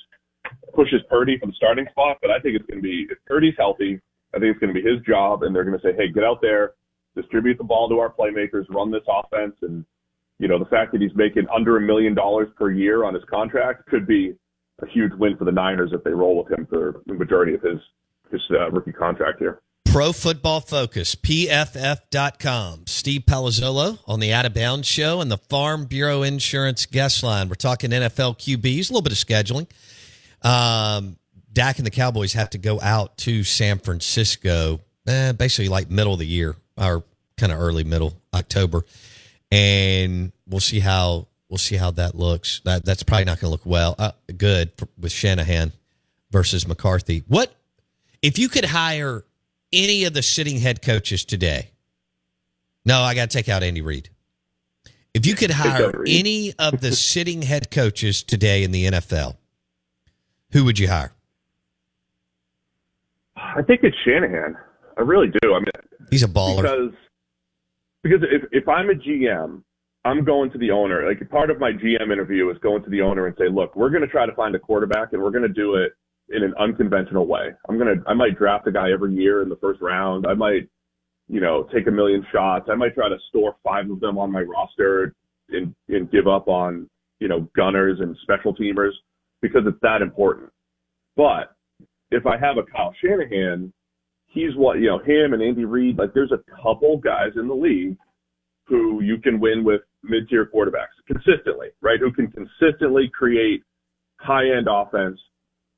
pushes 0.73 1.01
Purdy 1.09 1.37
from 1.37 1.49
the 1.49 1.55
starting 1.55 1.85
spot. 1.91 2.17
But 2.21 2.31
I 2.31 2.39
think 2.39 2.55
it's 2.55 2.65
going 2.65 2.81
to 2.81 2.83
be 2.83 3.07
if 3.09 3.17
Purdy's 3.25 3.55
healthy, 3.57 3.99
I 4.33 4.39
think 4.39 4.51
it's 4.51 4.59
going 4.59 4.73
to 4.73 4.79
be 4.79 4.87
his 4.87 5.01
job, 5.05 5.43
and 5.43 5.55
they're 5.55 5.63
going 5.63 5.77
to 5.77 5.83
say, 5.83 5.93
hey, 5.95 6.11
get 6.11 6.23
out 6.23 6.39
there, 6.41 6.73
distribute 7.15 7.57
the 7.57 7.63
ball 7.63 7.89
to 7.89 7.99
our 7.99 8.13
playmakers, 8.13 8.65
run 8.69 8.91
this 8.91 9.03
offense, 9.07 9.55
and 9.61 9.85
you 10.39 10.47
know 10.47 10.59
the 10.59 10.65
fact 10.65 10.91
that 10.93 11.01
he's 11.01 11.15
making 11.15 11.47
under 11.53 11.77
a 11.77 11.81
million 11.81 12.13
dollars 12.13 12.47
per 12.55 12.71
year 12.71 13.03
on 13.03 13.13
his 13.13 13.23
contract 13.29 13.85
could 13.87 14.07
be 14.07 14.33
a 14.81 14.87
huge 14.87 15.11
win 15.13 15.35
for 15.35 15.45
the 15.45 15.51
Niners 15.51 15.91
if 15.93 16.03
they 16.03 16.11
roll 16.11 16.41
with 16.41 16.51
him 16.51 16.65
for 16.69 17.01
the 17.05 17.13
majority 17.13 17.53
of 17.53 17.61
his 17.61 17.79
his 18.31 18.41
uh, 18.51 18.69
rookie 18.71 18.91
contract 18.91 19.39
here. 19.39 19.61
Pro 19.85 20.13
Football 20.13 20.61
Focus, 20.61 21.15
PFF.com. 21.15 22.83
Steve 22.85 23.21
Palazzolo 23.27 23.97
on 24.07 24.19
the 24.19 24.31
Out 24.31 24.45
of 24.45 24.53
Bounds 24.53 24.87
Show 24.87 25.19
and 25.19 25.31
the 25.31 25.37
Farm 25.37 25.85
Bureau 25.85 26.21
Insurance 26.21 26.85
Guest 26.85 27.23
Line. 27.23 27.49
We're 27.49 27.55
talking 27.55 27.89
NFL 27.89 28.37
QBs, 28.37 28.89
a 28.89 28.93
little 28.93 29.01
bit 29.01 29.11
of 29.11 29.17
scheduling. 29.17 29.67
Um, 30.43 31.17
Dak 31.51 31.77
and 31.77 31.85
the 31.85 31.91
Cowboys 31.91 32.33
have 32.33 32.49
to 32.51 32.57
go 32.57 32.79
out 32.79 33.17
to 33.19 33.43
San 33.43 33.79
Francisco, 33.79 34.81
eh, 35.07 35.31
basically 35.31 35.69
like 35.69 35.89
middle 35.89 36.13
of 36.13 36.19
the 36.19 36.27
year 36.27 36.55
or 36.77 37.03
kind 37.37 37.51
of 37.51 37.59
early 37.59 37.83
middle 37.83 38.13
October, 38.33 38.85
and 39.51 40.31
we'll 40.47 40.59
see 40.59 40.79
how 40.79 41.27
we'll 41.49 41.57
see 41.57 41.75
how 41.75 41.91
that 41.91 42.15
looks. 42.15 42.61
That 42.65 42.85
that's 42.85 43.03
probably 43.03 43.25
not 43.25 43.39
going 43.39 43.49
to 43.49 43.51
look 43.51 43.65
well, 43.65 43.95
uh, 43.97 44.11
good 44.37 44.71
for, 44.77 44.87
with 44.99 45.11
Shanahan 45.11 45.71
versus 46.31 46.67
McCarthy. 46.67 47.23
What 47.27 47.53
if 48.21 48.37
you 48.37 48.49
could 48.49 48.65
hire 48.65 49.23
any 49.73 50.03
of 50.03 50.13
the 50.13 50.21
sitting 50.21 50.59
head 50.59 50.81
coaches 50.81 51.25
today? 51.25 51.71
No, 52.85 53.01
I 53.01 53.15
got 53.15 53.29
to 53.29 53.37
take 53.37 53.49
out 53.49 53.63
Andy 53.63 53.81
Reid. 53.81 54.09
If 55.13 55.25
you 55.25 55.35
could 55.35 55.51
hire 55.51 56.03
any 56.07 56.53
of 56.59 56.81
the 56.81 56.91
sitting 56.91 57.41
head 57.41 57.71
coaches 57.71 58.23
today 58.23 58.63
in 58.63 58.71
the 58.71 58.85
NFL, 58.85 59.35
who 60.51 60.65
would 60.65 60.77
you 60.79 60.87
hire? 60.87 61.13
I 63.55 63.61
think 63.61 63.81
it's 63.83 63.97
Shanahan. 64.05 64.55
I 64.97 65.01
really 65.01 65.27
do. 65.41 65.53
I 65.53 65.59
mean, 65.59 66.09
he's 66.09 66.23
a 66.23 66.27
baller 66.27 66.61
because 66.61 66.93
because 68.03 68.21
if 68.31 68.43
if 68.51 68.67
I'm 68.67 68.89
a 68.89 68.93
GM 68.93 69.63
I'm 70.05 70.23
going 70.23 70.49
to 70.51 70.57
the 70.57 70.71
owner. 70.71 71.05
Like 71.07 71.29
part 71.29 71.49
of 71.49 71.59
my 71.59 71.71
GM 71.71 72.11
interview 72.11 72.49
is 72.49 72.57
going 72.59 72.83
to 72.83 72.89
the 72.89 73.01
owner 73.01 73.27
and 73.27 73.35
say, 73.37 73.49
look, 73.49 73.75
we're 73.75 73.89
going 73.89 74.01
to 74.01 74.07
try 74.07 74.25
to 74.25 74.33
find 74.33 74.55
a 74.55 74.59
quarterback 74.59 75.09
and 75.11 75.21
we're 75.21 75.31
going 75.31 75.43
to 75.43 75.49
do 75.49 75.75
it 75.75 75.91
in 76.29 76.43
an 76.43 76.53
unconventional 76.59 77.27
way. 77.27 77.49
I'm 77.67 77.77
gonna 77.77 77.95
I 78.07 78.13
might 78.13 78.37
draft 78.37 78.67
a 78.67 78.71
guy 78.71 78.91
every 78.91 79.13
year 79.13 79.41
in 79.41 79.49
the 79.49 79.55
first 79.57 79.81
round. 79.81 80.27
I 80.27 80.33
might, 80.33 80.69
you 81.27 81.41
know, 81.41 81.67
take 81.73 81.87
a 81.87 81.91
million 81.91 82.25
shots. 82.31 82.69
I 82.71 82.75
might 82.75 82.93
try 82.93 83.09
to 83.09 83.17
store 83.29 83.55
five 83.63 83.89
of 83.89 83.99
them 83.99 84.17
on 84.17 84.31
my 84.31 84.41
roster 84.41 85.15
and 85.49 85.73
and 85.87 86.11
give 86.11 86.27
up 86.27 86.47
on, 86.47 86.87
you 87.19 87.27
know, 87.27 87.49
gunners 87.55 87.99
and 87.99 88.15
special 88.21 88.55
teamers 88.55 88.91
because 89.41 89.63
it's 89.65 89.79
that 89.81 90.01
important. 90.01 90.51
But 91.15 91.55
if 92.11 92.25
I 92.25 92.37
have 92.37 92.57
a 92.57 92.63
Kyle 92.63 92.93
Shanahan, 93.01 93.71
he's 94.27 94.55
what 94.55 94.79
you 94.79 94.87
know, 94.87 94.99
him 94.99 95.33
and 95.33 95.41
Andy 95.41 95.65
Reid, 95.65 95.97
like 95.97 96.13
there's 96.13 96.31
a 96.31 96.61
couple 96.61 96.97
guys 96.97 97.31
in 97.35 97.47
the 97.47 97.53
league 97.53 97.97
who 98.65 99.01
you 99.01 99.17
can 99.17 99.39
win 99.39 99.63
with 99.63 99.81
mid 100.03 100.29
tier 100.29 100.49
quarterbacks 100.53 100.97
consistently, 101.07 101.69
right? 101.81 101.99
Who 101.99 102.11
can 102.11 102.31
consistently 102.31 103.09
create 103.13 103.63
high 104.17 104.45
end 104.57 104.67
offense 104.69 105.19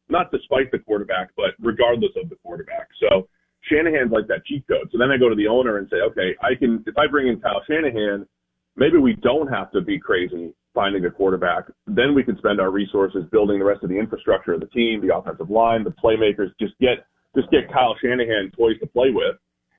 not 0.10 0.30
despite 0.30 0.70
the 0.72 0.80
quarterback, 0.80 1.30
but 1.38 1.52
regardless 1.60 2.12
of 2.22 2.30
the 2.30 2.36
quarterback. 2.44 2.90
So 3.00 3.28
Shanahan's 3.64 4.12
like 4.12 4.28
that 4.28 4.46
cheat 4.46 4.68
code. 4.68 4.90
So 4.92 4.98
then 4.98 5.10
I 5.10 5.18
go 5.18 5.30
to 5.30 5.36
the 5.36 5.48
owner 5.48 5.78
and 5.78 5.88
say, 5.90 5.98
okay, 6.12 6.36
I 6.42 6.54
can 6.60 6.84
if 6.86 6.98
I 6.98 7.08
bring 7.08 7.28
in 7.28 7.40
Kyle 7.40 7.62
Shanahan, 7.66 8.28
maybe 8.76 8.98
we 8.98 9.14
don't 9.14 9.48
have 9.48 9.72
to 9.72 9.82
be 9.82 9.98
crazy 9.98 10.54
finding 10.74 11.06
a 11.06 11.12
quarterback. 11.12 11.66
Then 11.88 12.16
we 12.16 12.24
can 12.24 12.38
spend 12.38 12.60
our 12.60 12.72
resources 12.72 13.26
building 13.32 13.60
the 13.60 13.66
rest 13.66 13.84
of 13.84 13.90
the 13.90 13.98
infrastructure 13.98 14.54
of 14.54 14.62
the 14.62 14.68
team, 14.68 15.06
the 15.06 15.16
offensive 15.16 15.50
line, 15.50 15.84
the 15.84 15.92
playmakers. 15.92 16.52
Just 16.60 16.78
get 16.80 17.06
just 17.36 17.50
get 17.52 17.72
Kyle 17.72 17.96
Shanahan 18.02 18.52
toys 18.58 18.80
to 18.80 18.88
play 18.88 19.12
with, 19.12 19.36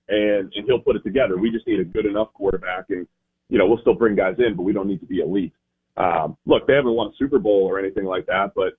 and 0.09 0.53
and 0.55 0.66
he'll 0.66 0.80
put 0.80 0.97
it 0.97 1.05
together. 1.05 1.36
We 1.36 1.51
just 1.51 1.66
need 1.66 1.80
a 1.80 1.84
good 1.84 2.07
enough 2.07 2.32
quarterback, 2.34 2.86
and 2.90 3.07
you 3.49 3.59
know 3.59 3.66
we'll 3.66 3.80
still 3.80 3.95
bring 3.95 4.16
guys 4.16 4.36
in, 4.38 4.57
but 4.57 4.62
we 4.62 4.72
don't 4.72 4.88
need 4.88 5.01
to 5.01 5.07
be 5.07 5.20
elite. 5.20 5.53
Um, 5.97 6.36
look, 6.47 6.66
they 6.66 6.74
haven't 6.74 6.95
won 6.95 7.09
a 7.09 7.16
Super 7.18 7.38
Bowl 7.38 7.64
or 7.64 7.78
anything 7.78 8.05
like 8.05 8.26
that, 8.26 8.53
but 8.55 8.74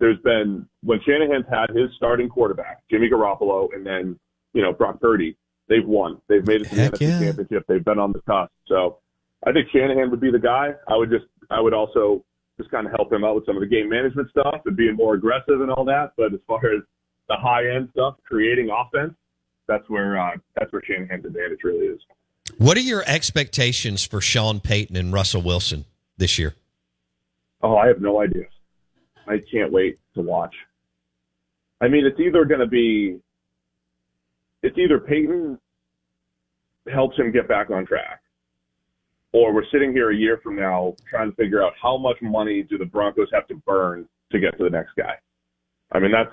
there's 0.00 0.18
been 0.20 0.66
when 0.82 1.00
Shanahan's 1.06 1.46
had 1.50 1.70
his 1.70 1.90
starting 1.96 2.28
quarterback, 2.28 2.82
Jimmy 2.90 3.08
Garoppolo, 3.08 3.68
and 3.74 3.86
then 3.86 4.18
you 4.52 4.62
know 4.62 4.72
Brock 4.72 5.00
Purdy. 5.00 5.36
They've 5.66 5.86
won. 5.86 6.20
They've 6.28 6.46
made 6.46 6.60
it 6.60 6.68
to 6.68 6.74
the 6.74 6.82
NFC 6.82 7.00
yeah. 7.00 7.20
Championship. 7.20 7.64
They've 7.66 7.84
been 7.84 7.98
on 7.98 8.12
the 8.12 8.20
cusp. 8.20 8.52
So 8.68 8.98
I 9.46 9.52
think 9.52 9.68
Shanahan 9.72 10.10
would 10.10 10.20
be 10.20 10.30
the 10.30 10.38
guy. 10.38 10.74
I 10.88 10.96
would 10.96 11.10
just 11.10 11.24
I 11.50 11.60
would 11.60 11.74
also 11.74 12.24
just 12.58 12.70
kind 12.70 12.86
of 12.86 12.92
help 12.92 13.12
him 13.12 13.24
out 13.24 13.34
with 13.34 13.46
some 13.46 13.56
of 13.56 13.60
the 13.60 13.66
game 13.66 13.88
management 13.88 14.30
stuff 14.30 14.60
and 14.64 14.76
being 14.76 14.94
more 14.94 15.14
aggressive 15.14 15.60
and 15.60 15.70
all 15.70 15.84
that. 15.84 16.12
But 16.16 16.32
as 16.32 16.40
far 16.46 16.58
as 16.58 16.82
the 17.28 17.36
high 17.36 17.68
end 17.74 17.88
stuff, 17.92 18.16
creating 18.24 18.70
offense, 18.70 19.14
that's 19.66 19.88
where 19.88 20.18
uh, 20.18 20.36
that's 20.56 20.72
where 20.72 20.82
Shanahan's 20.84 21.24
advantage 21.24 21.60
really 21.64 21.86
is. 21.86 22.00
What 22.58 22.76
are 22.76 22.80
your 22.80 23.02
expectations 23.06 24.04
for 24.04 24.20
Sean 24.20 24.60
Payton 24.60 24.96
and 24.96 25.12
Russell 25.12 25.42
Wilson 25.42 25.86
this 26.16 26.38
year? 26.38 26.54
Oh, 27.62 27.76
I 27.76 27.86
have 27.86 28.00
no 28.00 28.20
idea. 28.20 28.44
I 29.26 29.38
can't 29.50 29.72
wait 29.72 29.98
to 30.14 30.20
watch. 30.20 30.54
I 31.80 31.88
mean, 31.88 32.04
it's 32.04 32.20
either 32.20 32.44
going 32.44 32.60
to 32.60 32.66
be, 32.66 33.18
it's 34.62 34.76
either 34.76 34.98
Payton 34.98 35.58
helps 36.92 37.16
him 37.16 37.32
get 37.32 37.48
back 37.48 37.70
on 37.70 37.86
track, 37.86 38.20
or 39.34 39.52
we're 39.52 39.66
sitting 39.72 39.92
here 39.92 40.12
a 40.12 40.16
year 40.16 40.40
from 40.44 40.54
now 40.54 40.94
trying 41.10 41.28
to 41.28 41.36
figure 41.36 41.62
out 41.62 41.72
how 41.80 41.98
much 41.98 42.16
money 42.22 42.62
do 42.62 42.78
the 42.78 42.84
Broncos 42.84 43.28
have 43.32 43.48
to 43.48 43.56
burn 43.66 44.08
to 44.30 44.38
get 44.38 44.56
to 44.56 44.64
the 44.64 44.70
next 44.70 44.92
guy. 44.96 45.16
I 45.90 45.98
mean, 45.98 46.12
that's 46.12 46.30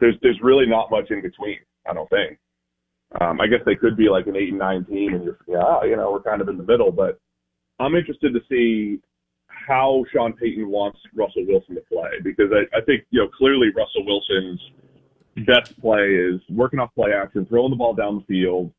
there's 0.00 0.14
there's 0.22 0.40
really 0.42 0.66
not 0.66 0.90
much 0.90 1.10
in 1.10 1.20
between. 1.20 1.58
I 1.88 1.92
don't 1.92 2.08
think. 2.08 2.38
Um, 3.20 3.40
I 3.40 3.46
guess 3.46 3.60
they 3.64 3.74
could 3.74 3.96
be 3.96 4.08
like 4.08 4.26
an 4.26 4.36
eight 4.36 4.48
and 4.48 4.58
nine 4.58 4.84
team, 4.86 5.14
and 5.14 5.22
you're 5.22 5.38
yeah, 5.46 5.84
you 5.84 5.96
know, 5.96 6.10
we're 6.10 6.22
kind 6.22 6.40
of 6.40 6.48
in 6.48 6.56
the 6.56 6.64
middle. 6.64 6.90
But 6.90 7.20
I'm 7.78 7.94
interested 7.94 8.32
to 8.32 8.40
see 8.50 9.00
how 9.46 10.02
Sean 10.12 10.32
Payton 10.32 10.68
wants 10.68 10.98
Russell 11.14 11.44
Wilson 11.46 11.74
to 11.74 11.82
play 11.92 12.20
because 12.24 12.50
I, 12.52 12.76
I 12.76 12.80
think 12.80 13.04
you 13.10 13.20
know 13.20 13.28
clearly 13.28 13.68
Russell 13.76 14.06
Wilson's 14.06 14.60
best 15.46 15.78
play 15.78 16.08
is 16.14 16.40
working 16.48 16.80
off 16.80 16.94
play 16.94 17.12
action, 17.12 17.44
throwing 17.44 17.70
the 17.70 17.76
ball 17.76 17.94
down 17.94 18.24
the 18.26 18.34
field, 18.34 18.72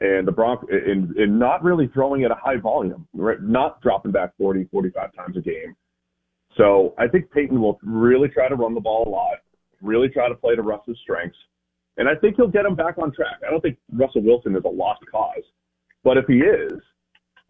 and 0.00 0.26
the 0.26 0.32
Bronx 0.32 0.64
and, 0.70 1.16
and 1.16 1.38
not 1.38 1.62
really 1.62 1.88
throwing 1.88 2.24
at 2.24 2.30
a 2.30 2.36
high 2.36 2.56
volume, 2.56 3.06
right? 3.14 3.42
not 3.42 3.80
dropping 3.80 4.12
back 4.12 4.36
40, 4.38 4.64
45 4.70 5.14
times 5.14 5.36
a 5.36 5.40
game. 5.40 5.74
So 6.56 6.94
I 6.98 7.08
think 7.08 7.30
Payton 7.30 7.60
will 7.60 7.78
really 7.82 8.28
try 8.28 8.48
to 8.48 8.54
run 8.54 8.74
the 8.74 8.80
ball 8.80 9.08
a 9.08 9.10
lot, 9.10 9.38
really 9.80 10.08
try 10.08 10.28
to 10.28 10.34
play 10.34 10.56
to 10.56 10.62
Russ's 10.62 10.98
strengths, 11.02 11.36
and 11.96 12.08
I 12.08 12.14
think 12.14 12.36
he'll 12.36 12.48
get 12.48 12.64
him 12.64 12.74
back 12.74 12.96
on 12.98 13.12
track. 13.12 13.40
I 13.46 13.50
don't 13.50 13.60
think 13.60 13.76
Russell 13.92 14.22
Wilson 14.22 14.56
is 14.56 14.62
a 14.64 14.68
lost 14.68 15.00
cause, 15.10 15.42
but 16.04 16.16
if 16.16 16.26
he 16.26 16.38
is, 16.38 16.80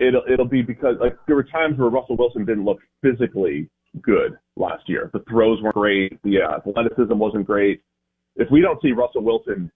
it'll 0.01 0.23
it'll 0.31 0.49
be 0.49 0.63
because 0.63 0.97
like 1.01 1.17
there 1.27 1.37
were 1.37 1.45
times 1.45 1.79
where 1.79 1.91
Russell 1.91 2.17
Wilson 2.17 2.45
didn't 2.45 2.65
look 2.65 2.79
physically 3.03 3.69
good 4.03 4.39
last 4.57 4.89
year. 4.89 5.11
The 5.13 5.23
throws 5.29 5.63
weren't 5.63 5.75
great. 5.75 6.23
The 6.23 6.43
uh, 6.43 6.57
athleticism 6.57 7.19
wasn't 7.19 7.47
great. 7.47 7.83
If 8.37 8.51
we 8.51 8.61
don't 8.61 8.81
see 8.83 8.93
Russell 8.93 9.23
Wilson 9.23 9.71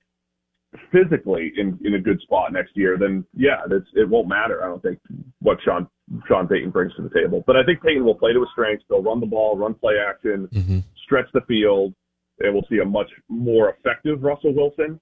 physically 0.91 1.53
in 1.57 1.79
in 1.85 1.95
a 1.95 2.01
good 2.01 2.21
spot 2.23 2.53
next 2.53 2.77
year, 2.77 2.97
then 2.99 3.25
yeah, 3.35 3.63
that's 3.69 3.87
it 3.95 4.09
won't 4.09 4.29
matter. 4.29 4.63
I 4.63 4.67
don't 4.67 4.83
think 4.83 4.99
what 5.41 5.59
Sean 5.65 5.87
Sean 6.27 6.49
Payton 6.49 6.71
brings 6.71 6.95
to 6.97 7.03
the 7.03 7.11
table. 7.11 7.45
But 7.47 7.57
I 7.57 7.65
think 7.65 7.83
Payton 7.83 8.05
will 8.05 8.15
play 8.15 8.33
to 8.33 8.41
his 8.41 8.49
strengths. 8.53 8.85
They'll 8.89 9.03
run 9.03 9.21
the 9.21 9.27
ball, 9.27 9.57
run 9.57 9.75
play 9.75 9.95
action, 9.99 10.49
mm-hmm. 10.53 10.79
stretch 11.05 11.27
the 11.35 11.43
field, 11.43 11.95
and 12.41 12.53
we'll 12.53 12.67
see 12.71 12.79
a 12.79 12.85
much 12.85 13.09
more 13.29 13.71
effective 13.71 14.23
Russell 14.23 14.55
Wilson. 14.55 15.01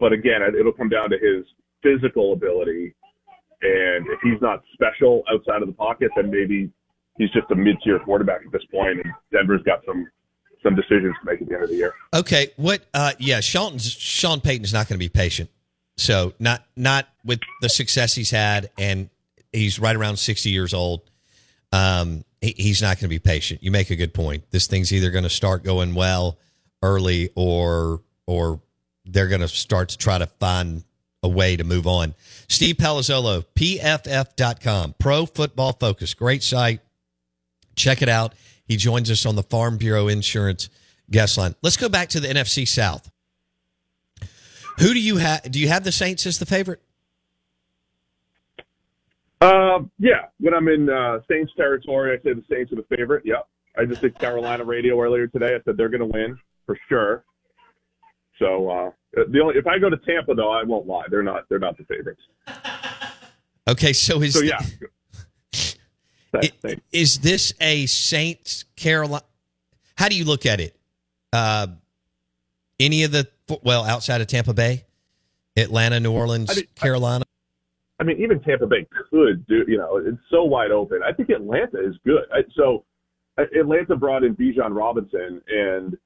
But 0.00 0.12
again, 0.12 0.42
it'll 0.58 0.72
come 0.72 0.88
down 0.90 1.10
to 1.10 1.18
his 1.18 1.44
physical 1.82 2.32
ability 2.32 2.94
and 3.62 4.06
if 4.08 4.20
he's 4.22 4.40
not 4.42 4.62
special 4.74 5.22
outside 5.32 5.62
of 5.62 5.68
the 5.68 5.74
pocket, 5.74 6.10
then 6.14 6.30
maybe 6.30 6.70
he's 7.16 7.30
just 7.30 7.50
a 7.50 7.54
mid-tier 7.54 7.98
quarterback 7.98 8.42
at 8.44 8.52
this 8.52 8.64
point, 8.70 9.00
and 9.02 9.12
Denver's 9.32 9.62
got 9.62 9.80
some 9.86 10.06
some 10.62 10.74
decisions 10.74 11.14
to 11.20 11.30
make 11.30 11.40
at 11.40 11.48
the 11.48 11.54
end 11.54 11.64
of 11.64 11.70
the 11.70 11.76
year. 11.76 11.94
Okay, 12.14 12.50
what? 12.56 12.84
Uh, 12.92 13.12
yeah, 13.18 13.40
Sean 13.40 13.78
Sean 13.78 14.40
Payton's 14.40 14.72
not 14.72 14.88
going 14.88 14.96
to 14.96 15.04
be 15.04 15.08
patient. 15.08 15.50
So 15.96 16.34
not 16.38 16.64
not 16.76 17.08
with 17.24 17.40
the 17.62 17.68
success 17.68 18.14
he's 18.14 18.30
had, 18.30 18.70
and 18.78 19.08
he's 19.52 19.78
right 19.78 19.96
around 19.96 20.18
sixty 20.18 20.50
years 20.50 20.74
old. 20.74 21.02
Um, 21.72 22.24
he, 22.40 22.54
he's 22.56 22.82
not 22.82 22.96
going 22.96 23.08
to 23.08 23.08
be 23.08 23.18
patient. 23.18 23.62
You 23.62 23.70
make 23.70 23.90
a 23.90 23.96
good 23.96 24.14
point. 24.14 24.50
This 24.50 24.66
thing's 24.66 24.92
either 24.92 25.10
going 25.10 25.24
to 25.24 25.30
start 25.30 25.64
going 25.64 25.94
well 25.94 26.38
early, 26.82 27.30
or 27.34 28.02
or 28.26 28.60
they're 29.04 29.28
going 29.28 29.40
to 29.40 29.48
start 29.48 29.90
to 29.90 29.98
try 29.98 30.18
to 30.18 30.26
find 30.26 30.84
a 31.22 31.28
way 31.28 31.56
to 31.56 31.64
move 31.64 31.86
on. 31.86 32.14
Steve 32.48 32.76
Palazzolo, 32.76 33.44
PFF.com, 33.54 34.94
Pro 34.98 35.26
Football 35.26 35.72
Focus. 35.72 36.14
Great 36.14 36.42
site. 36.42 36.80
Check 37.74 38.02
it 38.02 38.08
out. 38.08 38.34
He 38.66 38.76
joins 38.76 39.10
us 39.10 39.24
on 39.26 39.36
the 39.36 39.42
Farm 39.42 39.76
Bureau 39.76 40.08
Insurance 40.08 40.68
guest 41.10 41.38
line. 41.38 41.54
Let's 41.62 41.76
go 41.76 41.88
back 41.88 42.08
to 42.10 42.20
the 42.20 42.28
NFC 42.28 42.66
South. 42.66 43.10
Who 44.78 44.92
do 44.92 45.00
you 45.00 45.16
have? 45.16 45.50
Do 45.50 45.58
you 45.58 45.68
have 45.68 45.84
the 45.84 45.92
Saints 45.92 46.26
as 46.26 46.38
the 46.38 46.46
favorite? 46.46 46.82
Uh, 49.40 49.80
yeah. 49.98 50.26
When 50.38 50.54
I'm 50.54 50.68
in 50.68 50.90
uh, 50.90 51.20
Saints 51.30 51.52
territory, 51.56 52.12
I 52.12 52.22
say 52.22 52.34
the 52.34 52.44
Saints 52.50 52.72
are 52.72 52.76
the 52.76 52.96
favorite. 52.96 53.24
Yep. 53.24 53.46
I 53.78 53.84
just 53.84 54.00
did 54.00 54.18
Carolina 54.18 54.64
radio 54.64 55.00
earlier 55.00 55.26
today. 55.26 55.54
I 55.54 55.60
said 55.64 55.76
they're 55.76 55.88
going 55.88 56.00
to 56.00 56.06
win 56.06 56.38
for 56.64 56.78
sure. 56.88 57.24
So 58.38 58.68
uh, 58.68 58.90
the 59.28 59.40
only 59.40 59.56
if 59.56 59.66
I 59.66 59.78
go 59.78 59.88
to 59.88 59.96
Tampa 59.98 60.34
though, 60.34 60.50
I 60.50 60.62
won't 60.62 60.86
lie. 60.86 61.04
They're 61.10 61.22
not 61.22 61.44
they're 61.48 61.58
not 61.58 61.76
the 61.78 61.84
favorites. 61.84 62.20
Okay, 63.68 63.92
so 63.92 64.20
is 64.22 64.34
so 64.34 64.40
yeah. 64.40 64.58
The, 64.58 64.88
is 66.92 67.18
this 67.18 67.52
a 67.60 67.86
Saints 67.86 68.64
Carolina? 68.76 69.24
How 69.96 70.08
do 70.08 70.16
you 70.16 70.24
look 70.24 70.46
at 70.46 70.60
it? 70.60 70.76
Uh, 71.32 71.68
any 72.78 73.04
of 73.04 73.12
the 73.12 73.28
well 73.62 73.84
outside 73.84 74.20
of 74.20 74.26
Tampa 74.26 74.54
Bay, 74.54 74.84
Atlanta, 75.56 76.00
New 76.00 76.12
Orleans, 76.12 76.50
I 76.50 76.54
mean, 76.54 76.64
Carolina. 76.74 77.24
I, 77.98 78.02
I, 78.02 78.06
mean, 78.06 78.20
even 78.20 78.40
Tampa 78.40 78.66
Bay 78.66 78.86
could 79.10 79.46
do. 79.46 79.64
You 79.66 79.78
know, 79.78 79.96
it's 79.96 80.18
so 80.30 80.44
wide 80.44 80.70
open. 80.70 81.00
I 81.06 81.12
think 81.12 81.30
Atlanta 81.30 81.78
is 81.78 81.96
good. 82.04 82.24
I, 82.32 82.40
so 82.54 82.84
Atlanta 83.38 83.96
brought 83.96 84.24
in 84.24 84.34
Bijan 84.34 84.74
Robinson, 84.74 85.40
and 85.48 85.96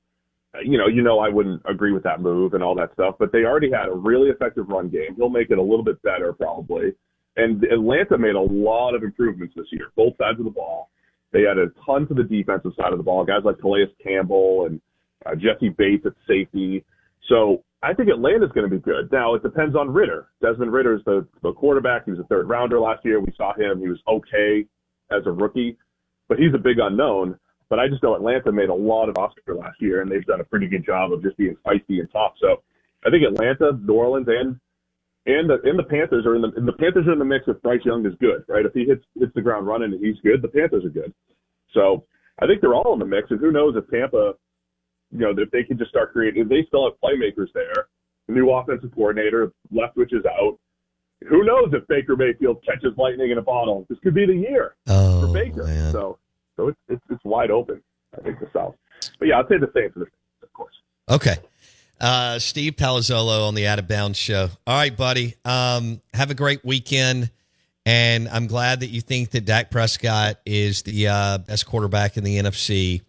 you 0.63 0.79
know, 0.79 0.87
you 0.87 1.03
know, 1.03 1.19
I 1.19 1.29
wouldn't 1.29 1.63
agree 1.65 1.93
with 1.93 2.03
that 2.05 2.21
move 2.21 2.55
and 2.55 2.63
all 2.63 2.75
that 2.77 2.93
stuff, 2.95 3.17
but 3.19 3.33
they 3.33 3.45
already 3.45 3.71
had 3.71 3.89
a 3.89 3.95
really 3.95 4.31
effective 4.31 4.69
run 4.69 4.89
game. 4.89 5.15
He'll 5.17 5.29
make 5.29 5.51
it 5.51 5.59
a 5.59 5.63
little 5.63 5.85
bit 5.85 6.03
better 6.03 6.33
probably. 6.33 6.93
And 7.41 7.65
Atlanta 7.65 8.19
made 8.19 8.35
a 8.35 8.41
lot 8.41 8.95
of 8.95 9.03
improvements 9.03 9.55
this 9.57 9.67
year, 9.71 9.87
both 9.97 10.15
sides 10.19 10.39
of 10.39 10.45
the 10.45 10.51
ball. 10.51 10.91
They 11.33 11.47
added 11.47 11.69
a 11.69 11.87
ton 11.87 12.07
to 12.09 12.15
the 12.15 12.25
defensive 12.25 12.73
side 12.77 12.93
of 12.93 12.99
the 12.99 13.05
ball, 13.05 13.25
guys 13.25 13.43
like 13.45 13.59
Calais 13.59 13.87
Campbell 14.03 14.67
and 14.67 14.81
uh, 15.25 15.35
Jessie 15.35 15.71
Bates 15.71 16.05
at 16.05 16.13
safety. 16.29 16.85
So 17.29 17.63
I 17.83 17.95
think 17.95 18.11
Atlanta's 18.11 18.51
going 18.53 18.69
to 18.69 18.77
be 18.77 18.83
good. 18.83 19.11
Now 19.11 19.35
it 19.35 19.43
depends 19.43 19.75
on 19.75 19.91
Ridder. 19.91 20.29
Desmond 20.43 20.73
Ridder 20.73 20.97
is 20.97 21.05
the, 21.07 21.27
the 21.43 21.53
quarterback. 21.53 22.05
He 22.05 22.11
was 22.11 22.21
a 22.21 22.25
third 22.25 22.49
rounder 22.49 22.79
last 22.79 23.05
year. 23.05 23.21
We 23.21 23.33
saw 23.37 23.55
him. 23.55 23.81
He 23.81 23.89
was 23.89 24.01
okay 24.07 24.67
as 25.11 25.23
a 25.27 25.33
rookie, 25.33 25.79
but 26.29 26.39
he's 26.39 26.55
a 26.55 26.59
big 26.59 26.79
unknown. 26.79 27.39
But 27.71 27.79
I 27.79 27.89
just 27.89 28.03
know 28.03 28.17
Atlanta 28.17 28.53
made 28.53 28.69
a 28.69 28.75
lot 28.75 29.09
of 29.09 29.17
roster 29.17 29.55
last 29.55 29.81
year, 29.81 30.03
and 30.03 30.11
they've 30.11 30.27
done 30.27 30.41
a 30.41 30.45
pretty 30.45 30.67
good 30.67 30.85
job 30.85 31.13
of 31.13 31.23
just 31.23 31.37
being 31.39 31.57
feisty 31.65 32.01
and 32.01 32.11
tough. 32.13 32.35
So 32.41 32.63
I 33.07 33.11
think 33.11 33.23
Atlanta, 33.25 33.79
New 33.83 33.95
Orleans, 33.95 34.27
and 34.29 34.59
and 35.27 35.49
the 35.51 35.61
and 35.65 35.79
the 35.79 35.83
Panthers 35.85 36.27
are 36.27 36.35
in 36.37 36.43
the 36.43 36.51
the 36.51 36.73
Panthers 36.73 37.07
are 37.07 37.13
in 37.13 37.19
the 37.19 37.25
mix 37.25 37.45
if 37.47 37.61
Bryce 37.63 37.85
Young 37.85 38.05
is 38.07 38.15
good, 38.21 38.45
right? 38.49 38.65
If 38.67 38.73
he 38.73 38.85
hits 38.85 39.05
hits 39.19 39.33
the 39.35 39.43
ground 39.43 39.67
running 39.67 39.93
and 39.93 40.05
he's 40.05 40.19
good, 40.23 40.43
the 40.43 40.49
Panthers 40.49 40.85
are 40.85 40.91
good. 40.91 41.13
So 41.75 42.05
I 42.41 42.47
think 42.47 42.61
they're 42.61 42.75
all 42.75 42.93
in 42.95 42.99
the 42.99 43.05
mix, 43.07 43.31
and 43.31 43.39
who 43.41 43.53
knows 43.53 43.75
if 43.77 43.89
Tampa 43.91 44.35
you 45.13 45.19
know, 45.19 45.35
if 45.37 45.51
they 45.51 45.65
can 45.65 45.77
just 45.77 45.91
start 45.91 46.13
creating, 46.13 46.43
if 46.43 46.49
they 46.49 46.65
still 46.69 46.85
have 46.85 46.93
playmakers 47.03 47.49
there, 47.53 47.89
the 48.29 48.33
new 48.33 48.49
offensive 48.51 48.93
coordinator, 48.95 49.53
Leftwich 49.75 50.13
is 50.13 50.25
out. 50.25 50.57
Who 51.29 51.43
knows 51.45 51.71
if 51.73 51.85
Baker 51.89 52.15
Mayfield 52.17 52.65
catches 52.65 52.97
lightning 52.97 53.33
in 53.33 53.39
a 53.39 53.43
bottle? 53.43 53.85
This 53.91 53.99
could 54.05 54.15
be 54.15 54.25
the 54.25 54.35
year 54.37 54.77
Oh, 54.87 55.27
for 55.27 55.33
Baker. 55.35 55.65
man. 55.65 55.91
So, 55.93 56.19
so 56.57 56.69
it's, 56.69 56.79
it's 56.89 57.03
it's 57.11 57.25
wide 57.25 57.51
open. 57.51 57.83
I 58.17 58.23
think 58.23 58.39
the 58.39 58.49
South. 58.53 58.77
But 59.19 59.29
yeah, 59.29 59.41
I'd 59.41 59.49
say 59.49 59.59
the 59.59 59.71
same 59.75 59.91
for 59.93 59.99
the 59.99 60.07
of 60.45 60.53
course. 60.53 60.75
Okay. 61.11 61.35
Uh, 62.01 62.39
Steve 62.39 62.77
Palazzolo 62.77 63.47
on 63.47 63.55
the 63.55 63.67
Out 63.67 63.79
of 63.79 63.87
Bounds 63.87 64.19
show. 64.19 64.49
All 64.67 64.77
right, 64.77 64.97
buddy. 64.97 65.35
Um, 65.45 66.01
have 66.15 66.31
a 66.31 66.35
great 66.35 66.65
weekend. 66.65 67.31
And 67.87 68.29
I'm 68.29 68.47
glad 68.47 68.81
that 68.81 68.89
you 68.89 69.01
think 69.01 69.31
that 69.31 69.45
Dak 69.45 69.71
Prescott 69.71 70.37
is 70.47 70.83
the 70.83 71.09
uh, 71.09 71.39
best 71.39 71.67
quarterback 71.67 72.17
in 72.17 72.25
the 72.25 72.39
NFC. 72.39 73.03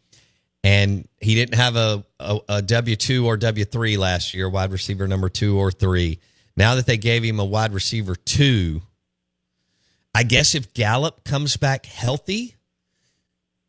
And 0.63 1.07
he 1.19 1.35
didn't 1.35 1.55
have 1.55 1.75
a, 1.75 2.05
a, 2.19 2.39
a 2.49 2.61
W2 2.61 3.25
or 3.25 3.37
W3 3.37 3.97
last 3.97 4.33
year, 4.33 4.49
wide 4.49 4.71
receiver 4.71 5.07
number 5.07 5.29
two 5.29 5.57
or 5.57 5.71
three. 5.71 6.19
Now 6.55 6.75
that 6.75 6.85
they 6.85 6.97
gave 6.97 7.23
him 7.23 7.39
a 7.39 7.45
wide 7.45 7.73
receiver 7.73 8.15
two, 8.15 8.81
I 10.13 10.23
guess 10.23 10.55
if 10.55 10.73
Gallup 10.73 11.23
comes 11.23 11.57
back 11.57 11.85
healthy 11.85 12.55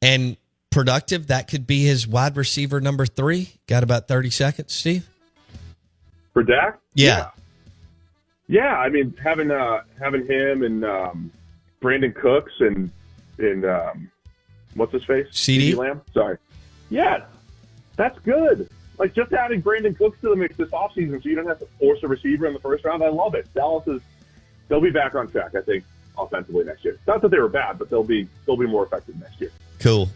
and 0.01 0.37
productive, 0.70 1.29
that 1.29 1.49
could 1.49 1.66
be 1.66 1.85
his 1.85 2.07
wide 2.07 2.37
receiver 2.37 2.81
number 2.81 3.07
three. 3.07 3.49
Got 3.66 3.83
about 3.83 4.09
30 4.09 4.31
seconds, 4.31 4.73
Steve? 4.75 5.09
For 6.33 6.43
Dak, 6.43 6.78
Yeah. 6.95 7.28
yeah. 8.49 8.76
I 8.78 8.89
mean, 8.89 9.14
having 9.22 9.51
uh, 9.51 9.83
having 9.99 10.26
him 10.26 10.62
and 10.62 10.85
um, 10.85 11.30
Brandin 11.83 12.14
Cooks 12.14 12.53
and 12.61 12.91
and 13.39 13.64
um, 13.64 14.11
what's 14.74 14.93
his 14.93 15.05
face, 15.05 15.26
CD? 15.30 15.74
Lamb. 15.74 16.01
Sorry, 16.14 16.39
yeah, 16.91 17.24
that's 17.97 18.18
good. 18.20 18.68
Like 18.99 19.14
just 19.14 19.33
adding 19.33 19.62
Brandin 19.62 19.97
Cooks 19.97 20.18
to 20.22 20.30
the 20.30 20.37
mix 20.37 20.57
this 20.57 20.68
offseason 20.70 21.22
so 21.22 21.28
you 21.28 21.35
don't 21.35 21.47
have 21.47 21.59
to 21.59 21.66
force 21.78 21.99
a 22.03 22.09
receiver 22.09 22.47
in 22.47 22.55
the 22.55 22.61
first 22.61 22.85
round. 22.85 23.03
I 23.03 23.09
love 23.09 23.35
it. 23.35 23.47
Dallas 23.55 23.87
is 23.89 24.01
they'll 24.68 24.80
be 24.80 24.91
back 24.91 25.14
on 25.14 25.28
track. 25.28 25.55
I 25.55 25.61
think 25.61 25.85
offensively 26.16 26.64
next 26.64 26.85
year. 26.85 26.99
Not 27.07 27.20
that 27.22 27.30
they 27.30 27.39
were 27.39 27.49
bad, 27.49 27.78
but 27.78 27.91
they'll 27.91 28.05
be 28.05 28.26
they'll 28.47 28.57
be 28.57 28.66
more 28.66 28.85
effective 28.87 29.18
next 29.20 29.39
year. 29.41 29.51
Cool. 29.80 30.09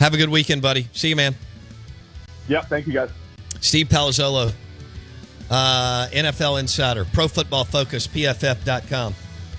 Have 0.00 0.14
a 0.14 0.16
good 0.16 0.30
weekend, 0.30 0.62
buddy. 0.62 0.88
See 0.92 1.08
you, 1.10 1.16
man. 1.16 1.34
Yep. 2.48 2.66
Thank 2.66 2.86
you 2.86 2.92
guys. 2.94 3.10
Steve 3.60 3.88
Palazzolo, 3.88 4.52
uh, 5.50 6.08
NFL 6.12 6.60
Insider, 6.60 7.04
Pro 7.04 7.28
Football 7.28 7.64
Focus, 7.64 8.06
PFF.com. 8.06 9.14